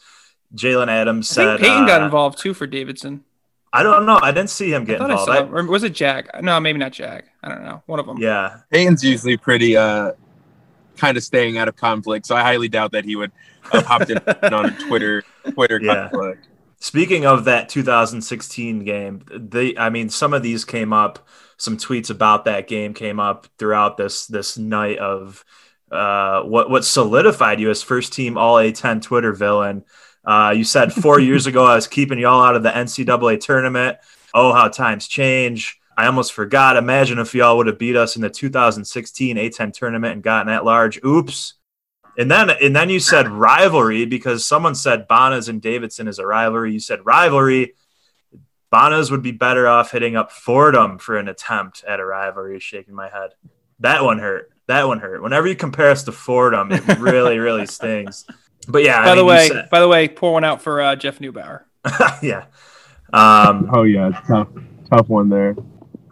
Jaylen 0.55 0.89
Adams 0.89 1.31
I 1.33 1.35
said, 1.35 1.61
think 1.61 1.61
Peyton 1.69 1.87
got 1.87 2.01
uh, 2.01 2.07
involved 2.07 2.39
too 2.39 2.55
for 2.55 2.67
Davidson. 2.67 3.23
I 3.71 3.83
don't 3.83 4.07
know. 4.07 4.19
I 4.23 4.33
didn't 4.33 4.49
see 4.49 4.73
him 4.73 4.81
I 4.81 4.85
get 4.87 5.01
I 5.03 5.05
involved. 5.05 5.27
saw, 5.27 5.33
I- 5.35 5.47
or 5.47 5.67
was 5.67 5.85
it 5.85 5.93
Jack? 5.93 6.31
No, 6.43 6.59
maybe 6.59 6.79
not 6.79 6.93
Jack. 6.93 7.27
I 7.43 7.51
don't 7.51 7.63
know. 7.65 7.83
One 7.85 8.01
of 8.01 8.07
them. 8.07 8.17
yeah, 8.17 8.61
Peyton's 8.73 9.05
usually 9.05 9.37
pretty 9.37 9.77
uh 9.77 10.13
kind 10.97 11.19
of 11.19 11.23
staying 11.23 11.59
out 11.59 11.69
of 11.69 11.77
conflict, 11.77 12.25
so 12.25 12.35
I 12.35 12.41
highly 12.41 12.69
doubt 12.71 12.93
that 12.93 13.05
he 13.05 13.15
would 13.15 13.31
have 13.71 13.85
hopped 13.85 14.09
in 14.09 14.17
on 14.55 14.65
a 14.67 14.71
Twitter 14.89 15.23
Twitter 15.53 15.79
Yeah. 15.83 16.09
conflict. 16.09 16.49
Speaking 16.81 17.27
of 17.27 17.45
that 17.45 17.69
2016 17.69 18.85
game, 18.85 19.21
they 19.31 19.77
I 19.77 19.91
mean 19.91 20.09
some 20.09 20.33
of 20.33 20.43
these 20.43 20.65
came 20.65 20.95
up, 20.95 21.29
some 21.59 21.77
tweets 21.77 22.11
about 22.11 22.47
that 22.47 22.69
game 22.69 22.95
came 22.95 23.21
up 23.21 23.47
throughout 23.59 23.97
this 23.97 24.27
this 24.27 24.57
night 24.57 24.99
of 24.99 25.45
uh 25.91 26.43
what 26.43 26.71
what 26.71 26.85
solidified 26.85 27.61
you 27.61 27.71
as 27.71 27.83
first 27.83 28.13
team 28.13 28.39
all 28.39 28.57
A10 28.57 29.03
Twitter 29.03 29.33
villain. 29.33 29.85
Uh 30.25 30.55
you 30.57 30.65
said 30.65 30.93
4 30.93 31.21
years 31.29 31.47
ago 31.47 31.65
I 31.65 31.75
was 31.75 31.87
keeping 31.87 32.19
y'all 32.19 32.43
out 32.43 32.57
of 32.57 32.63
the 32.63 32.71
NCAA 32.71 33.41
tournament. 33.41 33.99
Oh 34.33 34.53
how 34.53 34.69
times 34.69 35.07
change. 35.09 35.79
I 35.97 36.07
almost 36.07 36.33
forgot. 36.33 36.77
Imagine 36.77 37.19
if 37.19 37.35
y'all 37.35 37.57
would 37.57 37.67
have 37.67 37.79
beat 37.79 37.97
us 37.97 38.15
in 38.15 38.23
the 38.23 38.31
2016 38.31 39.37
A10 39.37 39.73
tournament 39.73 40.13
and 40.13 40.23
gotten 40.23 40.53
at 40.53 40.65
large. 40.65 41.03
Oops. 41.05 41.55
And 42.17 42.31
then 42.31 42.51
and 42.51 42.75
then 42.75 42.91
you 42.91 43.01
said 43.01 43.29
rivalry 43.29 44.05
because 44.05 44.47
someone 44.47 44.75
said 44.75 45.09
Bonas 45.09 45.49
and 45.49 45.61
Davidson 45.61 46.07
is 46.07 46.19
a 46.19 46.27
rivalry. 46.27 46.73
You 46.73 46.81
said 46.81 47.05
rivalry. 47.05 47.75
Bonas 48.71 49.11
would 49.11 49.23
be 49.23 49.33
better 49.33 49.67
off 49.67 49.91
hitting 49.93 50.17
up 50.17 50.31
Fordham 50.31 50.99
for 50.99 51.17
an 51.17 51.29
attempt 51.29 51.85
at 51.85 52.01
a 52.01 52.05
rivalry. 52.05 52.61
Shaking 52.61 52.95
my 52.95 53.09
head. 53.09 53.31
That 53.81 54.05
one 54.05 54.19
hurt. 54.19 54.51
That 54.67 54.87
one 54.87 54.99
hurt. 55.01 55.23
Whenever 55.23 55.47
you 55.47 55.57
compare 55.57 55.91
us 55.91 56.03
to 56.05 56.13
Fordham, 56.13 56.71
it 56.73 56.87
really, 56.99 57.39
really 57.39 57.67
stings. 57.67 58.27
But 58.69 58.85
yeah, 58.85 59.03
By 59.05 59.13
I 59.13 59.15
the 59.15 59.21
mean, 59.23 59.27
way, 59.27 59.49
said- 59.49 59.71
by 59.71 59.81
the 59.81 59.89
way, 59.89 60.09
pour 60.09 60.33
one 60.35 60.45
out 60.45 60.61
for 60.61 60.81
uh, 60.83 60.97
Jeff 60.97 61.19
Neubauer. 61.21 61.63
yeah. 62.23 62.45
Um, 63.13 63.71
oh 63.75 63.85
yeah, 63.85 64.11
tough, 64.27 64.49
tough 64.91 65.09
one 65.09 65.31
there. 65.31 65.55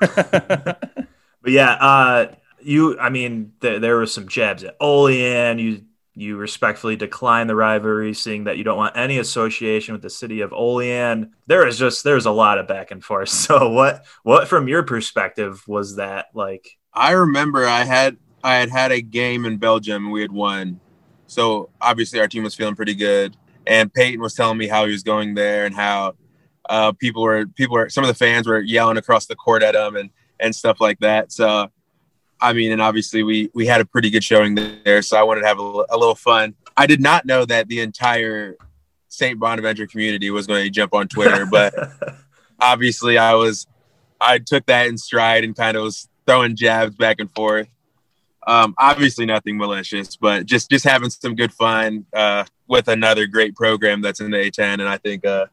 But 0.01 1.53
yeah, 1.53 1.73
uh, 1.75 2.35
you. 2.63 2.99
I 2.99 3.11
mean, 3.11 3.53
th- 3.61 3.81
there 3.81 3.97
were 3.97 4.07
some 4.07 4.27
jabs 4.29 4.65
at 4.65 4.77
Olean. 4.81 5.59
You 5.59 5.83
you 6.17 6.39
respectfully 6.39 6.97
decline 6.97 7.47
the 7.47 7.55
rivalry, 7.55 8.15
seeing 8.15 8.45
that 8.45 8.57
you 8.57 8.65
don't 8.65 8.79
want 8.79 8.97
any 8.97 9.19
association 9.19 9.93
with 9.93 10.01
the 10.01 10.11
city 10.11 10.41
of 10.41 10.53
Olean. 10.53 11.33
There 11.47 11.67
is 11.67 11.79
just 11.79 12.05
there's 12.05 12.25
a 12.25 12.31
lot 12.31 12.59
of 12.59 12.67
back 12.67 12.91
and 12.91 13.05
forth. 13.05 13.29
So 13.47 13.71
what 13.71 14.05
what 14.23 14.49
from 14.49 14.67
your 14.67 14.83
perspective 14.83 15.63
was 15.69 15.97
that 15.97 16.27
like? 16.35 16.79
I 16.93 17.13
remember 17.13 17.67
I 17.67 17.85
had 17.85 18.17
I 18.43 18.57
had 18.57 18.71
had 18.71 18.93
a 18.93 19.03
game 19.03 19.45
in 19.45 19.59
Belgium 19.59 20.07
and 20.07 20.13
we 20.13 20.23
had 20.23 20.33
won. 20.33 20.81
So 21.27 21.69
obviously 21.81 22.19
our 22.19 22.29
team 22.29 22.45
was 22.45 22.55
feeling 22.55 22.75
pretty 22.75 22.95
good. 22.95 23.37
And 23.67 23.93
Peyton 23.93 24.21
was 24.21 24.35
telling 24.35 24.59
me 24.59 24.69
how 24.69 24.87
he 24.87 24.93
was 24.93 25.03
going 25.03 25.35
there 25.35 25.67
and 25.67 25.75
how 25.75 26.15
uh, 26.69 26.93
people 26.93 27.23
were 27.23 27.47
people 27.47 27.75
were 27.75 27.91
some 27.91 28.05
of 28.05 28.09
the 28.09 28.15
fans 28.15 28.47
were 28.47 28.61
yelling 28.61 28.97
across 28.97 29.27
the 29.27 29.37
court 29.37 29.63
at 29.63 29.75
him 29.75 29.97
and 29.97 30.11
and 30.41 30.55
stuff 30.55 30.81
like 30.81 30.99
that. 31.01 31.31
So 31.31 31.69
I 32.41 32.53
mean, 32.53 32.73
and 32.73 32.83
obviously 32.83 33.23
we 33.23 33.51
we 33.55 33.67
had 33.67 33.81
a 33.81 33.85
pretty 33.85 34.11
good 34.11 34.25
showing 34.25 34.55
there. 34.55 35.03
So 35.03 35.17
I 35.17 35.23
wanted 35.23 35.43
to 35.43 35.47
have 35.47 35.59
a, 35.59 35.63
a 35.63 35.97
little 35.97 36.15
fun. 36.15 36.55
I 36.77 36.87
did 36.87 37.01
not 37.01 37.25
know 37.25 37.45
that 37.45 37.69
the 37.69 37.81
entire 37.81 38.57
St. 39.09 39.39
Bonaventure 39.39 39.87
community 39.87 40.31
was 40.31 40.47
going 40.47 40.65
to 40.65 40.71
jump 40.71 40.93
on 40.93 41.09
Twitter, 41.09 41.47
but 41.47 41.75
obviously 42.61 43.19
I 43.19 43.35
was 43.35 43.67
I 44.21 44.39
took 44.39 44.67
that 44.67 44.87
in 44.87 44.99
stride 44.99 45.45
and 45.45 45.57
kind 45.57 45.77
of 45.77 45.85
was 45.85 46.09
throwing 46.27 46.57
jabs 46.57 46.95
back 46.95 47.21
and 47.21 47.31
forth. 47.31 47.69
Um, 48.47 48.75
obviously 48.79 49.27
nothing 49.27 49.57
malicious, 49.57 50.17
but 50.17 50.47
just 50.47 50.71
just 50.71 50.85
having 50.85 51.11
some 51.11 51.35
good 51.35 51.53
fun 51.53 52.07
uh, 52.13 52.45
with 52.69 52.89
another 52.89 53.27
great 53.27 53.57
program 53.57 54.01
that's 54.03 54.21
in 54.21 54.31
the 54.31 54.37
A10, 54.37 54.75
and 54.75 54.83
I 54.83 54.99
think 54.99 55.25
uh, 55.25 55.47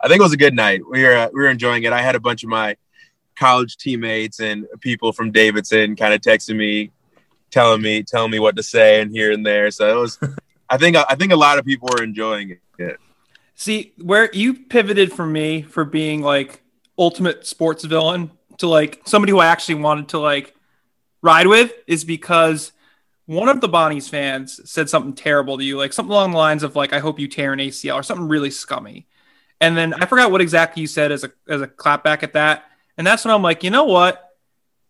I 0.00 0.08
think 0.08 0.20
it 0.20 0.22
was 0.22 0.32
a 0.32 0.36
good 0.36 0.54
night. 0.54 0.82
We 0.88 1.02
were 1.02 1.16
uh, 1.16 1.28
we 1.32 1.40
were 1.40 1.48
enjoying 1.48 1.82
it. 1.82 1.92
I 1.92 2.00
had 2.00 2.14
a 2.14 2.20
bunch 2.20 2.44
of 2.44 2.48
my 2.48 2.76
college 3.36 3.76
teammates 3.76 4.40
and 4.40 4.66
people 4.80 5.12
from 5.12 5.30
Davidson 5.30 5.96
kind 5.96 6.14
of 6.14 6.20
texting 6.20 6.56
me, 6.56 6.90
telling 7.50 7.82
me 7.82 8.02
telling 8.02 8.30
me 8.30 8.38
what 8.38 8.56
to 8.56 8.62
say 8.62 9.00
and 9.00 9.10
here 9.10 9.32
and 9.32 9.44
there. 9.44 9.70
So 9.70 9.98
it 9.98 10.00
was. 10.00 10.18
I 10.70 10.78
think 10.78 10.96
I 10.96 11.14
think 11.16 11.32
a 11.32 11.36
lot 11.36 11.58
of 11.58 11.66
people 11.66 11.90
were 11.92 12.02
enjoying 12.02 12.50
it. 12.78 12.98
See, 13.54 13.92
where 14.00 14.28
you 14.32 14.54
pivoted 14.54 15.12
from 15.12 15.32
me 15.32 15.62
for 15.62 15.84
being 15.84 16.22
like 16.22 16.62
ultimate 16.98 17.46
sports 17.46 17.84
villain 17.84 18.30
to 18.58 18.66
like 18.66 19.02
somebody 19.04 19.32
who 19.32 19.38
I 19.38 19.46
actually 19.46 19.76
wanted 19.76 20.08
to 20.08 20.18
like 20.18 20.54
ride 21.22 21.46
with 21.46 21.72
is 21.86 22.04
because 22.04 22.72
one 23.26 23.48
of 23.48 23.60
the 23.60 23.68
Bonnie's 23.68 24.08
fans 24.08 24.60
said 24.68 24.88
something 24.88 25.12
terrible 25.12 25.58
to 25.58 25.64
you, 25.64 25.76
like 25.78 25.92
something 25.92 26.10
along 26.10 26.32
the 26.32 26.38
lines 26.38 26.62
of 26.62 26.74
like, 26.74 26.92
"I 26.92 26.98
hope 26.98 27.20
you 27.20 27.28
tear 27.28 27.52
an 27.52 27.60
ACL" 27.60 27.94
or 27.94 28.02
something 28.02 28.28
really 28.28 28.50
scummy. 28.50 29.06
And 29.60 29.76
then 29.76 29.94
I 29.94 30.06
forgot 30.06 30.32
what 30.32 30.40
exactly 30.40 30.80
you 30.80 30.86
said 30.88 31.12
as 31.12 31.22
a 31.22 31.30
as 31.48 31.60
a 31.60 31.68
clapback 31.68 32.22
at 32.22 32.32
that. 32.32 32.64
And 32.96 33.06
that's 33.06 33.24
when 33.24 33.34
I'm 33.34 33.42
like, 33.42 33.64
you 33.64 33.70
know 33.70 33.84
what? 33.84 34.30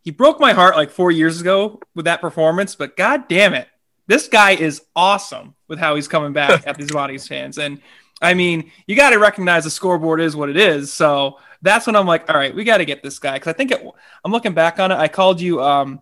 He 0.03 0.11
broke 0.11 0.41
my 0.41 0.53
heart 0.53 0.77
like 0.77 0.91
four 0.91 1.11
years 1.11 1.41
ago 1.41 1.81
with 1.95 2.07
that 2.07 2.21
performance, 2.21 2.75
but 2.75 2.97
god 2.97 3.29
damn 3.29 3.55
it, 3.55 3.69
this 4.09 4.29
guy 4.29 4.53
is 4.53 4.83
awesome 4.97 5.55
with 5.69 5.79
how 5.79 5.95
he's 5.95 6.09
coming 6.09 6.33
back 6.33 6.63
at 6.67 6.77
these 6.77 6.91
Bonnies 6.91 7.29
fans. 7.29 7.59
And 7.59 7.81
I 8.21 8.35
mean, 8.35 8.71
you 8.87 8.97
got 8.97 9.11
to 9.11 9.19
recognize 9.19 9.65
the 9.65 9.71
scoreboard 9.71 10.21
is 10.21 10.37
what 10.37 10.49
it 10.49 10.57
is. 10.57 10.93
So 10.93 11.39
that's 11.63 11.87
when 11.87 11.97
I'm 11.97 12.07
like, 12.07 12.29
all 12.29 12.37
right, 12.37 12.55
we 12.55 12.65
got 12.65 12.79
to 12.79 12.85
get 12.85 13.03
this 13.03 13.19
guy 13.19 13.35
because 13.35 13.53
I 13.53 13.57
think 13.57 13.71
it, 13.71 13.85
I'm 14.25 14.33
looking 14.33 14.55
back 14.55 14.81
on 14.81 14.93
it. 14.93 14.97
I 14.97 15.09
called 15.09 15.41
you, 15.41 15.63
um, 15.63 16.01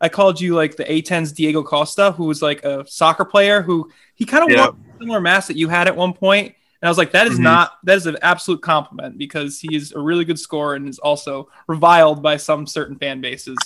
I 0.00 0.08
called 0.08 0.40
you 0.40 0.54
like 0.54 0.76
the 0.76 0.84
A10's 0.84 1.32
Diego 1.32 1.62
Costa, 1.62 2.12
who 2.12 2.24
was 2.24 2.42
like 2.42 2.64
a 2.64 2.86
soccer 2.86 3.24
player 3.24 3.62
who 3.62 3.90
he 4.14 4.24
kind 4.24 4.44
of 4.44 4.58
a 4.58 4.98
similar 4.98 5.20
mass 5.20 5.46
that 5.46 5.56
you 5.56 5.68
had 5.68 5.88
at 5.88 5.96
one 5.96 6.12
point. 6.12 6.54
And 6.82 6.88
I 6.88 6.90
was 6.90 6.98
like, 6.98 7.12
that 7.12 7.28
is 7.28 7.38
Mhm. 7.38 7.44
not, 7.44 7.78
that 7.84 7.96
is 7.96 8.06
an 8.06 8.16
absolute 8.22 8.60
compliment 8.60 9.16
because 9.16 9.60
he 9.60 9.76
is 9.76 9.92
a 9.92 10.00
really 10.00 10.24
good 10.24 10.38
scorer 10.38 10.74
and 10.74 10.88
is 10.88 10.98
also 10.98 11.48
reviled 11.68 12.22
by 12.22 12.36
some 12.36 12.66
certain 12.66 12.96
fan 12.96 13.20
bases. 13.20 13.56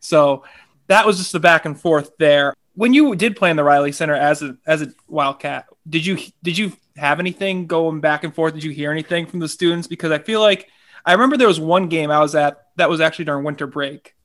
So 0.00 0.42
that 0.88 1.06
was 1.06 1.16
just 1.18 1.32
the 1.32 1.38
back 1.40 1.66
and 1.66 1.80
forth 1.80 2.10
there. 2.18 2.52
When 2.74 2.92
you 2.92 3.14
did 3.14 3.36
play 3.36 3.50
in 3.50 3.56
the 3.56 3.62
Reilly 3.62 3.92
Center 3.92 4.14
as 4.16 4.42
a 4.42 4.56
as 4.66 4.82
a 4.82 4.88
Wildcat, 5.06 5.66
did 5.88 6.04
you 6.04 6.18
did 6.42 6.58
you 6.58 6.72
have 6.96 7.20
anything 7.20 7.68
going 7.68 8.00
back 8.00 8.24
and 8.24 8.34
forth? 8.34 8.54
Did 8.54 8.64
you 8.64 8.72
hear 8.72 8.90
anything 8.90 9.26
from 9.26 9.38
the 9.38 9.48
students? 9.48 9.86
Because 9.86 10.10
I 10.10 10.18
feel 10.18 10.40
like 10.40 10.68
I 11.06 11.12
remember 11.12 11.36
there 11.36 11.46
was 11.46 11.60
one 11.60 11.88
game 11.88 12.10
I 12.10 12.18
was 12.18 12.34
at 12.34 12.66
that 12.74 12.90
was 12.90 13.00
actually 13.00 13.26
during 13.26 13.44
winter 13.44 13.68
break. 13.68 14.16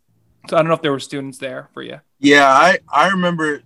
So 0.50 0.58
I 0.58 0.62
don't 0.62 0.70
know 0.70 0.74
if 0.74 0.82
there 0.82 0.92
were 0.92 1.00
students 1.00 1.38
there 1.38 1.70
for 1.76 1.84
you. 1.84 2.00
Yeah, 2.20 2.48
I 2.48 2.80
I 2.92 3.10
remember 3.10 3.62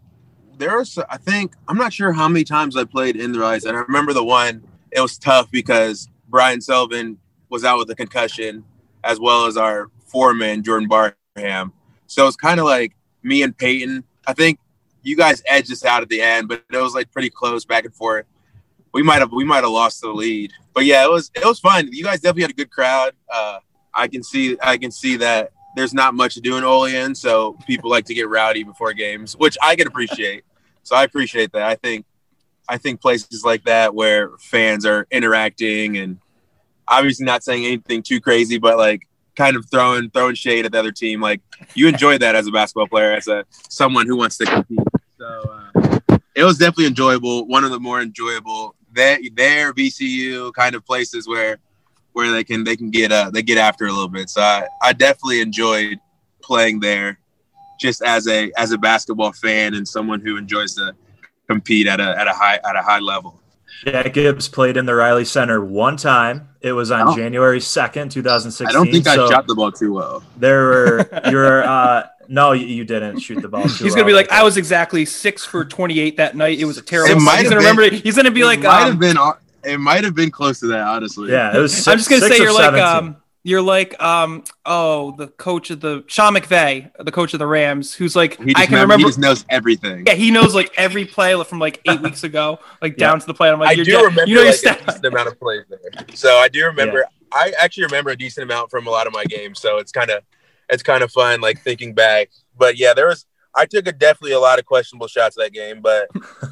there 0.57 0.77
was 0.77 0.97
I 1.09 1.15
think 1.17 1.53
I'm 1.69 1.77
not 1.77 1.93
sure 1.93 2.11
how 2.11 2.27
many 2.27 2.43
times 2.43 2.75
I 2.75 2.83
played 2.83 3.15
in 3.15 3.31
the 3.31 3.39
Rise, 3.39 3.63
and 3.63 3.77
I 3.77 3.79
remember 3.79 4.11
the 4.11 4.25
one 4.25 4.63
it 4.95 5.01
was 5.01 5.17
tough 5.17 5.49
because 5.51 6.07
Brian 6.29 6.61
Sullivan 6.61 7.17
was 7.49 7.63
out 7.63 7.77
with 7.77 7.89
a 7.89 7.95
concussion, 7.95 8.63
as 9.03 9.19
well 9.19 9.45
as 9.45 9.57
our 9.57 9.89
foreman 10.05 10.63
Jordan 10.63 10.87
Barham. 10.87 11.73
So 12.07 12.27
it's 12.27 12.35
kind 12.35 12.59
of 12.59 12.65
like 12.65 12.93
me 13.23 13.43
and 13.43 13.57
Peyton. 13.57 14.03
I 14.27 14.33
think 14.33 14.59
you 15.01 15.17
guys 15.17 15.43
edged 15.47 15.71
us 15.71 15.83
out 15.83 16.01
at 16.01 16.09
the 16.09 16.21
end, 16.21 16.47
but 16.47 16.63
it 16.71 16.77
was 16.77 16.93
like 16.93 17.11
pretty 17.11 17.29
close 17.29 17.65
back 17.65 17.85
and 17.85 17.93
forth. 17.93 18.25
We 18.93 19.03
might 19.03 19.19
have 19.19 19.31
we 19.31 19.43
might 19.43 19.63
have 19.63 19.71
lost 19.71 20.01
the 20.01 20.09
lead, 20.09 20.53
but 20.73 20.85
yeah, 20.85 21.03
it 21.03 21.09
was 21.09 21.31
it 21.33 21.45
was 21.45 21.59
fun. 21.59 21.89
You 21.91 22.03
guys 22.03 22.21
definitely 22.21 22.43
had 22.43 22.51
a 22.51 22.55
good 22.55 22.69
crowd. 22.69 23.13
Uh, 23.31 23.59
I 23.93 24.07
can 24.07 24.21
see 24.23 24.57
I 24.61 24.77
can 24.77 24.91
see 24.91 25.17
that 25.17 25.51
there's 25.75 25.93
not 25.93 26.13
much 26.13 26.35
to 26.35 26.41
do 26.41 26.57
in 26.57 26.63
Olean, 26.63 27.15
so 27.15 27.57
people 27.65 27.89
like 27.89 28.05
to 28.05 28.13
get 28.13 28.29
rowdy 28.29 28.63
before 28.63 28.93
games, 28.93 29.35
which 29.35 29.57
I 29.61 29.75
can 29.75 29.87
appreciate. 29.87 30.43
So 30.83 30.95
I 30.95 31.03
appreciate 31.03 31.51
that. 31.53 31.63
I 31.63 31.75
think 31.75 32.05
I 32.69 32.77
think 32.77 33.01
places 33.01 33.43
like 33.43 33.65
that 33.65 33.93
where 33.93 34.31
fans 34.39 34.85
are 34.85 35.07
interacting 35.11 35.97
and 35.97 36.19
obviously 36.87 37.25
not 37.25 37.43
saying 37.43 37.65
anything 37.65 38.03
too 38.03 38.21
crazy, 38.21 38.57
but 38.57 38.77
like 38.77 39.07
kind 39.35 39.55
of 39.55 39.65
throwing 39.69 40.09
throwing 40.09 40.35
shade 40.35 40.65
at 40.65 40.71
the 40.71 40.79
other 40.79 40.91
team. 40.91 41.21
Like 41.21 41.41
you 41.73 41.87
enjoy 41.87 42.17
that 42.19 42.35
as 42.35 42.47
a 42.47 42.51
basketball 42.51 42.87
player, 42.87 43.13
as 43.13 43.27
a 43.27 43.45
someone 43.69 44.07
who 44.07 44.15
wants 44.15 44.37
to 44.37 44.45
compete. 44.45 44.79
So 45.17 45.71
uh, 45.75 46.17
it 46.35 46.43
was 46.43 46.57
definitely 46.57 46.87
enjoyable. 46.87 47.47
One 47.47 47.63
of 47.63 47.71
the 47.71 47.79
more 47.79 48.01
enjoyable 48.01 48.75
there 48.93 49.19
there 49.33 49.73
VCU 49.73 50.53
kind 50.53 50.75
of 50.75 50.85
places 50.85 51.27
where 51.27 51.57
where 52.13 52.31
they 52.31 52.43
can 52.43 52.63
they 52.63 52.75
can 52.75 52.91
get 52.91 53.11
uh 53.11 53.29
they 53.31 53.41
get 53.41 53.57
after 53.57 53.85
a 53.85 53.91
little 53.91 54.07
bit. 54.07 54.29
So 54.29 54.41
I, 54.41 54.67
I 54.81 54.93
definitely 54.93 55.41
enjoyed 55.41 55.99
playing 56.41 56.79
there 56.79 57.19
just 57.79 58.01
as 58.03 58.27
a 58.27 58.51
as 58.57 58.71
a 58.71 58.77
basketball 58.77 59.33
fan 59.33 59.73
and 59.73 59.87
someone 59.87 60.21
who 60.21 60.37
enjoys 60.37 60.75
to 60.75 60.95
compete 61.47 61.87
at 61.87 61.99
a 61.99 62.17
at 62.19 62.27
a 62.27 62.33
high 62.33 62.55
at 62.67 62.75
a 62.75 62.81
high 62.81 62.99
level. 62.99 63.39
Jack 63.85 64.13
Gibbs 64.13 64.47
played 64.47 64.77
in 64.77 64.85
the 64.85 64.95
Reilly 64.95 65.25
Center 65.25 65.63
one 65.63 65.97
time. 65.97 66.47
It 66.61 66.71
was 66.71 66.89
on 66.91 67.09
Oh. 67.09 67.15
January 67.15 67.59
second, 67.59 68.11
two 68.11 68.21
thousand 68.23 68.51
sixteen. 68.51 68.69
I 68.69 68.71
don't 68.83 68.91
think 68.91 69.05
so 69.05 69.25
I 69.25 69.29
shot 69.29 69.45
the 69.47 69.55
ball 69.55 69.71
too 69.71 69.93
well. 69.93 70.23
There 70.37 70.63
were 70.63 71.09
you're 71.29 71.63
uh, 71.63 72.07
No, 72.29 72.53
you, 72.53 72.65
you 72.65 72.85
didn't 72.85 73.19
shoot 73.19 73.41
the 73.41 73.49
ball. 73.49 73.63
Too 73.63 73.83
He's 73.83 73.93
gonna 73.93 74.05
be 74.05 74.13
well. 74.13 74.21
like, 74.21 74.31
I 74.31 74.43
was 74.43 74.55
exactly 74.57 75.03
six 75.05 75.43
for 75.43 75.65
twenty-eight 75.65 76.15
that 76.17 76.37
night. 76.37 76.59
It 76.59 76.65
was 76.65 76.77
a 76.77 76.81
terrible. 76.81 77.11
It 77.11 77.15
night." 77.15 77.23
might 77.25 77.39
He's 77.39 77.49
have 77.49 77.59
gonna 77.59 77.61
been- 77.69 77.77
remember. 77.77 77.95
He's 78.03 78.15
gonna 78.15 78.31
be 78.31 78.41
it 78.41 78.45
like, 78.45 78.59
might 78.61 78.83
um, 78.83 78.89
have 78.91 78.99
been. 78.99 79.17
It 79.65 79.79
might 79.79 80.03
have 80.03 80.13
been 80.15 80.29
close 80.31 80.59
to 80.61 80.67
that, 80.67 80.81
honestly. 80.87 81.31
Yeah, 81.31 81.55
it 81.55 81.59
was. 81.59 81.85
I'm 81.87 81.97
just 81.97 82.09
gonna 82.09 82.21
say 82.27 82.37
you're 82.37 82.53
like 82.53 82.73
um 82.73 83.17
you're 83.45 83.61
like 83.61 84.01
um 84.01 84.43
oh 84.65 85.11
the 85.17 85.27
coach 85.27 85.69
of 85.69 85.81
the 85.81 86.03
Sean 86.07 86.33
McVay, 86.33 86.89
the 87.03 87.11
coach 87.11 87.33
of 87.33 87.39
the 87.39 87.47
Rams, 87.47 87.93
who's 87.93 88.15
like 88.15 88.37
He 88.37 88.53
just, 88.53 88.57
I 88.57 88.65
can 88.65 88.73
remember, 88.75 88.93
remember. 88.93 88.97
he 88.99 89.09
just 89.09 89.19
knows 89.19 89.45
everything. 89.49 90.05
yeah, 90.07 90.13
he 90.13 90.31
knows 90.31 90.55
like 90.55 90.71
every 90.77 91.05
play 91.05 91.41
from 91.43 91.59
like 91.59 91.81
eight 91.85 92.01
weeks 92.07 92.23
ago, 92.23 92.59
like 92.81 92.93
Yeah. 92.97 93.07
down 93.07 93.19
to 93.19 93.25
the 93.25 93.33
play. 93.33 93.49
I'm 93.49 93.59
like, 93.59 93.69
I 93.69 93.71
you're 93.73 93.85
do 93.85 93.91
de- 93.91 93.97
remember 93.97 94.25
you 94.27 94.35
know 94.35 94.41
your 94.43 94.51
like, 94.51 94.59
a 94.81 94.85
decent 94.85 95.05
amount 95.13 95.27
of 95.27 95.39
plays 95.39 95.63
there. 95.69 95.79
So 96.15 96.35
I 96.37 96.47
do 96.47 96.65
remember. 96.65 97.05
I 97.31 97.51
actually 97.59 97.85
remember 97.85 98.11
a 98.11 98.15
decent 98.15 98.43
amount 98.43 98.69
from 98.69 98.85
a 98.87 98.89
lot 98.91 99.07
of 99.07 99.13
my 99.13 99.23
games. 99.25 99.59
So 99.59 99.77
it's 99.79 99.91
kind 99.91 100.09
of 100.11 100.23
it's 100.69 100.83
kind 100.83 101.03
of 101.03 101.11
fun, 101.11 101.41
like 101.41 101.59
thinking 101.61 101.93
back. 101.93 102.29
But 102.57 102.77
yeah, 102.77 102.93
there 102.93 103.07
was. 103.07 103.25
I 103.55 103.65
took 103.65 103.87
a 103.87 103.91
definitely 103.91 104.31
a 104.31 104.39
lot 104.39 104.57
of 104.57 104.65
questionable 104.65 105.07
shots 105.07 105.35
that 105.35 105.51
game, 105.53 105.81
but 105.81 106.07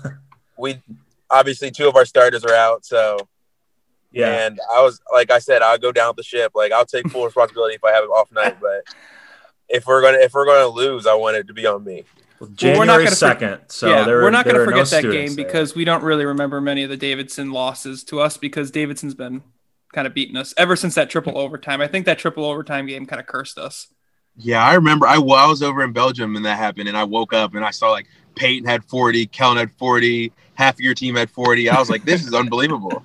we 0.57 0.81
obviously 1.29 1.71
two 1.71 1.87
of 1.87 1.95
our 1.95 2.05
starters 2.05 2.43
are 2.43 2.53
out. 2.53 2.85
So 2.85 3.17
Yeah. 4.11 4.45
and 4.45 4.59
I 4.73 4.81
was 4.81 4.99
like 5.13 5.31
I 5.31 5.39
said, 5.39 5.61
I'll 5.61 5.77
go 5.77 5.91
down 5.91 6.09
with 6.09 6.17
the 6.17 6.23
ship. 6.23 6.51
Like 6.55 6.71
I'll 6.71 6.85
take 6.85 7.09
full 7.09 7.25
responsibility 7.31 7.75
if 7.75 7.83
I 7.83 7.91
have 7.91 8.03
an 8.03 8.09
off 8.09 8.31
night, 8.31 8.57
but. 8.61 8.83
If 9.73 9.85
we're 9.87 10.01
gonna 10.01 10.17
if 10.17 10.33
we're 10.33 10.45
gonna 10.45 10.67
lose, 10.67 11.07
I 11.07 11.13
want 11.13 11.37
it 11.37 11.47
to 11.47 11.53
be 11.53 11.65
on 11.65 11.85
me. 11.85 12.03
January 12.55 12.77
we're 12.79 12.85
not 12.85 12.97
gonna 12.97 13.09
for- 13.11 13.15
second. 13.15 13.59
so 13.69 13.87
yeah, 13.87 14.03
there 14.03 14.17
were, 14.17 14.23
we're 14.23 14.29
not 14.29 14.43
there 14.43 14.53
going 14.55 14.65
to 14.65 14.71
were 14.71 14.77
no 14.79 14.83
forget 14.83 14.89
that 14.89 14.99
students 14.99 15.29
game 15.29 15.35
there. 15.37 15.45
because 15.45 15.75
we 15.75 15.85
don't 15.85 16.03
really 16.03 16.25
remember 16.25 16.59
many 16.59 16.83
of 16.83 16.89
the 16.89 16.97
Davidson 16.97 17.51
losses 17.51 18.03
to 18.05 18.19
us 18.19 18.35
because 18.35 18.69
Davidson's 18.69 19.13
been 19.13 19.43
kind 19.93 20.07
of 20.07 20.13
beating 20.13 20.35
us 20.35 20.53
ever 20.57 20.75
since 20.75 20.95
that 20.95 21.09
triple 21.09 21.37
overtime. 21.37 21.79
I 21.79 21.87
think 21.87 22.05
that 22.05 22.19
triple 22.19 22.43
overtime 22.43 22.85
game 22.85 23.05
kind 23.05 23.21
of 23.21 23.27
cursed 23.27 23.57
us. 23.57 23.87
Yeah, 24.35 24.61
I 24.61 24.73
remember. 24.73 25.07
I, 25.07 25.15
I 25.15 25.19
was 25.19 25.63
over 25.63 25.83
in 25.83 25.93
Belgium 25.93 26.35
and 26.35 26.43
that 26.43 26.57
happened, 26.57 26.89
and 26.89 26.97
I 26.97 27.05
woke 27.05 27.31
up 27.31 27.53
and 27.55 27.63
I 27.63 27.71
saw 27.71 27.91
like 27.91 28.07
Peyton 28.35 28.67
had 28.67 28.83
40, 28.83 29.27
Kellen 29.27 29.55
had 29.57 29.71
40, 29.73 30.33
half 30.61 30.75
of 30.75 30.79
your 30.81 30.93
team 30.93 31.15
had 31.15 31.29
40. 31.29 31.69
I 31.69 31.79
was 31.79 31.89
like, 31.89 32.03
this 32.05 32.25
is 32.25 32.33
unbelievable. 32.33 33.03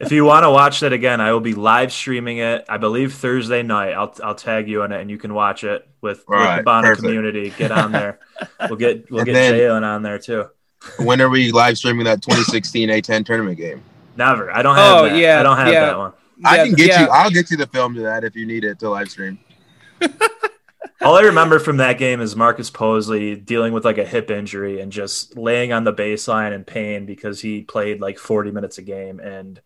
If 0.00 0.12
you 0.12 0.24
want 0.24 0.44
to 0.44 0.50
watch 0.50 0.80
that 0.80 0.92
again, 0.92 1.20
I 1.20 1.32
will 1.32 1.40
be 1.40 1.54
live 1.54 1.92
streaming 1.92 2.38
it. 2.38 2.64
I 2.68 2.76
believe 2.76 3.14
Thursday 3.14 3.62
night. 3.62 3.92
I'll 3.92 4.14
I'll 4.22 4.34
tag 4.34 4.68
you 4.68 4.82
on 4.82 4.92
it, 4.92 5.00
and 5.00 5.10
you 5.10 5.18
can 5.18 5.32
watch 5.34 5.64
it 5.64 5.86
with, 6.00 6.24
All 6.28 6.36
with 6.36 6.40
the 6.42 6.48
right, 6.48 6.64
Bona 6.64 6.86
perfect. 6.88 7.04
community. 7.04 7.50
Get 7.50 7.70
on 7.72 7.92
there. 7.92 8.18
We'll 8.68 8.76
get 8.76 8.94
we'll 9.10 9.20
And 9.20 9.26
get 9.26 9.32
then- 9.34 9.54
Jalen 9.54 9.82
on 9.84 10.02
there 10.02 10.18
too. 10.18 10.46
When 10.98 11.20
are 11.20 11.28
we 11.28 11.52
live 11.52 11.78
streaming 11.78 12.04
that 12.06 12.22
2016 12.22 12.88
A10 12.88 13.24
tournament 13.24 13.56
game? 13.56 13.82
Never. 14.16 14.50
I 14.50 14.62
don't 14.62 14.74
have 14.74 14.96
Oh, 14.96 15.08
that. 15.08 15.16
yeah, 15.16 15.38
I 15.38 15.42
don't 15.44 15.56
have 15.56 15.68
yeah. 15.72 15.80
that 15.86 15.98
one. 15.98 16.12
I 16.44 16.56
Yeah, 16.56 16.64
can 16.64 16.74
get 16.74 16.88
yeah. 16.88 17.00
you. 17.02 17.08
I'll 17.12 17.30
get 17.30 17.50
you 17.52 17.56
the 17.56 17.68
film 17.68 17.94
to 17.94 18.00
that 18.02 18.24
if 18.24 18.34
you 18.34 18.46
need 18.46 18.64
it 18.64 18.80
to 18.80 18.90
live 18.90 19.08
stream. 19.08 19.38
All 21.04 21.16
I 21.16 21.22
remember 21.22 21.58
from 21.58 21.78
that 21.78 21.98
game 21.98 22.20
is 22.20 22.36
Marcus 22.36 22.70
Posley 22.70 23.42
dealing 23.44 23.72
with 23.72 23.84
like 23.84 23.98
a 23.98 24.04
hip 24.04 24.30
injury 24.30 24.80
and 24.80 24.92
just 24.92 25.36
laying 25.36 25.72
on 25.72 25.84
the 25.84 25.92
baseline 25.92 26.52
in 26.52 26.64
pain 26.64 27.06
because 27.06 27.40
he 27.40 27.62
played 27.62 28.00
like 28.00 28.18
40 28.18 28.52
minutes 28.52 28.78
a 28.78 28.82
game 28.82 29.18
and 29.18 29.60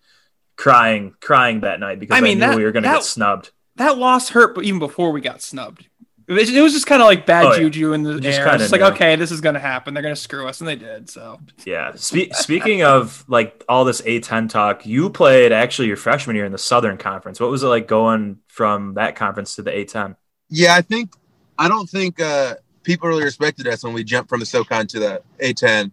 crying, 0.57 1.15
crying 1.21 1.61
that 1.61 1.79
night 1.81 2.01
because 2.01 2.15
I, 2.15 2.19
I 2.19 2.21
mean, 2.23 2.39
knew 2.39 2.47
that- 2.47 2.57
we 2.57 2.65
were 2.65 2.73
going 2.73 2.85
to 2.85 2.89
get 2.89 3.03
snubbed. 3.05 3.51
That 3.77 3.99
loss 3.99 4.31
hurt, 4.31 4.55
but 4.55 4.65
even 4.65 4.79
before 4.79 5.11
we 5.13 5.21
got 5.21 5.43
snubbed, 5.43 5.87
it 6.27 6.33
was, 6.33 6.51
just 6.73 6.87
kind 6.87 7.03
of 7.03 7.07
like 7.07 7.27
bad 7.27 7.45
Oh, 7.45 7.53
yeah. 7.53 7.59
juju 7.59 7.93
in 7.93 8.03
the 8.03 8.15
You 8.15 8.21
just 8.21 8.39
air. 8.39 8.45
kinda 8.47 8.55
It's 8.55 8.63
just 8.65 8.73
like, 8.73 8.95
okay, 8.95 9.15
this 9.17 9.31
is 9.31 9.43
going 9.43 9.55
to 9.55 9.61
happen. 9.61 9.93
They're 9.93 10.03
going 10.03 10.15
to 10.15 10.21
screw 10.21 10.49
us, 10.49 10.61
and 10.61 10.67
they 10.67 10.75
did. 10.75 11.09
So 11.11 11.39
Yeah. 11.67 11.93
Spe- 11.95 12.33
speaking 12.33 12.83
of 12.83 13.25
like 13.29 13.63
all 13.69 13.85
this 13.85 14.01
A10 14.01 14.49
talk, 14.49 14.87
you 14.87 15.11
played 15.11 15.53
actually 15.53 15.89
your 15.89 15.99
freshman 15.99 16.35
year 16.35 16.47
in 16.47 16.53
the 16.53 16.59
Southern 16.59 16.97
Conference. 16.97 17.39
What 17.39 17.51
was 17.51 17.63
it 17.63 17.67
like 17.69 17.87
going 17.87 18.39
from 18.49 18.95
that 18.95 19.15
conference 19.15 19.55
to 19.57 19.63
the 19.63 19.71
A10? 19.71 20.17
Yeah, 20.49 20.75
I 20.75 20.81
think 20.81 21.13
I 21.59 21.69
don't 21.69 21.89
think 21.89 22.21
uh, 22.21 22.55
people 22.83 23.09
really 23.09 23.25
respected 23.25 23.67
us 23.67 23.85
when 23.85 23.93
we 23.93 24.05
jumped 24.05 24.29
from 24.29 24.41
the 24.41 24.47
SoCon 24.47 24.87
to 24.89 24.99
the 24.99 25.23
A10. 25.41 25.91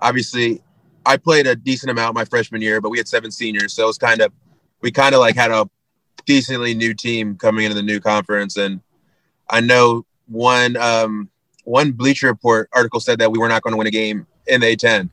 Obviously, 0.00 0.62
I 1.04 1.16
played 1.16 1.46
a 1.46 1.56
decent 1.56 1.90
amount 1.90 2.14
my 2.14 2.24
freshman 2.24 2.62
year, 2.62 2.80
but 2.80 2.90
we 2.90 2.98
had 2.98 3.08
seven 3.08 3.30
seniors, 3.30 3.72
so 3.72 3.84
it 3.84 3.86
was 3.86 3.98
kind 3.98 4.20
of 4.20 4.32
we 4.80 4.90
kind 4.90 5.14
of 5.14 5.20
like 5.20 5.34
had 5.34 5.50
a 5.50 5.68
decently 6.26 6.74
new 6.74 6.94
team 6.94 7.36
coming 7.36 7.64
into 7.64 7.74
the 7.74 7.82
new 7.82 8.00
conference, 8.00 8.56
and 8.56 8.80
I 9.48 9.60
know 9.60 10.06
one 10.26 10.76
um, 10.76 11.30
one 11.64 11.92
Bleacher 11.92 12.28
Report 12.28 12.68
article 12.72 13.00
said 13.00 13.18
that 13.18 13.30
we 13.30 13.38
were 13.38 13.48
not 13.48 13.62
going 13.62 13.72
to 13.72 13.78
win 13.78 13.86
a 13.86 13.90
game 13.90 14.26
in 14.46 14.60
the 14.60 14.76
A10. 14.76 15.10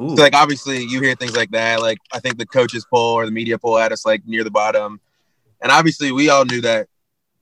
Ooh. 0.00 0.16
So 0.16 0.22
like 0.22 0.34
obviously 0.34 0.82
you 0.84 1.00
hear 1.00 1.14
things 1.14 1.36
like 1.36 1.50
that. 1.50 1.80
Like 1.80 1.98
I 2.12 2.20
think 2.20 2.38
the 2.38 2.46
coaches 2.46 2.86
poll 2.88 3.14
or 3.14 3.26
the 3.26 3.32
media 3.32 3.58
poll 3.58 3.76
had 3.76 3.92
us 3.92 4.04
like 4.04 4.26
near 4.26 4.44
the 4.44 4.50
bottom. 4.50 5.00
And 5.60 5.70
obviously 5.70 6.12
we 6.12 6.28
all 6.30 6.44
knew 6.44 6.60
that 6.62 6.88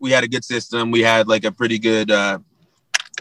we 0.00 0.10
had 0.10 0.24
a 0.24 0.28
good 0.28 0.44
system. 0.44 0.90
We 0.90 1.00
had 1.00 1.28
like 1.28 1.44
a 1.44 1.52
pretty 1.52 1.78
good 1.78 2.10
uh 2.10 2.38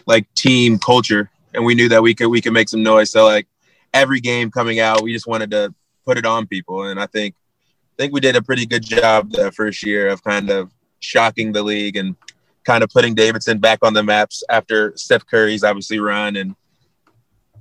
like 0.06 0.32
team 0.34 0.78
culture 0.78 1.30
and 1.54 1.64
we 1.64 1.74
knew 1.74 1.88
that 1.88 2.02
we 2.02 2.14
could 2.14 2.28
we 2.28 2.40
could 2.40 2.52
make 2.52 2.68
some 2.68 2.82
noise. 2.82 3.10
So 3.10 3.24
like 3.24 3.46
every 3.92 4.20
game 4.20 4.50
coming 4.50 4.80
out, 4.80 5.02
we 5.02 5.12
just 5.12 5.26
wanted 5.26 5.50
to 5.52 5.74
put 6.04 6.18
it 6.18 6.26
on 6.26 6.46
people. 6.46 6.84
And 6.84 7.00
I 7.00 7.06
think 7.06 7.34
I 7.34 8.02
think 8.02 8.12
we 8.12 8.20
did 8.20 8.36
a 8.36 8.42
pretty 8.42 8.66
good 8.66 8.82
job 8.82 9.32
the 9.32 9.50
first 9.52 9.84
year 9.84 10.08
of 10.08 10.22
kind 10.22 10.50
of 10.50 10.70
shocking 11.00 11.52
the 11.52 11.62
league 11.62 11.96
and 11.96 12.16
kind 12.64 12.84
of 12.84 12.90
putting 12.90 13.14
Davidson 13.14 13.58
back 13.58 13.80
on 13.82 13.94
the 13.94 14.02
maps 14.02 14.42
after 14.48 14.96
Steph 14.96 15.26
Curry's 15.26 15.64
obviously 15.64 15.98
run 15.98 16.36
and 16.36 16.54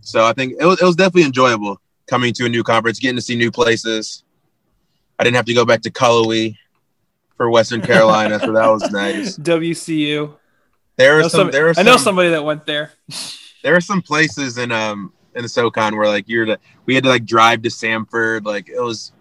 so 0.01 0.25
I 0.25 0.31
think 0.31 0.53
it 0.59 0.65
was, 0.65 0.81
it 0.81 0.85
was 0.85 0.95
definitely 0.95 1.23
enjoyable 1.23 1.81
coming 2.07 2.33
to 2.33 2.45
a 2.45 2.49
new 2.49 2.63
conference, 2.63 2.99
getting 2.99 3.17
to 3.17 3.21
see 3.21 3.35
new 3.35 3.51
places. 3.51 4.23
I 5.19 5.23
didn't 5.23 5.35
have 5.35 5.45
to 5.45 5.53
go 5.53 5.65
back 5.65 5.81
to 5.81 5.91
Cullowhee 5.91 6.55
for 7.37 7.49
Western 7.49 7.81
Carolina, 7.81 8.39
so 8.39 8.51
that 8.51 8.67
was 8.67 8.91
nice. 8.91 9.37
WCU. 9.37 10.33
There 10.97 11.19
are 11.19 11.23
some, 11.23 11.29
some- 11.29 11.51
there 11.51 11.67
are 11.69 11.73
I 11.77 11.83
know 11.83 11.93
some- 11.93 11.99
somebody 12.03 12.29
that 12.29 12.43
went 12.43 12.65
there. 12.65 12.91
there 13.63 13.75
are 13.75 13.81
some 13.81 14.01
places 14.01 14.57
in 14.57 14.71
um 14.71 15.13
in 15.35 15.43
the 15.43 15.49
SoCon 15.49 15.95
where 15.95 16.07
like 16.07 16.27
you're 16.27 16.45
the 16.47 16.59
we 16.85 16.95
had 16.95 17.03
to 17.03 17.09
like 17.09 17.25
drive 17.25 17.61
to 17.61 17.69
Samford, 17.69 18.43
like 18.45 18.69
it 18.69 18.81
was 18.81 19.11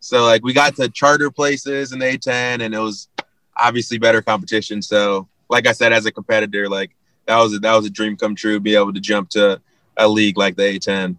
so 0.00 0.24
like 0.24 0.42
we 0.42 0.52
got 0.52 0.74
to 0.76 0.88
charter 0.88 1.30
places 1.30 1.92
in 1.92 1.98
the 1.98 2.06
A10 2.06 2.62
and 2.62 2.74
it 2.74 2.78
was 2.78 3.08
obviously 3.56 3.98
better 3.98 4.22
competition. 4.22 4.80
So 4.80 5.28
like 5.50 5.66
I 5.66 5.72
said, 5.72 5.92
as 5.92 6.06
a 6.06 6.12
competitor, 6.12 6.68
like 6.68 6.96
that 7.26 7.36
was 7.38 7.54
a, 7.54 7.58
that 7.58 7.74
was 7.74 7.84
a 7.86 7.90
dream 7.90 8.16
come 8.16 8.34
true, 8.34 8.58
be 8.58 8.74
able 8.74 8.92
to 8.94 9.00
jump 9.00 9.28
to 9.30 9.60
a 9.98 10.08
league 10.08 10.38
like 10.38 10.56
the 10.56 10.62
A10. 10.62 11.16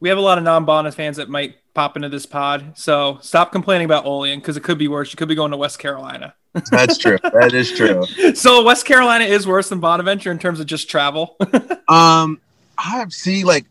We 0.00 0.08
have 0.08 0.18
a 0.18 0.22
lot 0.22 0.38
of 0.38 0.42
non-Bona 0.44 0.90
fans 0.92 1.18
that 1.18 1.28
might 1.28 1.56
pop 1.74 1.96
into 1.96 2.08
this 2.08 2.26
pod, 2.26 2.76
so 2.76 3.18
stop 3.22 3.52
complaining 3.52 3.84
about 3.84 4.04
Olean 4.04 4.38
because 4.40 4.56
it 4.56 4.62
could 4.62 4.78
be 4.78 4.88
worse. 4.88 5.12
You 5.12 5.16
could 5.16 5.28
be 5.28 5.34
going 5.34 5.50
to 5.52 5.56
West 5.56 5.78
Carolina. 5.78 6.34
That's 6.70 6.98
true. 6.98 7.18
that 7.22 7.54
is 7.54 7.72
true. 7.72 8.04
So 8.34 8.62
West 8.62 8.84
Carolina 8.84 9.24
is 9.24 9.46
worse 9.46 9.68
than 9.68 9.80
Bonaventure 9.80 10.30
in 10.30 10.38
terms 10.38 10.60
of 10.60 10.66
just 10.66 10.88
travel. 10.90 11.36
Um, 11.88 12.40
I 12.78 13.04
see 13.10 13.44
like 13.44 13.66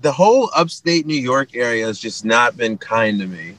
the 0.00 0.12
whole 0.12 0.48
upstate 0.56 1.04
New 1.06 1.12
York 1.12 1.54
area 1.54 1.84
has 1.84 1.98
just 1.98 2.24
not 2.24 2.56
been 2.56 2.78
kind 2.78 3.20
to 3.20 3.26
me. 3.26 3.56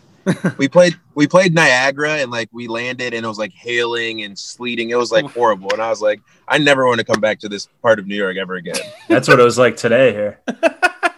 We 0.58 0.68
played 0.68 0.96
we 1.16 1.28
played 1.28 1.54
Niagara 1.54 2.18
and 2.18 2.32
like 2.32 2.50
we 2.52 2.68
landed 2.68 3.14
and 3.14 3.26
it 3.26 3.28
was 3.28 3.40
like 3.40 3.54
hailing 3.54 4.24
and 4.24 4.38
sleeting. 4.38 4.90
It 4.90 4.96
was 4.96 5.12
like 5.12 5.26
oh. 5.26 5.30
horrible. 5.30 5.70
And 5.74 5.82
I 5.82 5.90
was 5.90 6.02
like, 6.02 6.22
I 6.48 6.58
never 6.58 6.86
want 6.86 7.00
to 7.00 7.06
come 7.06 7.20
back 7.20 7.40
to 7.40 7.50
this 7.50 7.68
part 7.82 8.00
of 8.00 8.08
New 8.08 8.16
York 8.16 8.38
ever 8.38 8.56
again. 8.56 8.76
That's 9.08 9.28
what 9.28 9.40
it 9.40 9.44
was 9.44 9.58
like 9.58 9.78
today 9.78 10.14
here. 10.14 10.40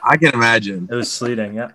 I 0.03 0.17
can 0.17 0.33
imagine. 0.33 0.89
It 0.91 0.95
was 0.95 1.11
sleeting. 1.11 1.55
Yeah. 1.55 1.71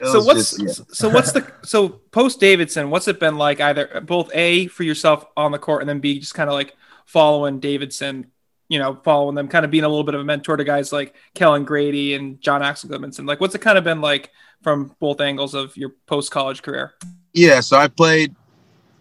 It 0.00 0.06
so 0.06 0.22
what's 0.22 0.56
just- 0.56 0.78
yeah. 0.78 0.84
so 0.92 1.08
what's 1.08 1.32
the 1.32 1.50
so 1.62 1.88
post 1.88 2.40
Davidson? 2.40 2.90
What's 2.90 3.06
it 3.08 3.20
been 3.20 3.36
like? 3.36 3.60
Either 3.60 4.00
both 4.04 4.30
a 4.34 4.66
for 4.68 4.82
yourself 4.82 5.26
on 5.36 5.52
the 5.52 5.58
court, 5.58 5.82
and 5.82 5.88
then 5.88 6.00
b 6.00 6.18
just 6.18 6.34
kind 6.34 6.48
of 6.48 6.54
like 6.54 6.74
following 7.04 7.60
Davidson. 7.60 8.30
You 8.68 8.80
know, 8.80 8.98
following 9.04 9.36
them, 9.36 9.46
kind 9.46 9.64
of 9.64 9.70
being 9.70 9.84
a 9.84 9.88
little 9.88 10.04
bit 10.04 10.14
of 10.16 10.22
a 10.22 10.24
mentor 10.24 10.56
to 10.56 10.64
guys 10.64 10.92
like 10.92 11.14
Kellen 11.34 11.64
Grady 11.64 12.14
and 12.14 12.40
Jon 12.40 12.62
Axel 12.62 12.90
Gudmundsson. 12.90 13.28
Like, 13.28 13.40
what's 13.40 13.54
it 13.54 13.60
kind 13.60 13.78
of 13.78 13.84
been 13.84 14.00
like 14.00 14.32
from 14.62 14.94
both 15.00 15.20
angles 15.20 15.54
of 15.54 15.76
your 15.76 15.90
post 16.06 16.30
college 16.30 16.62
career? 16.62 16.94
Yeah, 17.32 17.60
so 17.60 17.76
I 17.76 17.88
played 17.88 18.34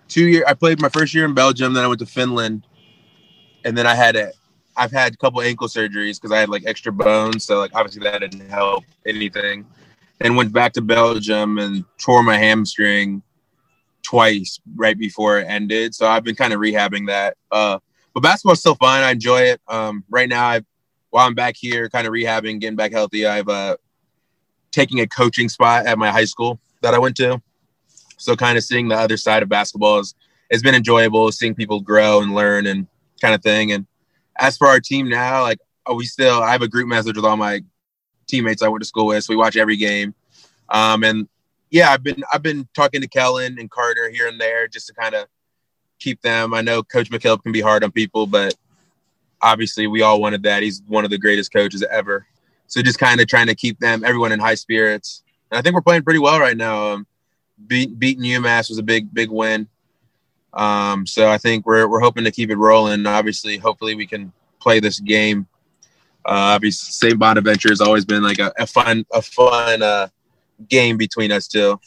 two 0.07 0.27
year. 0.27 0.43
I 0.47 0.53
played 0.53 0.81
my 0.81 0.89
first 0.89 1.13
year 1.13 1.25
in 1.25 1.33
Belgium, 1.33 1.73
then 1.73 1.83
I 1.83 1.87
went 1.87 1.99
to 1.99 2.05
Finland, 2.05 2.65
and 3.63 3.77
then 3.77 3.87
I 3.87 3.95
had 3.95 4.15
a. 4.15 4.31
I've 4.77 4.91
had 4.91 5.13
a 5.13 5.17
couple 5.17 5.41
ankle 5.41 5.69
surgeries 5.69 6.19
because 6.19 6.33
I 6.33 6.39
had 6.39 6.49
like 6.49 6.63
extra 6.65 6.91
bones, 6.91 7.45
so 7.45 7.59
like 7.59 7.71
obviously 7.73 8.03
that 8.03 8.19
didn't 8.19 8.49
help 8.49 8.83
anything. 9.05 9.65
And 10.19 10.35
went 10.35 10.51
back 10.51 10.73
to 10.73 10.81
Belgium 10.81 11.57
and 11.59 11.85
tore 11.97 12.23
my 12.23 12.37
hamstring 12.37 13.21
twice 14.03 14.59
right 14.75 14.97
before 14.97 15.39
it 15.39 15.45
ended. 15.47 15.95
So 15.95 16.07
I've 16.07 16.23
been 16.23 16.35
kind 16.35 16.53
of 16.53 16.59
rehabbing 16.59 17.07
that. 17.07 17.37
Uh, 17.51 17.79
but 18.13 18.21
basketball's 18.21 18.59
still 18.59 18.75
fun. 18.75 19.03
I 19.03 19.11
enjoy 19.11 19.41
it. 19.41 19.61
Um, 19.67 20.03
right 20.09 20.29
now, 20.29 20.45
I 20.45 20.61
while 21.09 21.27
I'm 21.27 21.35
back 21.35 21.55
here, 21.57 21.89
kind 21.89 22.05
of 22.05 22.11
rehabbing, 22.11 22.59
getting 22.59 22.75
back 22.75 22.91
healthy. 22.91 23.25
I've 23.25 23.47
uh, 23.47 23.77
taking 24.75 24.99
a 24.99 25.07
coaching 25.07 25.47
spot 25.47 25.87
at 25.87 25.97
my 25.97 26.11
high 26.11 26.25
school 26.25 26.59
that 26.81 26.93
I 26.93 26.99
went 26.99 27.15
to. 27.17 27.41
So 28.17 28.35
kind 28.35 28.57
of 28.57 28.63
seeing 28.63 28.89
the 28.89 28.97
other 28.97 29.15
side 29.15 29.41
of 29.41 29.49
basketball 29.49 29.99
is 29.99 30.13
has 30.51 30.61
been 30.61 30.75
enjoyable, 30.75 31.31
seeing 31.31 31.55
people 31.55 31.79
grow 31.79 32.21
and 32.21 32.35
learn 32.35 32.67
and 32.67 32.85
kind 33.21 33.33
of 33.33 33.41
thing. 33.41 33.71
And 33.71 33.87
as 34.37 34.57
for 34.57 34.67
our 34.67 34.79
team 34.79 35.09
now, 35.09 35.43
like 35.43 35.59
we 35.95 36.05
still 36.05 36.43
I 36.43 36.51
have 36.51 36.61
a 36.61 36.67
group 36.67 36.87
message 36.87 37.15
with 37.15 37.25
all 37.25 37.37
my 37.37 37.63
teammates 38.27 38.61
I 38.61 38.67
went 38.67 38.81
to 38.81 38.87
school 38.87 39.07
with, 39.07 39.23
so 39.23 39.33
we 39.33 39.37
watch 39.37 39.55
every 39.55 39.77
game. 39.77 40.13
Um, 40.69 41.03
and 41.03 41.27
yeah, 41.71 41.89
I've 41.91 42.03
been 42.03 42.23
I've 42.31 42.43
been 42.43 42.67
talking 42.75 43.01
to 43.01 43.07
Kellen 43.07 43.57
and 43.57 43.71
Carter 43.71 44.09
here 44.09 44.27
and 44.27 44.39
there 44.39 44.67
just 44.67 44.87
to 44.87 44.93
kind 44.93 45.15
of 45.15 45.27
keep 45.99 46.21
them. 46.21 46.53
I 46.53 46.61
know 46.61 46.83
Coach 46.83 47.09
McKillop 47.09 47.43
can 47.43 47.53
be 47.53 47.61
hard 47.61 47.83
on 47.83 47.91
people, 47.91 48.27
but 48.27 48.53
obviously 49.41 49.87
we 49.87 50.01
all 50.01 50.19
wanted 50.19 50.43
that. 50.43 50.63
He's 50.63 50.81
one 50.87 51.05
of 51.05 51.11
the 51.11 51.17
greatest 51.17 51.53
coaches 51.53 51.83
ever. 51.89 52.27
So 52.67 52.81
just 52.81 52.99
kind 52.99 53.21
of 53.21 53.27
trying 53.27 53.47
to 53.47 53.55
keep 53.55 53.79
them, 53.79 54.03
everyone 54.03 54.31
in 54.31 54.39
high 54.39 54.55
spirits. 54.55 55.23
And 55.51 55.57
I 55.57 55.61
think 55.61 55.75
we're 55.75 55.81
playing 55.81 56.03
pretty 56.03 56.19
well 56.19 56.39
right 56.39 56.57
now. 56.57 56.93
Um, 56.93 57.07
beat, 57.67 57.97
beating 57.97 58.23
UMass 58.23 58.69
was 58.69 58.77
a 58.77 58.83
big, 58.83 59.13
big 59.13 59.29
win. 59.29 59.67
Um, 60.53 61.05
so 61.05 61.29
I 61.29 61.37
think 61.37 61.65
we're, 61.65 61.87
we're 61.87 61.99
hoping 61.99 62.23
to 62.23 62.31
keep 62.31 62.49
it 62.49 62.57
rolling. 62.57 63.05
Obviously, 63.05 63.57
hopefully 63.57 63.95
we 63.95 64.07
can 64.07 64.31
play 64.59 64.79
this 64.79 64.99
game. 64.99 65.47
Uh, 66.25 66.55
obviously, 66.55 66.91
St. 66.91 67.19
Bonaventure 67.19 67.69
has 67.69 67.81
always 67.81 68.03
been 68.05 68.23
like 68.23 68.39
a, 68.39 68.51
a 68.57 68.65
fun, 68.65 69.05
a 69.13 69.21
fun 69.21 69.83
uh, 69.83 70.07
game 70.67 70.97
between 70.97 71.31
us 71.31 71.47
two. 71.47 71.79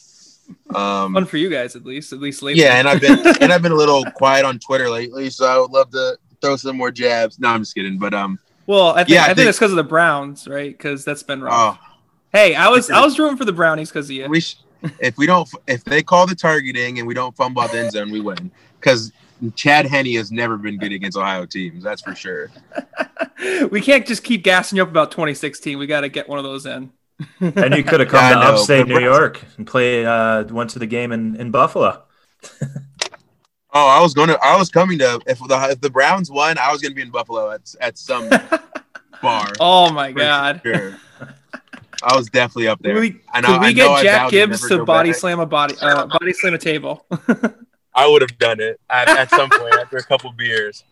Um, 0.75 1.15
Fun 1.15 1.25
for 1.27 1.37
you 1.37 1.51
guys, 1.51 1.77
at 1.77 1.85
least. 1.85 2.13
At 2.13 2.21
least 2.21 2.43
lately. 2.43 2.63
yeah, 2.63 2.79
and 2.79 2.89
I've 2.89 3.01
been 3.01 3.19
and 3.41 3.53
I've 3.53 3.63
been 3.63 3.73
a 3.73 3.77
little 3.77 4.05
quiet 4.13 4.45
on 4.45 4.59
Twitter 4.59 4.89
lately, 4.89 5.31
so 5.31 5.47
I 5.47 5.59
would 5.59 5.71
love 5.71 5.91
to 5.91 6.17
throw 6.41 6.57
some 6.57 6.77
more 6.77 6.91
jabs. 6.91 7.39
No, 7.39 7.49
I'm 7.49 7.61
just 7.61 7.75
kidding, 7.75 7.99
but 7.99 8.15
um, 8.15 8.39
Well, 8.69 8.91
I 8.91 8.99
think 8.99 9.09
Yeah, 9.09 9.23
I 9.23 9.25
I 9.25 9.27
think, 9.29 9.37
think- 9.39 9.49
it's 9.49 9.59
because 9.59 9.73
of 9.73 9.77
the 9.77 9.83
Browns, 9.83 10.47
right? 10.47 10.71
Because 10.71 11.05
that's 11.05 11.25
been 11.25 11.43
rough. 11.43 11.79
oh, 11.83 11.85
Hey, 12.33 12.55
I 12.55 12.69
was 12.69 12.91
I 12.91 13.01
was 13.05 13.19
rooting 13.19 13.37
for 13.39 13.45
the 13.47 13.53
Brownies 13.53 13.89
because 13.89 14.07
of 14.07 14.11
you. 14.13 14.29
we 14.29 14.41
sh- 14.41 14.57
if 15.01 15.17
we 15.19 15.27
don't 15.27 15.49
if 15.67 15.83
they 15.85 16.03
call 16.05 16.27
the 16.27 16.35
targeting 16.37 16.99
and 17.01 17.09
we 17.09 17.15
don't 17.15 17.35
fumble 17.35 17.63
out 17.63 17.73
the 17.73 17.79
end 17.81 17.91
zone, 17.93 18.11
we 18.13 18.21
win 18.21 18.51
because 18.79 19.11
Chad 19.57 19.87
Henne 19.87 20.15
has 20.17 20.31
never 20.31 20.57
been 20.59 20.77
good 20.79 20.93
against 20.93 21.17
Ohio 21.17 21.47
teams. 21.47 21.83
That's 21.83 22.03
for 22.03 22.15
sure. 22.15 22.51
we 23.71 23.81
can't 23.81 24.07
just 24.07 24.23
keep 24.23 24.45
gassing 24.45 24.77
you 24.77 24.83
up 24.83 24.89
about 24.91 25.11
2016. 25.11 25.79
We 25.79 25.87
got 25.87 26.03
to 26.03 26.09
get 26.09 26.29
one 26.29 26.39
of 26.39 26.45
those 26.45 26.67
in. 26.67 26.91
And 27.41 27.75
you 27.75 27.83
could 27.83 27.99
have 28.01 28.09
come 28.11 28.21
Yeah, 28.31 28.39
I 28.39 28.43
to 28.45 28.53
upstate 28.53 28.87
New 28.87 29.01
York 29.01 29.41
and 29.57 29.67
play. 29.67 30.05
Uh, 30.07 30.45
went 30.45 30.71
to 30.71 30.79
the 30.79 30.87
game 30.87 31.11
in, 31.13 31.35
in 31.37 31.51
Buffalo. 31.51 32.03
Oh, 33.81 33.87
I 33.87 34.01
was 34.01 34.13
gonna. 34.13 34.37
I 34.43 34.57
was 34.57 34.71
coming 34.71 34.99
to 34.99 35.21
if 35.27 35.39
the 35.39 35.69
if 35.71 35.81
the 35.81 35.89
Browns 35.91 36.31
won, 36.33 36.59
I 36.59 36.73
was 36.73 36.81
gonna 36.83 36.95
be 36.97 37.03
in 37.03 37.11
Buffalo 37.11 37.51
at 37.53 37.61
at 37.81 37.97
some 37.97 38.29
bar. 39.23 39.53
Oh 39.61 39.93
my 39.93 40.11
god. 40.11 40.61
sure. 40.65 40.97
I 42.03 42.17
was 42.17 42.29
definitely 42.29 42.67
up 42.69 42.81
there. 42.81 42.95
Could 42.95 43.01
we, 43.01 43.21
I 43.33 43.41
know- 43.41 43.49
could 43.49 43.61
we 43.61 43.67
I 43.69 43.73
get 43.73 43.89
I 43.89 44.03
Jack 44.03 44.21
vowed 44.23 44.31
to 44.31 44.37
Gibbs 44.37 44.69
to 44.69 44.85
body 44.85 45.11
back. 45.11 45.19
slam 45.21 45.39
a 45.41 45.47
body 45.47 45.75
uh, 45.81 46.07
body 46.07 46.33
slam 46.33 46.55
a 46.55 46.59
table? 46.59 47.07
I 47.95 48.07
would 48.09 48.23
have 48.23 48.37
done 48.39 48.61
it 48.61 48.81
at, 48.91 49.09
at 49.09 49.31
some 49.31 49.49
point 49.51 49.75
after 49.75 49.97
a 49.97 50.03
couple 50.05 50.31
beers. 50.33 50.85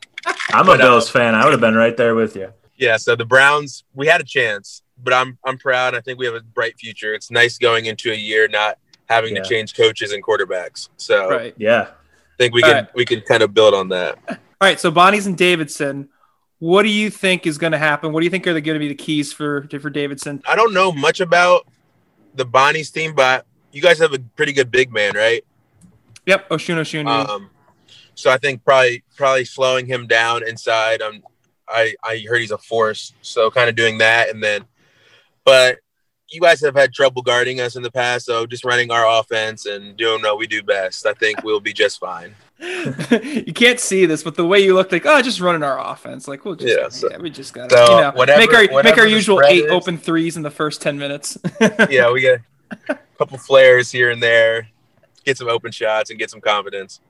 I'm 0.52 0.62
a 0.68 0.72
But, 0.72 0.80
uh, 0.80 0.84
Bills 0.84 1.08
fan. 1.08 1.34
I 1.34 1.44
would 1.44 1.52
have 1.52 1.60
been 1.60 1.74
right 1.76 1.96
there 1.96 2.14
with 2.14 2.34
you. 2.36 2.52
Yeah, 2.76 2.96
so 2.98 3.14
the 3.16 3.24
Browns, 3.24 3.84
we 3.94 4.06
had 4.06 4.20
a 4.20 4.24
chance, 4.24 4.82
but 5.02 5.12
I'm 5.12 5.38
I'm 5.44 5.58
proud. 5.58 5.94
I 5.94 6.00
think 6.00 6.18
we 6.18 6.26
have 6.26 6.34
a 6.34 6.40
bright 6.40 6.78
future. 6.78 7.14
It's 7.14 7.30
nice 7.30 7.58
going 7.58 7.86
into 7.86 8.12
a 8.12 8.16
year 8.16 8.46
not 8.48 8.78
having 9.08 9.34
Yeah. 9.36 9.42
to 9.42 9.48
change 9.48 9.74
coaches 9.76 10.12
and 10.12 10.22
quarterbacks. 10.22 10.88
So 10.98 11.30
right. 11.30 11.54
Yeah. 11.56 11.88
I 12.38 12.42
think 12.42 12.54
we 12.54 12.62
can 12.62 12.74
right. 12.74 12.94
we 12.94 13.04
can 13.06 13.22
kind 13.22 13.42
of 13.42 13.54
build 13.54 13.72
on 13.72 13.88
that. 13.88 14.18
All 14.28 14.36
right. 14.60 14.78
So 14.78 14.90
Bonnie's 14.90 15.26
and 15.26 15.38
Davidson. 15.38 16.10
What 16.58 16.82
do 16.82 16.88
you 16.88 17.10
think 17.10 17.46
is 17.46 17.58
going 17.58 17.72
to 17.72 17.78
happen? 17.78 18.12
What 18.12 18.20
do 18.20 18.24
you 18.24 18.30
think 18.30 18.46
are 18.46 18.52
going 18.52 18.74
to 18.74 18.78
be 18.78 18.88
the 18.88 18.94
keys 18.94 19.32
for 19.32 19.66
for 19.80 19.90
Davidson? 19.90 20.42
I 20.46 20.54
don't 20.54 20.74
know 20.74 20.92
much 20.92 21.20
about 21.20 21.66
the 22.34 22.44
Bonnie's 22.44 22.90
team, 22.90 23.14
but 23.14 23.46
you 23.72 23.80
guys 23.80 23.98
have 23.98 24.12
a 24.12 24.18
pretty 24.18 24.52
good 24.52 24.70
big 24.70 24.92
man, 24.92 25.14
right? 25.14 25.44
Yep. 26.26 26.50
Osun 26.50 26.76
Osun. 26.76 27.06
Um, 27.06 27.50
so 28.14 28.30
I 28.30 28.36
think 28.36 28.64
probably 28.64 29.02
probably 29.16 29.44
slowing 29.44 29.86
him 29.86 30.06
down 30.06 30.46
inside. 30.46 31.00
Um, 31.00 31.22
I 31.68 31.94
I 32.02 32.24
heard 32.28 32.40
he's 32.40 32.50
a 32.50 32.58
force, 32.58 33.14
so 33.22 33.50
kind 33.50 33.68
of 33.68 33.76
doing 33.76 33.98
that, 33.98 34.28
and 34.30 34.42
then, 34.42 34.64
but 35.44 35.78
you 36.30 36.40
guys 36.40 36.60
have 36.60 36.74
had 36.74 36.92
trouble 36.92 37.22
guarding 37.22 37.60
us 37.60 37.76
in 37.76 37.82
the 37.82 37.90
past, 37.90 38.26
so 38.26 38.46
just 38.46 38.64
running 38.64 38.90
our 38.90 39.20
offense 39.20 39.66
and 39.66 39.96
doing 39.96 40.22
what 40.22 40.38
we 40.38 40.46
do 40.46 40.62
best. 40.62 41.06
I 41.06 41.12
think 41.14 41.42
we'll 41.44 41.60
be 41.60 41.72
just 41.72 42.00
fine. 42.00 42.34
you 42.60 43.52
can't 43.52 43.78
see 43.78 44.06
this, 44.06 44.22
but 44.22 44.34
the 44.34 44.46
way 44.46 44.60
you 44.60 44.74
look 44.74 44.90
like, 44.90 45.04
oh, 45.06 45.20
just 45.22 45.40
running 45.40 45.62
our 45.62 45.78
offense. 45.92 46.26
Like, 46.26 46.44
we'll 46.44 46.56
just, 46.56 47.02
Yeah, 47.02 47.10
yeah, 47.10 47.18
we 47.18 47.30
just 47.30 47.52
got 47.52 47.70
so 47.70 47.76
to, 47.86 47.92
you 47.92 48.00
know, 48.00 48.10
whatever- 48.14 48.40
make 48.40 48.54
our 48.54 48.82
make 48.82 48.98
our 48.98 49.06
usual 49.06 49.42
eight 49.44 49.66
is- 49.66 49.70
open 49.70 49.98
threes 49.98 50.36
in 50.36 50.42
the 50.42 50.50
first 50.50 50.80
ten 50.82 50.98
minutes. 50.98 51.38
yeah, 51.90 52.10
we 52.10 52.22
get 52.22 52.40
a 52.88 52.98
couple 53.18 53.38
flares 53.38 53.92
here 53.92 54.10
and 54.10 54.22
there, 54.22 54.68
get 55.24 55.36
some 55.36 55.48
open 55.48 55.70
shots, 55.70 56.10
and 56.10 56.18
get 56.18 56.30
some 56.30 56.40
confidence. 56.40 57.00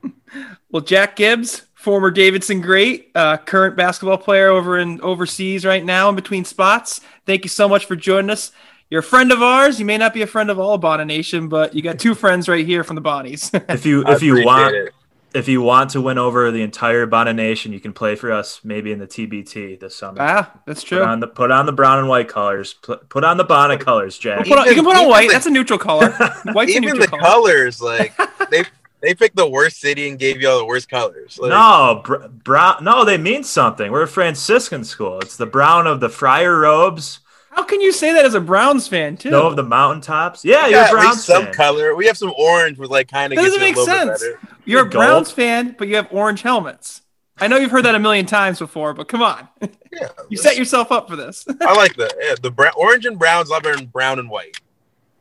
Well, 0.70 0.82
Jack 0.82 1.16
Gibbs, 1.16 1.62
former 1.74 2.10
Davidson 2.10 2.60
great, 2.60 3.12
uh, 3.14 3.36
current 3.38 3.76
basketball 3.76 4.18
player 4.18 4.48
over 4.48 4.78
in 4.78 5.00
overseas 5.00 5.64
right 5.64 5.84
now 5.84 6.08
in 6.08 6.16
between 6.16 6.44
spots. 6.44 7.00
Thank 7.24 7.44
you 7.44 7.48
so 7.48 7.68
much 7.68 7.86
for 7.86 7.94
joining 7.94 8.30
us. 8.30 8.50
You're 8.90 9.00
a 9.00 9.02
friend 9.02 9.32
of 9.32 9.42
ours. 9.42 9.80
You 9.80 9.84
may 9.84 9.98
not 9.98 10.14
be 10.14 10.22
a 10.22 10.26
friend 10.26 10.48
of 10.50 10.58
all 10.60 10.78
Bonnie 10.78 11.04
Nation, 11.04 11.48
but 11.48 11.74
you 11.74 11.82
got 11.82 11.98
two 11.98 12.14
friends 12.14 12.48
right 12.48 12.64
here 12.64 12.84
from 12.84 12.94
the 12.96 13.02
Bonnies. 13.02 13.50
If 13.68 13.84
you 13.84 14.04
if 14.06 14.22
you 14.22 14.44
want 14.44 14.74
it. 14.76 14.94
if 15.34 15.48
you 15.48 15.60
want 15.60 15.90
to 15.90 16.00
win 16.00 16.18
over 16.18 16.50
the 16.52 16.62
entire 16.62 17.04
Bona 17.04 17.32
Nation, 17.32 17.72
you 17.72 17.80
can 17.80 17.92
play 17.92 18.14
for 18.14 18.30
us 18.30 18.60
maybe 18.62 18.92
in 18.92 19.00
the 19.00 19.06
TBT 19.08 19.80
this 19.80 19.96
summer. 19.96 20.18
ah, 20.20 20.52
that's 20.66 20.82
Put 20.84 20.88
true. 20.88 21.02
on 21.04 21.18
the 21.20 21.26
put 21.26 21.50
on 21.50 21.66
the 21.66 21.72
brown 21.72 21.98
and 21.98 22.08
white 22.08 22.28
colors. 22.28 22.74
Put, 22.74 23.08
put 23.08 23.24
on 23.24 23.36
the 23.38 23.44
Bona 23.44 23.76
colors, 23.76 24.16
Jack. 24.18 24.46
Put 24.46 24.58
on- 24.58 24.66
you 24.66 24.74
can 24.74 24.84
put 24.84 24.96
on 24.96 25.08
white. 25.08 25.28
the- 25.28 25.32
That's 25.34 25.46
a 25.46 25.50
neutral 25.50 25.78
color. 25.80 26.10
White's 26.52 26.72
a 26.72 26.76
Even 26.76 26.82
neutral 26.90 27.00
the 27.00 27.08
color. 27.08 27.22
colors, 27.22 27.82
like 27.82 28.14
they 28.50 28.64
they 29.02 29.14
picked 29.14 29.34
the 29.36 29.48
worst 29.48 29.80
city 29.80 30.08
and 30.08 30.16
gave 30.18 30.40
you 30.40 30.48
all 30.48 30.58
the 30.58 30.64
worst 30.64 30.88
colors. 30.88 31.38
Like, 31.40 31.50
no, 31.50 32.02
br- 32.04 32.28
brown. 32.28 32.84
No, 32.84 33.04
they 33.04 33.18
mean 33.18 33.42
something. 33.42 33.90
We're 33.90 34.02
a 34.02 34.08
Franciscan 34.08 34.84
school. 34.84 35.18
It's 35.20 35.36
the 35.36 35.44
brown 35.46 35.86
of 35.88 35.98
the 36.00 36.08
friar 36.08 36.56
robes, 36.60 37.18
How 37.56 37.64
can 37.64 37.80
you 37.80 37.90
say 37.90 38.12
that 38.12 38.24
as 38.26 38.34
a 38.34 38.40
Browns 38.40 38.86
fan 38.86 39.16
too? 39.16 39.30
no 39.30 39.46
of 39.46 39.56
the 39.56 39.62
mountaintops. 39.62 40.44
Yeah, 40.44 40.66
we 40.66 40.72
you're 40.72 40.80
a 40.80 40.84
got 40.84 40.88
at 40.88 40.92
Browns 40.92 41.14
least 41.16 41.26
some 41.26 41.44
fan. 41.46 41.54
color. 41.54 41.94
We 41.96 42.06
have 42.06 42.16
some 42.18 42.32
orange 42.38 42.78
with 42.78 42.90
like 42.90 43.08
kind 43.08 43.32
of 43.32 43.38
doesn't 43.38 43.54
it 43.54 43.56
a 43.56 43.60
make 43.60 43.74
bit 43.74 43.84
sense. 43.86 44.24
You're 44.66 44.80
a 44.82 44.84
Gold? 44.84 44.92
Browns 44.92 45.30
fan, 45.30 45.74
but 45.78 45.88
you 45.88 45.96
have 45.96 46.08
orange 46.12 46.42
helmets. 46.42 47.00
I 47.38 47.48
know 47.48 47.56
you've 47.56 47.70
heard 47.70 47.84
that 47.86 47.94
a 47.94 47.98
million 47.98 48.26
times 48.26 48.58
before, 48.58 48.92
but 48.94 49.08
come 49.08 49.22
on, 49.22 49.48
Yeah, 49.92 50.08
you 50.28 50.36
set 50.36 50.56
yourself 50.56 50.92
up 50.92 51.08
for 51.08 51.16
this. 51.16 51.46
I 51.62 51.74
like 51.74 51.96
the 51.96 52.14
yeah, 52.22 52.34
the 52.40 52.50
brown, 52.50 52.72
orange 52.76 53.06
and 53.06 53.18
brown's 53.18 53.48
lot 53.48 53.62
better 53.62 53.76
than 53.76 53.86
brown 53.86 54.18
and 54.18 54.28
white. 54.28 54.58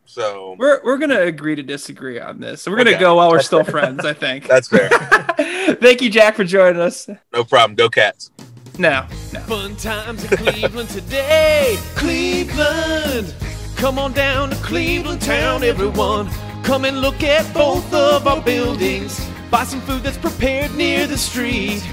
So 0.06 0.56
We're 0.60 0.82
we're 0.84 0.98
gonna 0.98 1.22
agree 1.22 1.56
to 1.56 1.64
disagree 1.64 2.20
on 2.20 2.40
this. 2.42 2.62
So 2.62 2.70
we're 2.72 2.78
gonna 2.78 2.92
Okay. 2.92 3.00
go 3.00 3.16
while 3.16 3.30
we're 3.32 3.38
That's 3.38 3.48
still 3.48 3.64
fair. 3.64 3.72
friends. 3.72 4.06
I 4.06 4.14
think. 4.14 4.48
that's 4.50 4.68
fair. 4.68 4.90
Thank 5.80 6.02
you, 6.02 6.10
Jack, 6.10 6.36
for 6.36 6.44
joining 6.44 6.82
us. 6.82 7.10
no 7.34 7.44
problem. 7.46 7.76
Go 7.76 7.90
Cats. 7.90 8.32
No, 8.78 9.06
no. 9.32 9.40
Fun 9.42 9.76
times 9.78 10.24
in 10.24 10.38
Cleveland 10.38 10.90
today. 10.90 11.78
Cleveland. 11.96 13.34
Come 13.78 13.98
on 13.98 14.12
down 14.12 14.50
to 14.50 14.56
Cleveland 14.58 15.22
town, 15.22 15.64
everyone. 15.64 16.30
Come 16.64 16.84
and 16.84 17.00
look 17.00 17.24
at 17.24 17.52
both 17.54 17.94
of 17.94 18.28
our 18.28 18.42
buildings. 18.42 19.30
Buy 19.50 19.64
some 19.64 19.80
food 19.82 20.04
that's 20.04 20.18
prepared 20.18 20.76
near 20.76 21.08
the 21.08 21.18
street. 21.18 21.84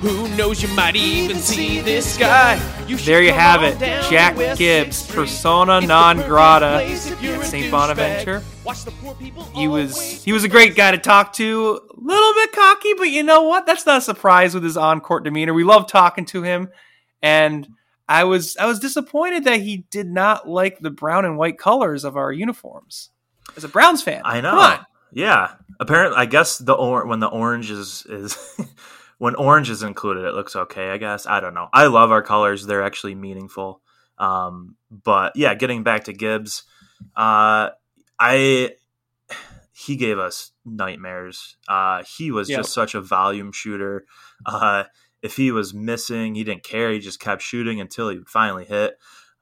Who 0.00 0.28
knows, 0.34 0.62
you 0.62 0.68
might 0.68 0.96
even 0.96 1.36
see 1.36 1.80
this 1.80 2.16
guy. 2.16 2.54
You 2.86 2.96
There 2.96 3.22
you 3.22 3.32
have 3.32 3.62
it, 3.62 3.78
Jack 4.08 4.34
Gibbs, 4.56 5.06
persona 5.06 5.82
non 5.82 6.16
grata 6.22 6.78
place 6.82 7.10
if 7.10 7.22
you're 7.22 7.36
at 7.36 7.44
St. 7.44 7.70
Bonaventure. 7.70 8.42
Watch 8.64 8.84
the 8.84 8.92
poor 8.92 9.14
people 9.14 9.42
He 9.54 9.68
was 9.68 10.24
he 10.24 10.32
was 10.32 10.42
a 10.42 10.48
great 10.48 10.74
guy 10.74 10.92
to 10.92 10.96
talk 10.96 11.34
to. 11.34 11.80
A 11.94 12.00
little 12.00 12.32
bit 12.32 12.50
cocky, 12.52 12.94
but 12.94 13.10
you 13.10 13.22
know 13.22 13.42
what? 13.42 13.66
That's 13.66 13.84
not 13.84 13.98
a 13.98 14.00
surprise 14.00 14.54
with 14.54 14.64
his 14.64 14.78
on 14.78 15.02
court 15.02 15.22
demeanor. 15.24 15.52
We 15.52 15.64
love 15.64 15.86
talking 15.86 16.24
to 16.26 16.42
him, 16.42 16.70
and 17.20 17.68
I 18.08 18.24
was 18.24 18.56
I 18.56 18.64
was 18.64 18.78
disappointed 18.80 19.44
that 19.44 19.60
he 19.60 19.84
did 19.90 20.10
not 20.10 20.48
like 20.48 20.78
the 20.78 20.90
brown 20.90 21.26
and 21.26 21.36
white 21.36 21.58
colors 21.58 22.04
of 22.04 22.16
our 22.16 22.32
uniforms. 22.32 23.10
As 23.54 23.64
a 23.64 23.68
Browns 23.68 24.02
fan, 24.02 24.22
I 24.24 24.40
know. 24.40 24.52
Come 24.52 24.58
on. 24.58 24.86
Yeah. 25.12 25.52
Apparently, 25.78 26.16
I 26.16 26.24
guess 26.24 26.56
the 26.56 26.72
or- 26.72 27.06
when 27.06 27.20
the 27.20 27.28
orange 27.28 27.70
is 27.70 28.06
is 28.08 28.38
when 29.20 29.34
orange 29.34 29.68
is 29.68 29.82
included, 29.82 30.24
it 30.24 30.32
looks 30.32 30.56
okay. 30.56 30.88
I 30.88 30.96
guess 30.96 31.26
I 31.26 31.40
don't 31.40 31.52
know. 31.52 31.68
I 31.74 31.88
love 31.88 32.10
our 32.10 32.22
colors; 32.22 32.64
they're 32.64 32.82
actually 32.82 33.14
meaningful. 33.14 33.82
Um, 34.16 34.76
but 34.90 35.36
yeah, 35.36 35.54
getting 35.54 35.82
back 35.82 36.04
to 36.04 36.14
Gibbs, 36.14 36.62
uh, 37.14 37.68
I 38.18 38.70
he 39.74 39.96
gave 39.96 40.18
us 40.18 40.52
nightmares. 40.64 41.58
Uh, 41.68 42.02
he 42.16 42.30
was 42.30 42.48
just 42.48 42.72
such 42.72 42.94
a 42.94 43.02
volume 43.02 43.52
shooter. 43.52 44.06
Uh, 44.46 44.84
if 45.20 45.36
he 45.36 45.52
was 45.52 45.74
missing, 45.74 46.34
he 46.34 46.42
didn't 46.42 46.64
care. 46.64 46.90
He 46.90 46.98
just 46.98 47.20
kept 47.20 47.42
shooting 47.42 47.78
until 47.78 48.08
he 48.08 48.16
would 48.16 48.28
finally 48.30 48.64
hit. 48.64 48.96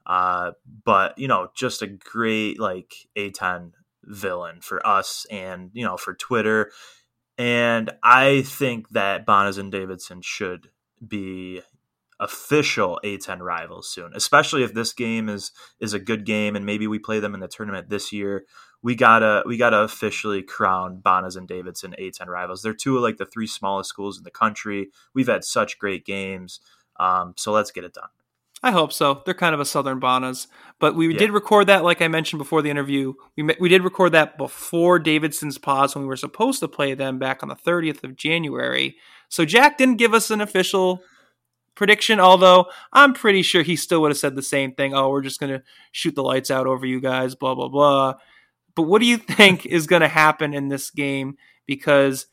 Uh, 0.05 0.51
but 0.83 1.17
you 1.17 1.29
know, 1.29 1.51
just 1.55 1.81
a 1.81 1.87
great 1.87 2.59
like 2.59 2.93
A10 3.17 3.71
villain 4.03 4.59
for 4.59 4.85
us 4.85 5.25
and 5.31 5.69
you 5.71 5.85
know 5.85 5.95
for 5.95 6.15
Twitter. 6.15 6.69
And 7.39 7.89
I 8.03 8.41
think 8.41 8.89
that 8.89 9.25
Bonas 9.25 9.57
and 9.57 9.71
Davidson 9.71 10.21
should 10.21 10.69
be 11.07 11.61
official 12.19 12.99
A10 13.01 13.39
rivals 13.39 13.89
soon, 13.89 14.11
especially 14.13 14.63
if 14.63 14.73
this 14.73 14.91
game 14.91 15.29
is 15.29 15.53
is 15.79 15.93
a 15.93 15.99
good 15.99 16.25
game 16.25 16.57
and 16.57 16.65
maybe 16.65 16.85
we 16.85 16.99
play 16.99 17.21
them 17.21 17.33
in 17.33 17.39
the 17.39 17.47
tournament 17.47 17.89
this 17.89 18.11
year. 18.11 18.43
We 18.83 18.93
gotta 18.93 19.43
we 19.45 19.55
gotta 19.55 19.79
officially 19.79 20.43
crown 20.43 20.99
Bonas 20.99 21.37
and 21.37 21.47
Davidson 21.47 21.95
A10 21.97 22.27
rivals. 22.27 22.61
They're 22.61 22.73
two 22.73 22.97
of 22.97 23.03
like 23.03 23.15
the 23.15 23.25
three 23.25 23.47
smallest 23.47 23.89
schools 23.89 24.17
in 24.17 24.25
the 24.25 24.31
country. 24.31 24.89
We've 25.13 25.27
had 25.27 25.45
such 25.45 25.79
great 25.79 26.05
games, 26.05 26.59
um, 26.99 27.35
so 27.37 27.53
let's 27.53 27.71
get 27.71 27.85
it 27.85 27.93
done. 27.93 28.09
I 28.61 28.71
hope 28.71 28.91
so. 28.91 29.21
They're 29.25 29.33
kind 29.33 29.53
of 29.53 29.61
a 29.61 29.65
Southern 29.65 29.99
Bonas, 29.99 30.47
but 30.79 30.93
we 30.95 31.11
Yeah. 31.13 31.17
did 31.19 31.31
record 31.31 31.67
that, 31.67 31.83
like 31.83 32.01
I 32.01 32.07
mentioned 32.09 32.39
before 32.39 32.61
the 32.61 32.69
interview. 32.69 33.13
We 33.37 33.43
we 33.59 33.69
did 33.69 33.83
record 33.83 34.11
that 34.11 34.37
before 34.37 34.99
Davidson's 34.99 35.57
pause 35.57 35.95
when 35.95 36.03
we 36.03 36.07
were 36.09 36.17
supposed 36.17 36.59
to 36.59 36.67
play 36.67 36.93
them 36.93 37.19
back 37.19 37.41
on 37.41 37.47
the 37.49 37.55
30th 37.55 38.03
of 38.03 38.15
January. 38.17 38.97
So 39.29 39.45
Jack 39.45 39.77
didn't 39.77 39.95
give 39.97 40.13
us 40.13 40.29
an 40.29 40.41
official 40.41 41.01
prediction, 41.75 42.19
although 42.19 42.65
I'm 42.91 43.13
pretty 43.13 43.41
sure 43.43 43.61
he 43.63 43.77
still 43.77 44.01
would 44.01 44.11
have 44.11 44.17
said 44.17 44.35
the 44.35 44.41
same 44.41 44.73
thing. 44.73 44.93
Oh, 44.93 45.09
we're 45.09 45.21
just 45.21 45.39
going 45.39 45.53
to 45.53 45.63
shoot 45.93 46.15
the 46.15 46.23
lights 46.23 46.51
out 46.51 46.67
over 46.67 46.85
you 46.85 46.99
guys, 46.99 47.35
blah, 47.35 47.55
blah, 47.55 47.69
blah. 47.69 48.15
But 48.75 48.83
what 48.83 48.99
do 48.99 49.05
you 49.07 49.17
think 49.37 49.65
is 49.65 49.87
going 49.87 50.01
to 50.01 50.09
happen 50.09 50.53
in 50.53 50.67
this 50.67 50.89
game? 50.91 51.37
Because 51.65 52.27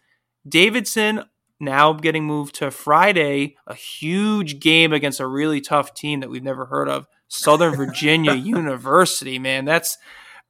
Davidson 0.49 1.23
now 1.61 1.93
getting 1.93 2.25
moved 2.25 2.55
to 2.57 2.71
Friday, 2.71 3.57
a 3.67 3.75
huge 3.75 4.61
game 4.61 4.93
against 4.93 5.21
a 5.21 5.27
really 5.27 5.61
tough 5.61 5.95
team 5.95 6.21
that 6.21 6.31
we've 6.31 6.43
never 6.43 6.67
heard 6.67 6.89
of, 6.89 7.07
Southern 7.29 7.75
Virginia 7.77 8.35
University. 8.35 9.39
Man, 9.39 9.65
that's 9.65 9.97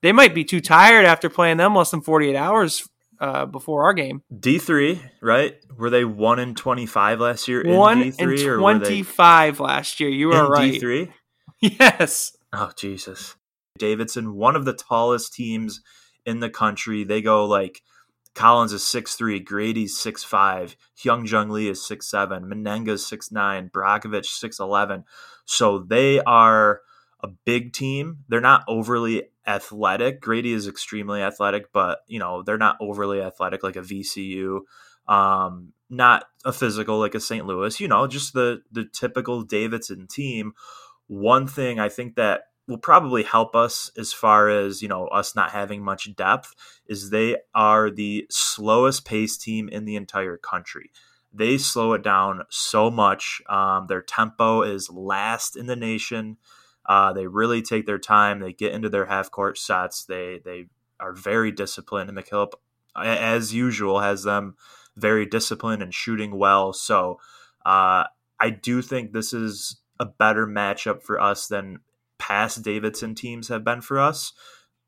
they 0.03 0.13
might 0.13 0.35
be 0.35 0.45
too 0.45 0.61
tired 0.61 1.05
after 1.05 1.29
playing 1.29 1.57
them 1.57 1.75
less 1.75 1.91
than 1.91 2.03
48 2.03 2.37
hours 2.37 2.89
uh, 3.21 3.47
before 3.47 3.85
our 3.85 3.95
game. 3.95 4.23
D 4.39 4.59
three, 4.59 5.01
right? 5.23 5.57
Were 5.77 5.91
they 5.91 6.05
one 6.05 6.39
in 6.39 6.55
twenty 6.55 6.87
five 6.87 7.21
last 7.21 7.49
year? 7.49 7.63
In 7.63 7.77
One 7.77 8.03
D3, 8.03 8.15
and 8.19 8.21
or 8.21 8.31
were 8.31 8.37
they 8.37 8.59
twenty 8.59 9.03
five 9.03 9.61
last 9.61 10.01
year. 10.01 10.11
You 10.11 10.33
are 10.33 10.45
in 10.47 10.51
right. 10.51 10.73
D 10.73 10.79
three. 10.79 11.13
Yes. 11.61 12.37
Oh 12.53 12.71
Jesus, 12.77 13.35
Davidson, 13.79 14.35
one 14.35 14.57
of 14.57 14.65
the 14.65 14.75
tallest 14.75 15.33
teams 15.33 15.81
in 16.27 16.41
the 16.41 16.51
country. 16.51 17.05
They 17.05 17.23
go 17.23 17.47
like 17.47 17.81
Collins 18.37 18.75
is 18.75 18.87
six 18.87 19.15
three, 19.15 19.41
Grady's 19.41 19.97
six 19.97 20.23
five, 20.23 20.77
Hyunjung 20.97 21.51
Lee 21.51 21.69
is 21.69 21.85
six 21.85 22.07
seven, 22.07 22.45
Mennenga's 22.45 23.05
six 23.05 23.33
nine, 23.33 23.71
Brajkovic 23.71 24.27
six 24.27 24.61
eleven. 24.61 25.05
So 25.47 25.79
they 25.79 26.21
are 26.21 26.83
a 27.21 27.29
big 27.29 27.73
team. 27.73 28.19
They're 28.29 28.43
not 28.43 28.63
overly 28.69 29.25
athletic. 29.47 30.21
Grady 30.21 30.53
is 30.53 30.69
extremely 30.69 31.23
athletic, 31.23 31.73
but 31.73 32.01
you 32.07 32.19
know 32.19 32.43
they're 32.43 32.59
not 32.59 32.77
overly 32.79 33.23
athletic 33.23 33.63
like 33.63 33.77
a 33.77 33.81
VCU. 33.81 34.61
Um, 35.09 35.73
not 35.89 36.27
a 36.45 36.53
physical 36.53 36.99
like 36.99 37.15
a 37.15 37.21
St. 37.21 37.47
Louis. 37.47 37.81
You 37.81 37.89
know, 37.89 38.07
just 38.07 38.35
the 38.35 38.63
the 38.71 38.85
typical 38.85 39.43
Davidson 39.43 40.07
team. 40.09 40.53
One 41.07 41.47
thing 41.47 41.81
I 41.81 41.89
think 41.89 42.17
that 42.17 42.49
will 42.69 42.79
probably 42.79 43.23
help 43.23 43.55
us 43.55 43.91
as 43.97 44.13
far 44.13 44.49
as 44.49 44.83
you 44.83 44.89
know 44.89 45.07
us 45.09 45.35
not 45.35 45.51
having 45.51 45.83
much 45.83 46.15
depth 46.17 46.55
is 46.87 47.11
they 47.11 47.37
are 47.55 47.91
the 47.91 48.27
slowest 48.31 49.05
pace 49.05 49.37
team 49.37 49.69
in 49.69 49.85
the 49.85 49.97
entire 49.97 50.37
country. 50.37 50.91
They 51.33 51.59
slow 51.59 51.93
it 51.93 52.03
down 52.03 52.43
so 52.49 52.91
much 52.91 53.43
um, 53.49 53.87
their 53.89 54.03
tempo 54.03 54.63
is 54.63 54.91
last 54.91 55.57
in 55.57 55.67
the 55.67 55.77
nation. 55.77 56.39
Uh, 56.87 57.13
they 57.13 57.27
really 57.27 57.63
take 57.63 57.85
their 57.87 57.99
time. 57.99 58.41
They 58.41 58.53
get 58.53 58.73
into 58.73 58.89
their 58.89 59.07
half 59.07 59.31
court 59.31 59.59
sets. 59.59 60.05
They 60.05 60.41
they 60.45 60.67
are 60.99 61.13
very 61.13 61.53
disciplined 61.53 62.09
and 62.09 62.19
mckillop 62.19 62.53
as 62.97 63.53
usual 63.53 64.01
has 64.01 64.23
them 64.23 64.57
very 64.97 65.27
disciplined 65.27 65.83
and 65.83 65.93
shooting 65.93 66.39
well. 66.39 66.73
So 66.73 67.21
uh, 67.65 68.05
i 68.39 68.51
do 68.51 68.83
think 68.83 69.13
this 69.13 69.33
is 69.33 69.79
a 69.99 70.05
better 70.05 70.47
matchup 70.47 71.03
for 71.03 71.21
us 71.21 71.49
than 71.49 71.81
past 72.19 72.63
Davidson 72.63 73.15
teams 73.15 73.49
have 73.49 73.65
been 73.65 73.81
for 73.81 73.99
us. 73.99 74.33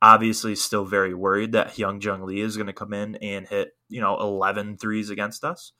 Obviously, 0.00 0.54
still 0.54 0.84
very 0.84 1.12
worried 1.14 1.52
that 1.52 1.68
Hyunjung 1.74 2.24
Lee 2.24 2.40
is 2.40 2.56
going 2.56 2.68
to 2.68 2.72
come 2.72 2.92
in 2.92 3.16
and 3.16 3.46
hit, 3.48 3.70
you 3.88 4.00
know, 4.00 4.18
11 4.20 4.78
threes 4.78 5.10
against 5.10 5.44
us. 5.44 5.72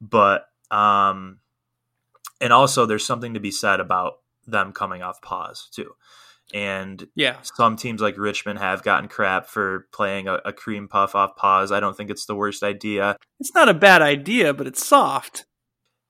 But, 0.00 0.44
um, 0.70 1.40
and 2.40 2.52
also 2.52 2.86
there's 2.86 3.04
something 3.04 3.34
to 3.34 3.40
be 3.40 3.50
said 3.50 3.80
about 3.80 4.14
them 4.46 4.72
coming 4.72 5.02
off 5.02 5.20
pause 5.20 5.68
too. 5.72 5.92
And 6.54 7.08
Yeah. 7.16 7.38
some 7.42 7.74
teams 7.76 8.00
like 8.00 8.16
Richmond 8.16 8.60
have 8.60 8.84
gotten 8.84 9.08
crap 9.08 9.48
for 9.48 9.88
playing 9.92 10.28
a, 10.28 10.34
a 10.44 10.52
cream 10.52 10.86
puff 10.86 11.16
off 11.16 11.34
pause. 11.34 11.72
I 11.72 11.80
don't 11.80 11.96
think 11.96 12.08
it's 12.08 12.26
the 12.26 12.36
worst 12.36 12.62
idea. 12.62 13.16
It's 13.40 13.52
not 13.52 13.68
a 13.68 13.74
bad 13.74 14.00
idea, 14.00 14.54
but 14.54 14.68
it's 14.68 14.86
soft. 14.86 15.44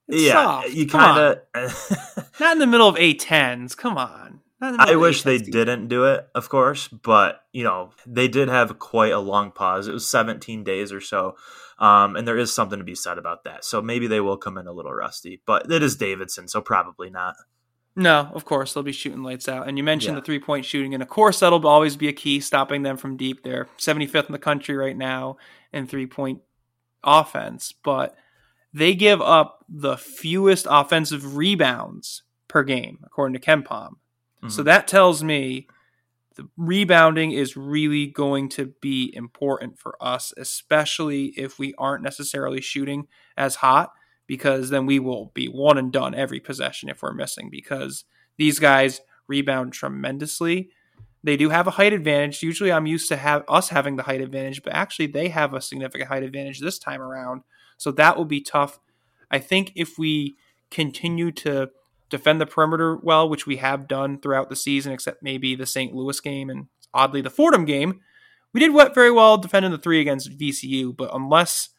It's 0.07 0.21
yeah, 0.23 0.33
soft. 0.33 0.69
you 0.69 0.85
kind 0.87 1.39
of. 1.55 2.29
Not 2.39 2.53
in 2.53 2.59
the 2.59 2.67
middle 2.67 2.87
of 2.87 2.95
A10s. 2.97 3.75
Come 3.75 3.97
on. 3.97 4.41
Not 4.59 4.67
in 4.69 4.73
the 4.73 4.77
middle 4.79 4.93
I 4.95 4.97
wish 4.97 5.21
they 5.23 5.37
A10s. 5.39 5.51
didn't 5.51 5.87
do 5.87 6.05
it, 6.05 6.27
of 6.33 6.49
course, 6.49 6.87
but 6.87 7.41
you 7.53 7.63
know 7.63 7.91
they 8.05 8.27
did 8.27 8.49
have 8.49 8.79
quite 8.79 9.11
a 9.13 9.19
long 9.19 9.51
pause. 9.51 9.87
It 9.87 9.93
was 9.93 10.07
17 10.07 10.63
days 10.63 10.91
or 10.91 10.99
so, 11.01 11.35
um, 11.79 12.15
and 12.15 12.27
there 12.27 12.37
is 12.37 12.53
something 12.53 12.79
to 12.79 12.85
be 12.85 12.95
said 12.95 13.17
about 13.17 13.43
that. 13.43 13.63
So 13.65 13.81
maybe 13.81 14.07
they 14.07 14.19
will 14.19 14.37
come 14.37 14.57
in 14.57 14.65
a 14.67 14.71
little 14.73 14.93
rusty, 14.93 15.41
but 15.45 15.71
it 15.71 15.83
is 15.83 15.95
Davidson, 15.95 16.47
so 16.47 16.59
probably 16.61 17.09
not. 17.09 17.35
No, 17.95 18.29
of 18.33 18.45
course 18.45 18.73
they'll 18.73 18.83
be 18.83 18.91
shooting 18.91 19.23
lights 19.23 19.47
out. 19.49 19.67
And 19.67 19.75
you 19.77 19.83
mentioned 19.83 20.15
Yeah. 20.15 20.19
the 20.21 20.25
three 20.25 20.39
point 20.39 20.65
shooting, 20.65 20.93
and 20.93 21.01
of 21.03 21.09
course 21.09 21.39
that'll 21.39 21.67
always 21.67 21.95
be 21.95 22.07
a 22.07 22.13
key 22.13 22.39
stopping 22.39 22.83
them 22.83 22.97
from 22.97 23.17
deep. 23.17 23.43
They're 23.43 23.67
75th 23.77 24.27
in 24.27 24.33
the 24.33 24.39
country 24.39 24.75
right 24.75 24.97
now 24.97 25.37
in 25.73 25.87
three 25.87 26.05
point 26.07 26.41
offense, 27.03 27.73
but 27.83 28.15
they 28.73 28.93
give 28.95 29.21
up 29.21 29.65
the 29.69 29.97
fewest 29.97 30.67
offensive 30.69 31.35
rebounds 31.35 32.23
per 32.47 32.63
game, 32.63 32.99
according 33.03 33.33
to 33.33 33.39
KenPom. 34.43 34.51
So 34.51 34.63
that 34.63 34.87
tells 34.87 35.23
me 35.23 35.67
the 36.35 36.47
rebounding 36.55 37.31
is 37.31 37.57
really 37.57 38.07
going 38.07 38.49
to 38.49 38.73
be 38.81 39.11
important 39.15 39.79
for 39.79 39.95
us, 39.99 40.33
especially 40.37 41.33
if 41.37 41.57
we 41.57 41.73
aren't 41.77 42.03
necessarily 42.03 42.61
shooting 42.61 43.07
as 43.35 43.55
hot, 43.55 43.91
because 44.27 44.69
then 44.69 44.85
we 44.85 44.99
will 44.99 45.31
be 45.33 45.47
one 45.47 45.77
and 45.77 45.91
done 45.91 46.13
every 46.13 46.39
possession 46.39 46.89
if 46.89 47.01
we're 47.01 47.13
missing, 47.13 47.49
because 47.49 48.05
these 48.37 48.59
guys 48.59 49.01
rebound 49.27 49.73
tremendously. 49.73 50.69
They 51.23 51.37
do 51.37 51.49
have 51.49 51.65
a 51.65 51.71
height 51.71 51.91
advantage. 51.91 52.43
Usually 52.43 52.71
I'm 52.71 52.85
used 52.85 53.09
to 53.09 53.17
have 53.17 53.43
us 53.47 53.69
having 53.69 53.95
the 53.95 54.03
height 54.03 54.21
advantage, 54.21 54.61
but 54.61 54.73
actually 54.73 55.07
they 55.07 55.29
have 55.29 55.53
a 55.53 55.61
significant 55.61 56.09
height 56.09 56.23
advantage 56.23 56.59
this 56.59 56.77
time 56.77 57.01
around. 57.01 57.41
So 57.77 57.91
that 57.93 58.15
will 58.15 58.25
be 58.25 58.41
tough. 58.41 58.79
I 59.31 59.39
think 59.39 59.71
if 59.75 59.97
we 59.97 60.35
continue 60.69 61.31
to 61.31 61.71
defend 62.09 62.39
the 62.39 62.45
perimeter 62.45 62.95
well, 62.95 63.27
which 63.27 63.45
we 63.45 63.57
have 63.57 63.87
done 63.87 64.19
throughout 64.19 64.49
the 64.49 64.55
season, 64.55 64.91
except 64.91 65.23
maybe 65.23 65.55
the 65.55 65.65
St. 65.65 65.93
Louis 65.93 66.19
game 66.19 66.49
and 66.49 66.67
oddly 66.93 67.21
the 67.21 67.29
Fordham 67.29 67.65
game. 67.65 68.01
We 68.53 68.59
did 68.59 68.73
very 68.93 69.11
well 69.11 69.37
defending 69.37 69.71
the 69.71 69.77
three 69.77 69.99
against 69.99 70.37
VCU, 70.37 70.95
but 70.95 71.13
unless 71.13 71.69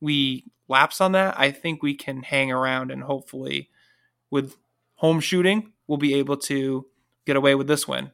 we 0.00 0.44
lapse 0.68 1.00
on 1.00 1.12
that, 1.12 1.38
I 1.38 1.50
think 1.50 1.82
we 1.82 1.94
can 1.94 2.22
hang 2.22 2.50
around 2.50 2.90
and 2.90 3.02
hopefully 3.02 3.70
with 4.30 4.56
home 4.96 5.20
shooting, 5.20 5.72
we'll 5.86 5.98
be 5.98 6.14
able 6.14 6.36
to 6.36 6.86
get 7.24 7.36
away 7.36 7.54
with 7.54 7.68
this 7.68 7.86
win. 7.86 8.10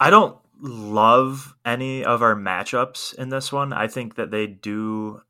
I 0.00 0.10
don't 0.10 0.38
love 0.60 1.54
any 1.64 2.04
of 2.04 2.22
our 2.22 2.34
matchups 2.34 3.14
in 3.14 3.28
this 3.28 3.52
one. 3.52 3.72
I 3.72 3.86
think 3.86 4.16
that 4.16 4.30
they 4.30 4.46
do. 4.46 5.20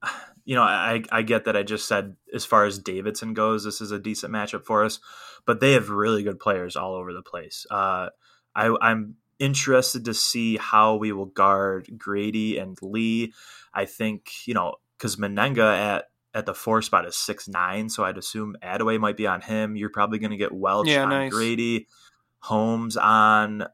You 0.45 0.55
know, 0.57 0.63
I 0.63 1.03
I 1.11 1.23
get 1.23 1.45
that 1.47 1.57
I 1.57 1.63
just 1.63 1.89
said 1.89 2.17
as 2.35 2.45
far 2.45 2.65
as 2.65 2.79
Davidson 2.79 3.35
goes, 3.35 3.65
this 3.65 3.81
is 3.81 3.91
a 3.91 3.99
decent 3.99 4.33
matchup 4.33 4.65
for 4.65 4.85
us, 4.85 5.01
but 5.47 5.61
they 5.61 5.73
have 5.73 5.89
really 5.91 6.23
good 6.23 6.39
players 6.39 6.77
all 6.77 6.95
over 6.95 7.13
the 7.13 7.23
place. 7.23 7.67
Uh, 7.71 8.11
I, 8.55 8.75
I'm 8.81 9.17
interested 9.39 10.05
to 10.05 10.15
see 10.15 10.57
how 10.57 10.97
we 10.97 11.13
will 11.13 11.27
guard 11.27 11.89
Grady 11.97 12.59
and 12.59 12.79
Lee. 12.83 13.33
I 13.73 13.85
think 13.87 14.31
you 14.47 14.55
know 14.55 14.75
because 14.99 15.17
Mennenga 15.17 15.77
at 15.77 16.05
at 16.35 16.47
the 16.47 16.55
four 16.55 16.83
spot 16.83 17.07
is 17.07 17.17
six 17.17 17.49
nine, 17.49 17.89
so 17.89 18.05
I'd 18.05 18.19
assume 18.19 18.57
Adaway 18.63 18.99
might 19.01 19.17
be 19.17 19.27
on 19.27 19.41
him. 19.41 19.77
You're 19.77 19.91
probably 19.91 20.19
going 20.19 20.33
to 20.33 20.37
get 20.37 20.53
Welch 20.53 20.89
Yeah, 20.89 21.05
on 21.05 21.11
nice. 21.11 21.33
Grady, 21.33 21.87
Holmes 22.41 22.97
on 22.97 23.67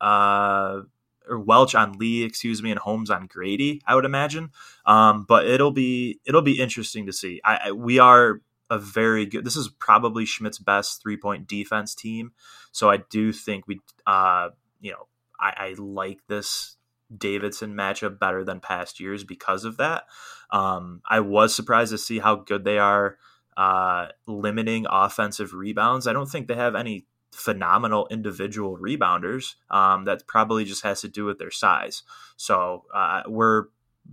uh 0.00 0.80
or 1.28 1.38
Welch 1.38 1.74
on 1.74 1.92
Lee, 1.98 2.24
excuse 2.24 2.62
me, 2.62 2.70
and 2.70 2.80
Holmes 2.80 3.10
on 3.10 3.26
Grady, 3.26 3.82
I 3.86 3.94
would 3.94 4.04
imagine. 4.04 4.50
Um, 4.86 5.24
but 5.28 5.46
it'll 5.46 5.72
be 5.72 6.20
it'll 6.24 6.42
be 6.42 6.60
interesting 6.60 7.06
to 7.06 7.12
see. 7.12 7.40
I, 7.44 7.60
I 7.64 7.72
we 7.72 7.98
are 7.98 8.40
a 8.70 8.78
very 8.78 9.26
good. 9.26 9.44
This 9.44 9.56
is 9.56 9.68
probably 9.68 10.24
Schmidt's 10.24 10.58
best 10.58 11.02
three 11.02 11.16
point 11.16 11.46
defense 11.46 11.94
team, 11.94 12.32
so 12.72 12.90
I 12.90 12.98
do 12.98 13.32
think 13.32 13.66
we, 13.68 13.80
uh, 14.06 14.50
you 14.80 14.92
know, 14.92 15.08
I, 15.38 15.52
I 15.56 15.74
like 15.78 16.20
this 16.28 16.76
Davidson 17.16 17.74
matchup 17.74 18.18
better 18.18 18.44
than 18.44 18.60
past 18.60 19.00
years 19.00 19.24
because 19.24 19.64
of 19.64 19.76
that. 19.76 20.04
Um, 20.50 21.02
I 21.08 21.20
was 21.20 21.54
surprised 21.54 21.92
to 21.92 21.98
see 21.98 22.18
how 22.18 22.36
good 22.36 22.64
they 22.64 22.78
are 22.78 23.18
uh, 23.56 24.08
limiting 24.26 24.86
offensive 24.88 25.52
rebounds. 25.52 26.06
I 26.06 26.12
don't 26.12 26.28
think 26.28 26.48
they 26.48 26.54
have 26.54 26.74
any 26.74 27.04
phenomenal 27.32 28.06
individual 28.10 28.78
rebounders. 28.78 29.54
Um, 29.70 30.04
that 30.04 30.26
probably 30.26 30.64
just 30.64 30.84
has 30.84 31.00
to 31.00 31.08
do 31.08 31.24
with 31.24 31.38
their 31.38 31.50
size. 31.50 32.02
So 32.36 32.84
uh, 32.94 33.22
we're 33.26 33.66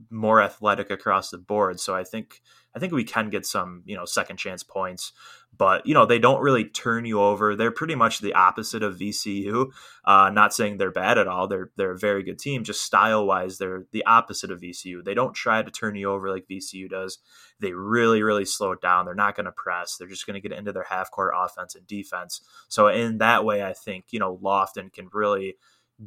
more 0.10 0.42
athletic 0.42 0.90
across 0.90 1.30
the 1.30 1.38
board. 1.38 1.80
So 1.80 1.96
I 1.96 2.04
think 2.04 2.42
I 2.76 2.80
think 2.80 2.94
we 2.94 3.04
can 3.04 3.30
get 3.30 3.46
some 3.46 3.84
you 3.86 3.96
know 3.96 4.06
second 4.06 4.38
chance 4.38 4.64
points. 4.64 5.12
But 5.58 5.86
you 5.86 5.94
know 5.94 6.06
they 6.06 6.20
don't 6.20 6.42
really 6.42 6.66
turn 6.66 7.06
you 7.06 7.20
over. 7.22 7.56
They're 7.56 7.72
pretty 7.72 7.96
much 7.96 8.20
the 8.20 8.34
opposite 8.34 8.84
of 8.84 8.98
VCU. 8.98 9.72
Uh, 10.06 10.30
not 10.30 10.54
saying 10.54 10.78
they're 10.78 10.92
bad 10.92 11.18
at 11.18 11.28
all. 11.28 11.48
They're 11.48 11.72
they're 11.76 11.92
a 11.92 11.98
very 11.98 12.24
good 12.24 12.38
team. 12.38 12.64
Just 12.64 12.84
style 12.84 13.26
wise, 13.26 13.58
they're 13.58 13.86
the 13.92 14.06
opposite 14.06 14.52
of 14.52 14.62
VCU. 14.62 15.04
They 15.04 15.16
don't 15.16 15.34
try 15.34 15.62
to 15.64 15.72
turn 15.72 15.96
you 15.96 16.12
over 16.12 16.30
like 16.30 16.48
VCU 16.50 16.90
does. 16.90 17.18
They 17.60 17.74
really 17.74 18.22
really 18.22 18.46
slow 18.46 18.72
it 18.74 18.82
down. 18.82 19.06
They're 19.06 19.16
not 19.16 19.36
going 19.36 19.48
to 19.48 19.52
press. 19.52 19.98
They're 19.98 20.08
just 20.08 20.28
going 20.28 20.40
to 20.40 20.48
get 20.48 20.58
into 20.58 20.72
their 20.72 20.86
half 20.88 21.10
court 21.12 21.34
offense 21.36 21.76
and 21.76 21.88
defense. 21.88 22.42
So 22.68 22.88
in 22.88 23.18
that 23.18 23.44
way, 23.44 23.64
I 23.64 23.74
think 23.74 24.06
you 24.12 24.20
know 24.20 24.38
Lofton 24.38 24.94
can 24.94 25.10
really 25.12 25.56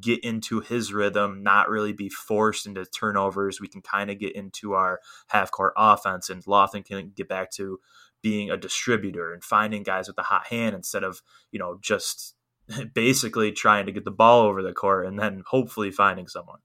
get 0.00 0.20
into 0.24 0.60
his 0.60 0.92
rhythm, 0.92 1.42
not 1.42 1.68
really 1.68 1.92
be 1.92 2.08
forced 2.08 2.66
into 2.66 2.84
turnovers. 2.86 3.60
We 3.60 3.68
can 3.68 3.82
kind 3.82 4.10
of 4.10 4.18
get 4.18 4.34
into 4.34 4.72
our 4.72 5.00
half 5.28 5.50
court 5.50 5.74
offense, 5.76 6.30
and 6.30 6.44
Lofton 6.44 6.84
can 6.84 7.12
get 7.14 7.28
back 7.28 7.50
to 7.52 7.78
being 8.22 8.50
a 8.50 8.56
distributor 8.56 9.32
and 9.32 9.42
finding 9.42 9.82
guys 9.82 10.06
with 10.06 10.16
the 10.16 10.22
hot 10.22 10.46
hand 10.46 10.74
instead 10.76 11.02
of 11.04 11.22
you 11.50 11.58
know 11.58 11.78
just 11.80 12.34
basically 12.94 13.52
trying 13.52 13.86
to 13.86 13.92
get 13.92 14.04
the 14.04 14.10
ball 14.10 14.42
over 14.42 14.62
the 14.62 14.72
court 14.72 15.06
and 15.06 15.18
then 15.18 15.42
hopefully 15.46 15.90
finding 15.90 16.28
someone. 16.28 16.58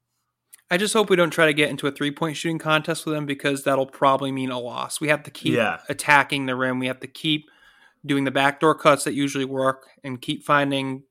I 0.70 0.76
just 0.78 0.94
hope 0.94 1.10
we 1.10 1.16
don't 1.16 1.30
try 1.32 1.46
to 1.46 1.54
get 1.54 1.70
into 1.70 1.88
a 1.88 1.92
three 1.92 2.12
point 2.12 2.36
shooting 2.38 2.60
contest 2.60 3.06
with 3.06 3.16
them 3.16 3.26
because 3.26 3.64
that'll 3.64 3.86
probably 3.88 4.32
mean 4.32 4.52
a 4.52 4.60
loss. 4.60 5.00
We 5.00 5.08
have 5.08 5.24
to 5.24 5.32
keep 5.32 5.54
Yeah. 5.54 5.80
attacking 5.90 6.46
the 6.46 6.56
rim. 6.56 6.80
We 6.80 6.88
have 6.88 7.00
to 7.00 7.08
keep 7.08 7.50
doing 8.06 8.26
the 8.26 8.32
backdoor 8.32 8.76
cuts 8.76 9.06
that 9.06 9.14
usually 9.14 9.46
work 9.46 9.88
and 10.04 10.22
keep 10.22 10.44
finding 10.44 11.04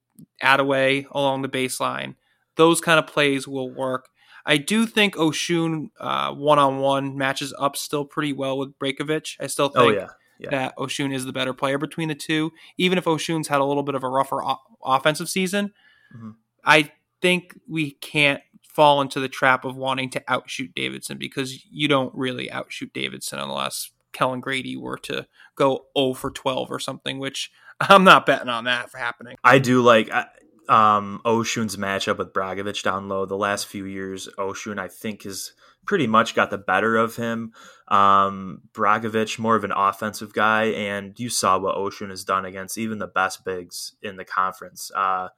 Adaway 0.43 1.07
along 1.13 1.43
the 1.43 1.49
baseline. 1.49 2.15
Those 2.57 2.81
kind 2.81 2.99
of 2.99 3.07
plays 3.07 3.47
will 3.47 3.71
work. 3.71 4.09
I 4.45 4.57
do 4.59 4.87
think 4.87 5.17
Osun 5.17 5.91
one 6.37 6.59
on 6.59 6.79
one 6.79 7.17
matches 7.19 7.53
up 7.59 7.77
still 7.77 8.05
pretty 8.05 8.33
well 8.33 8.57
with 8.59 8.79
Brajkovic. 8.79 9.37
I 9.41 9.47
still 9.49 9.69
think 9.69 9.85
Oh, 9.85 9.89
yeah. 9.91 10.09
Yeah. 10.39 10.51
that 10.51 10.77
Osun 10.77 11.15
is 11.15 11.25
the 11.25 11.33
better 11.33 11.53
player 11.55 11.79
between 11.79 12.09
the 12.09 12.15
two, 12.15 12.53
even 12.77 12.99
if 12.99 13.05
Osun's 13.07 13.49
had 13.49 13.61
a 13.61 13.65
little 13.65 13.83
bit 13.83 13.95
of 13.95 14.05
a 14.05 14.09
rougher 14.09 14.45
o- 14.45 14.61
offensive 14.85 15.29
season. 15.29 15.73
Mhm. 16.15 16.35
I 16.65 16.93
think 17.23 17.59
we 17.67 17.93
can't 17.93 18.43
fall 18.69 19.01
into 19.01 19.19
the 19.19 19.29
trap 19.31 19.65
of 19.65 19.77
wanting 19.77 20.11
to 20.11 20.23
outshoot 20.29 20.75
Davidson 20.75 21.17
because 21.17 21.65
you 21.71 21.89
don't 21.89 22.15
really 22.15 22.51
outshoot 22.51 22.93
Davidson 22.93 23.39
unless 23.39 23.91
Kellen 24.13 24.41
Grady 24.41 24.77
were 24.77 24.99
to 24.99 25.27
go 25.55 25.87
0 25.99 26.13
for 26.13 26.31
12 26.31 26.71
or 26.71 26.79
something, 26.79 27.19
which 27.19 27.51
I'm 27.81 28.05
not 28.05 28.27
betting 28.27 28.49
on 28.49 28.65
that 28.65 28.91
for 28.91 28.99
happening. 28.99 29.37
I 29.45 29.59
do 29.59 29.83
like 29.83 30.13
uh, 30.13 30.25
um, 30.69 31.21
Osun's 31.25 31.77
matchup 31.77 32.19
with 32.19 32.33
Brajkovic 32.33 32.83
down 32.83 33.09
low. 33.09 33.27
The 33.27 33.37
last 33.37 33.67
few 33.67 33.85
years, 33.85 34.29
Osun 34.39 34.79
I 34.79 34.89
think 34.89 35.25
has 35.25 35.53
pretty 35.87 36.07
much 36.07 36.35
got 36.35 36.51
the 36.51 36.59
better 36.59 36.97
of 36.97 37.17
him. 37.17 37.53
Um, 37.89 38.63
Brajkovic 38.73 39.39
more 39.39 39.57
of 39.57 39.65
an 39.65 39.73
offensive 39.73 40.33
guy, 40.33 40.65
and 40.65 41.19
you 41.19 41.29
saw 41.29 41.59
what 41.59 41.77
Osun 41.77 42.11
has 42.11 42.25
done 42.25 42.45
against 42.45 42.79
even 42.79 42.99
the 42.99 43.07
best 43.07 43.45
bigs 43.45 43.95
in 44.03 44.17
the 44.17 44.25
conference. 44.25 44.91
Uh, 44.95 45.29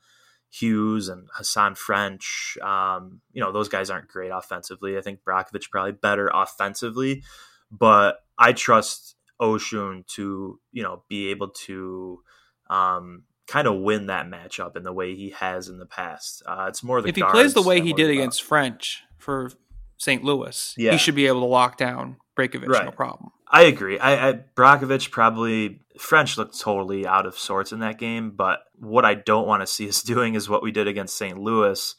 Hughes 0.50 1.10
and 1.10 1.28
Hasahn 1.38 1.76
French, 1.76 2.56
um, 2.62 3.20
you 3.32 3.42
know 3.42 3.52
those 3.52 3.68
guys 3.68 3.90
aren't 3.90 4.08
great 4.08 4.30
offensively. 4.30 4.96
I 4.96 5.02
think 5.02 5.20
Brajkovic 5.22 5.70
probably 5.70 5.92
better 5.92 6.30
offensively, 6.32 7.22
but 7.70 8.20
I 8.38 8.52
trust 8.54 9.16
Osun 9.40 10.06
to 10.14 10.58
you 10.72 10.82
know 10.82 11.02
be 11.08 11.28
able 11.30 11.48
to 11.66 12.22
um, 12.70 13.22
kind 13.46 13.66
of 13.66 13.80
win 13.80 14.06
that 14.06 14.26
matchup 14.26 14.76
in 14.76 14.82
the 14.82 14.92
way 14.92 15.14
he 15.14 15.30
has 15.30 15.68
in 15.68 15.78
the 15.78 15.86
past. 15.86 16.42
Uh, 16.46 16.66
it's 16.68 16.82
more 16.82 17.00
the 17.00 17.08
if 17.08 17.16
he 17.16 17.22
plays 17.22 17.54
the 17.54 17.62
way 17.62 17.80
he 17.80 17.92
did 17.92 18.10
against 18.10 18.42
French 18.42 19.02
for 19.16 19.50
St. 19.96 20.22
Louis, 20.22 20.74
Yeah. 20.76 20.92
he 20.92 20.98
should 20.98 21.14
be 21.14 21.26
able 21.26 21.40
to 21.40 21.46
lock 21.46 21.76
down 21.76 22.16
Brajkovic 22.38 22.84
no 22.84 22.90
problem. 22.92 23.30
I 23.50 23.62
agree. 23.62 23.98
I, 23.98 24.28
I 24.28 24.32
Brajkovic 24.54 25.10
probably 25.10 25.80
French 25.98 26.36
looked 26.36 26.60
totally 26.60 27.06
out 27.06 27.26
of 27.26 27.36
sorts 27.38 27.72
in 27.72 27.80
that 27.80 27.98
game, 27.98 28.30
but 28.30 28.60
what 28.74 29.04
I 29.04 29.14
don't 29.14 29.48
want 29.48 29.62
to 29.62 29.66
see 29.66 29.88
us 29.88 30.02
doing 30.14 30.34
is 30.34 30.48
what 30.48 30.62
we 30.62 30.70
did 30.70 30.86
against 30.86 31.16
St. 31.16 31.38
Louis 31.38 31.94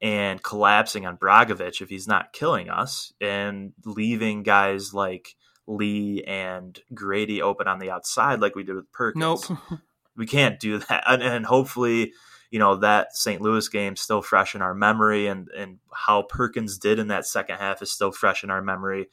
and 0.00 0.42
collapsing 0.42 1.06
on 1.06 1.16
Brajkovic 1.16 1.80
if 1.80 1.88
he's 1.88 2.06
not 2.06 2.32
killing 2.32 2.68
us 2.68 3.12
and 3.20 3.72
leaving 3.84 4.42
guys 4.42 4.94
like 4.94 5.34
Lee 5.66 6.22
and 6.24 6.78
Grady 6.92 7.40
open 7.42 7.66
on 7.68 7.78
the 7.78 7.90
outside 7.90 8.40
like 8.40 8.54
we 8.54 8.62
did 8.62 8.76
with 8.76 8.92
Perkins. 8.92 9.20
Nope. 9.50 9.58
we 10.16 10.26
can't 10.26 10.60
do 10.60 10.78
that. 10.78 11.04
And, 11.06 11.22
and 11.22 11.46
hopefully, 11.46 12.12
you 12.50 12.58
know, 12.58 12.76
that 12.76 13.16
St. 13.16 13.40
Louis 13.40 13.68
game 13.68 13.96
still 13.96 14.22
fresh 14.22 14.54
in 14.54 14.62
our 14.62 14.74
memory 14.74 15.26
and, 15.26 15.48
and 15.56 15.78
how 15.92 16.22
Perkins 16.22 16.78
did 16.78 16.98
in 16.98 17.08
that 17.08 17.26
second 17.26 17.56
half 17.56 17.82
is 17.82 17.90
still 17.90 18.12
fresh 18.12 18.44
in 18.44 18.50
our 18.50 18.62
memory. 18.62 19.08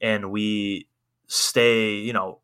And 0.00 0.30
we 0.30 0.88
stay, 1.26 1.96
you 1.96 2.12
know, 2.12 2.40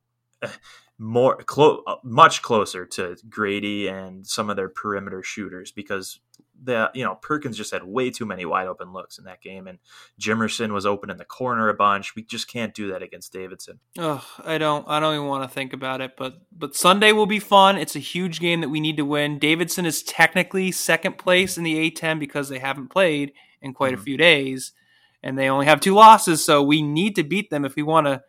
more 1.01 1.37
close, 1.37 1.83
uh, 1.87 1.97
much 2.05 2.43
closer 2.43 2.85
to 2.85 3.17
Grady 3.29 3.89
and 3.89 4.27
some 4.27 4.51
of 4.51 4.57
their 4.57 4.69
perimeter 4.69 5.23
shooters 5.23 5.73
because 5.73 6.21
the 6.63 6.91
you 6.95 7.03
know 7.03 7.15
Perkins 7.15 7.57
just 7.57 7.73
had 7.73 7.83
way 7.85 8.11
too 8.11 8.27
many 8.27 8.45
wide 8.45 8.67
open 8.67 8.93
looks 8.93 9.17
in 9.17 9.25
that 9.25 9.41
game, 9.41 9.67
and 9.67 9.79
Jimerson 10.21 10.73
was 10.73 10.85
open 10.85 11.09
in 11.09 11.17
the 11.17 11.25
corner 11.25 11.71
a 11.71 11.75
bunch. 11.75 12.15
We 12.15 12.23
just 12.23 12.49
can't 12.49 12.75
do 12.75 12.89
that 12.93 13.03
against 13.03 13.33
Davidson. 13.33 13.81
Ugh, 13.99 14.23
I 14.45 14.59
don't. 14.59 14.87
I 14.87 15.01
don't 15.01 15.15
even 15.15 15.27
want 15.27 15.49
to 15.49 15.55
think 15.55 15.73
about 15.73 16.03
it. 16.03 16.19
But 16.19 16.43
but 16.53 16.77
Sunday 16.77 17.13
will 17.13 17.25
be 17.25 17.41
fun. 17.41 17.79
It's 17.79 17.97
a 17.97 18.01
huge 18.01 18.39
game 18.39 18.61
that 18.61 18.69
we 18.69 18.79
need 18.79 18.99
to 18.99 19.07
win. 19.07 19.39
Davidson 19.39 19.87
is 19.87 20.03
technically 20.03 20.71
second 20.71 21.17
place 21.17 21.57
in 21.57 21.65
the 21.65 21.91
A10 21.91 22.21
because 22.21 22.51
they 22.51 22.59
haven't 22.59 22.89
played 22.89 23.33
in 23.63 23.73
quite 23.73 23.95
a 23.95 23.97
mm-hmm. 23.97 24.05
few 24.05 24.17
days, 24.19 24.73
and 25.23 25.39
they 25.39 25.49
only 25.49 25.65
have 25.65 25.81
two 25.81 25.95
losses. 25.95 26.45
So 26.45 26.63
we 26.63 26.83
need 26.83 27.17
to 27.17 27.23
beat 27.23 27.49
them 27.49 27.65
if 27.65 27.75
we 27.75 27.83
want 27.83 28.07
to 28.07 28.23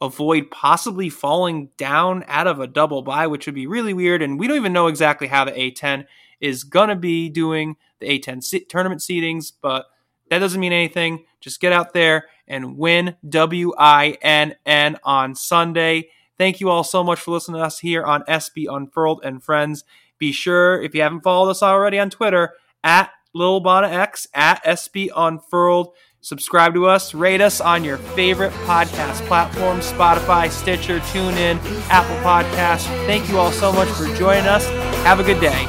avoid 0.00 0.50
possibly 0.50 1.08
falling 1.08 1.70
down 1.76 2.24
out 2.26 2.46
of 2.46 2.60
a 2.60 2.66
double 2.66 3.02
bye, 3.02 3.26
which 3.26 3.46
would 3.46 3.54
be 3.54 3.66
really 3.66 3.94
weird. 3.94 4.22
And 4.22 4.38
we 4.38 4.46
don't 4.46 4.56
even 4.56 4.72
know 4.72 4.86
exactly 4.86 5.28
how 5.28 5.44
the 5.44 5.52
A10 5.52 6.06
is 6.40 6.64
gonna 6.64 6.96
be 6.96 7.28
doing 7.28 7.76
the 8.00 8.06
A10 8.06 8.42
se- 8.42 8.66
tournament 8.68 9.00
seedings, 9.00 9.52
but 9.60 9.86
that 10.30 10.38
doesn't 10.38 10.60
mean 10.60 10.72
anything. 10.72 11.24
Just 11.40 11.60
get 11.60 11.72
out 11.72 11.92
there 11.92 12.26
and 12.46 12.76
win 12.76 13.16
W 13.28 13.72
I 13.78 14.18
N 14.22 14.56
N 14.66 14.98
on 15.04 15.34
Sunday. 15.34 16.08
Thank 16.36 16.60
you 16.60 16.68
all 16.68 16.84
so 16.84 17.04
much 17.04 17.20
for 17.20 17.30
listening 17.30 17.58
to 17.60 17.64
us 17.64 17.78
here 17.78 18.02
on 18.02 18.24
SB 18.24 18.66
Unfurled 18.68 19.20
and 19.24 19.42
Friends. 19.42 19.84
Be 20.18 20.32
sure, 20.32 20.82
if 20.82 20.94
you 20.94 21.02
haven't 21.02 21.22
followed 21.22 21.50
us 21.50 21.62
already 21.62 21.98
on 21.98 22.10
Twitter, 22.10 22.54
at 22.82 23.10
Lil 23.34 23.66
at 23.68 24.64
SB 24.64 25.10
Unfurled. 25.14 25.94
Subscribe 26.24 26.72
to 26.72 26.86
us, 26.86 27.12
rate 27.12 27.42
us 27.42 27.60
on 27.60 27.84
your 27.84 27.98
favorite 27.98 28.50
podcast 28.64 29.26
platform 29.26 29.80
Spotify, 29.80 30.50
Stitcher, 30.50 31.00
TuneIn, 31.00 31.58
Apple 31.90 32.16
Podcasts. 32.24 32.86
Thank 33.04 33.28
you 33.28 33.36
all 33.36 33.52
so 33.52 33.70
much 33.70 33.90
for 33.90 34.06
joining 34.16 34.46
us. 34.46 34.64
Have 35.04 35.20
a 35.20 35.22
good 35.22 35.38
day. 35.38 35.66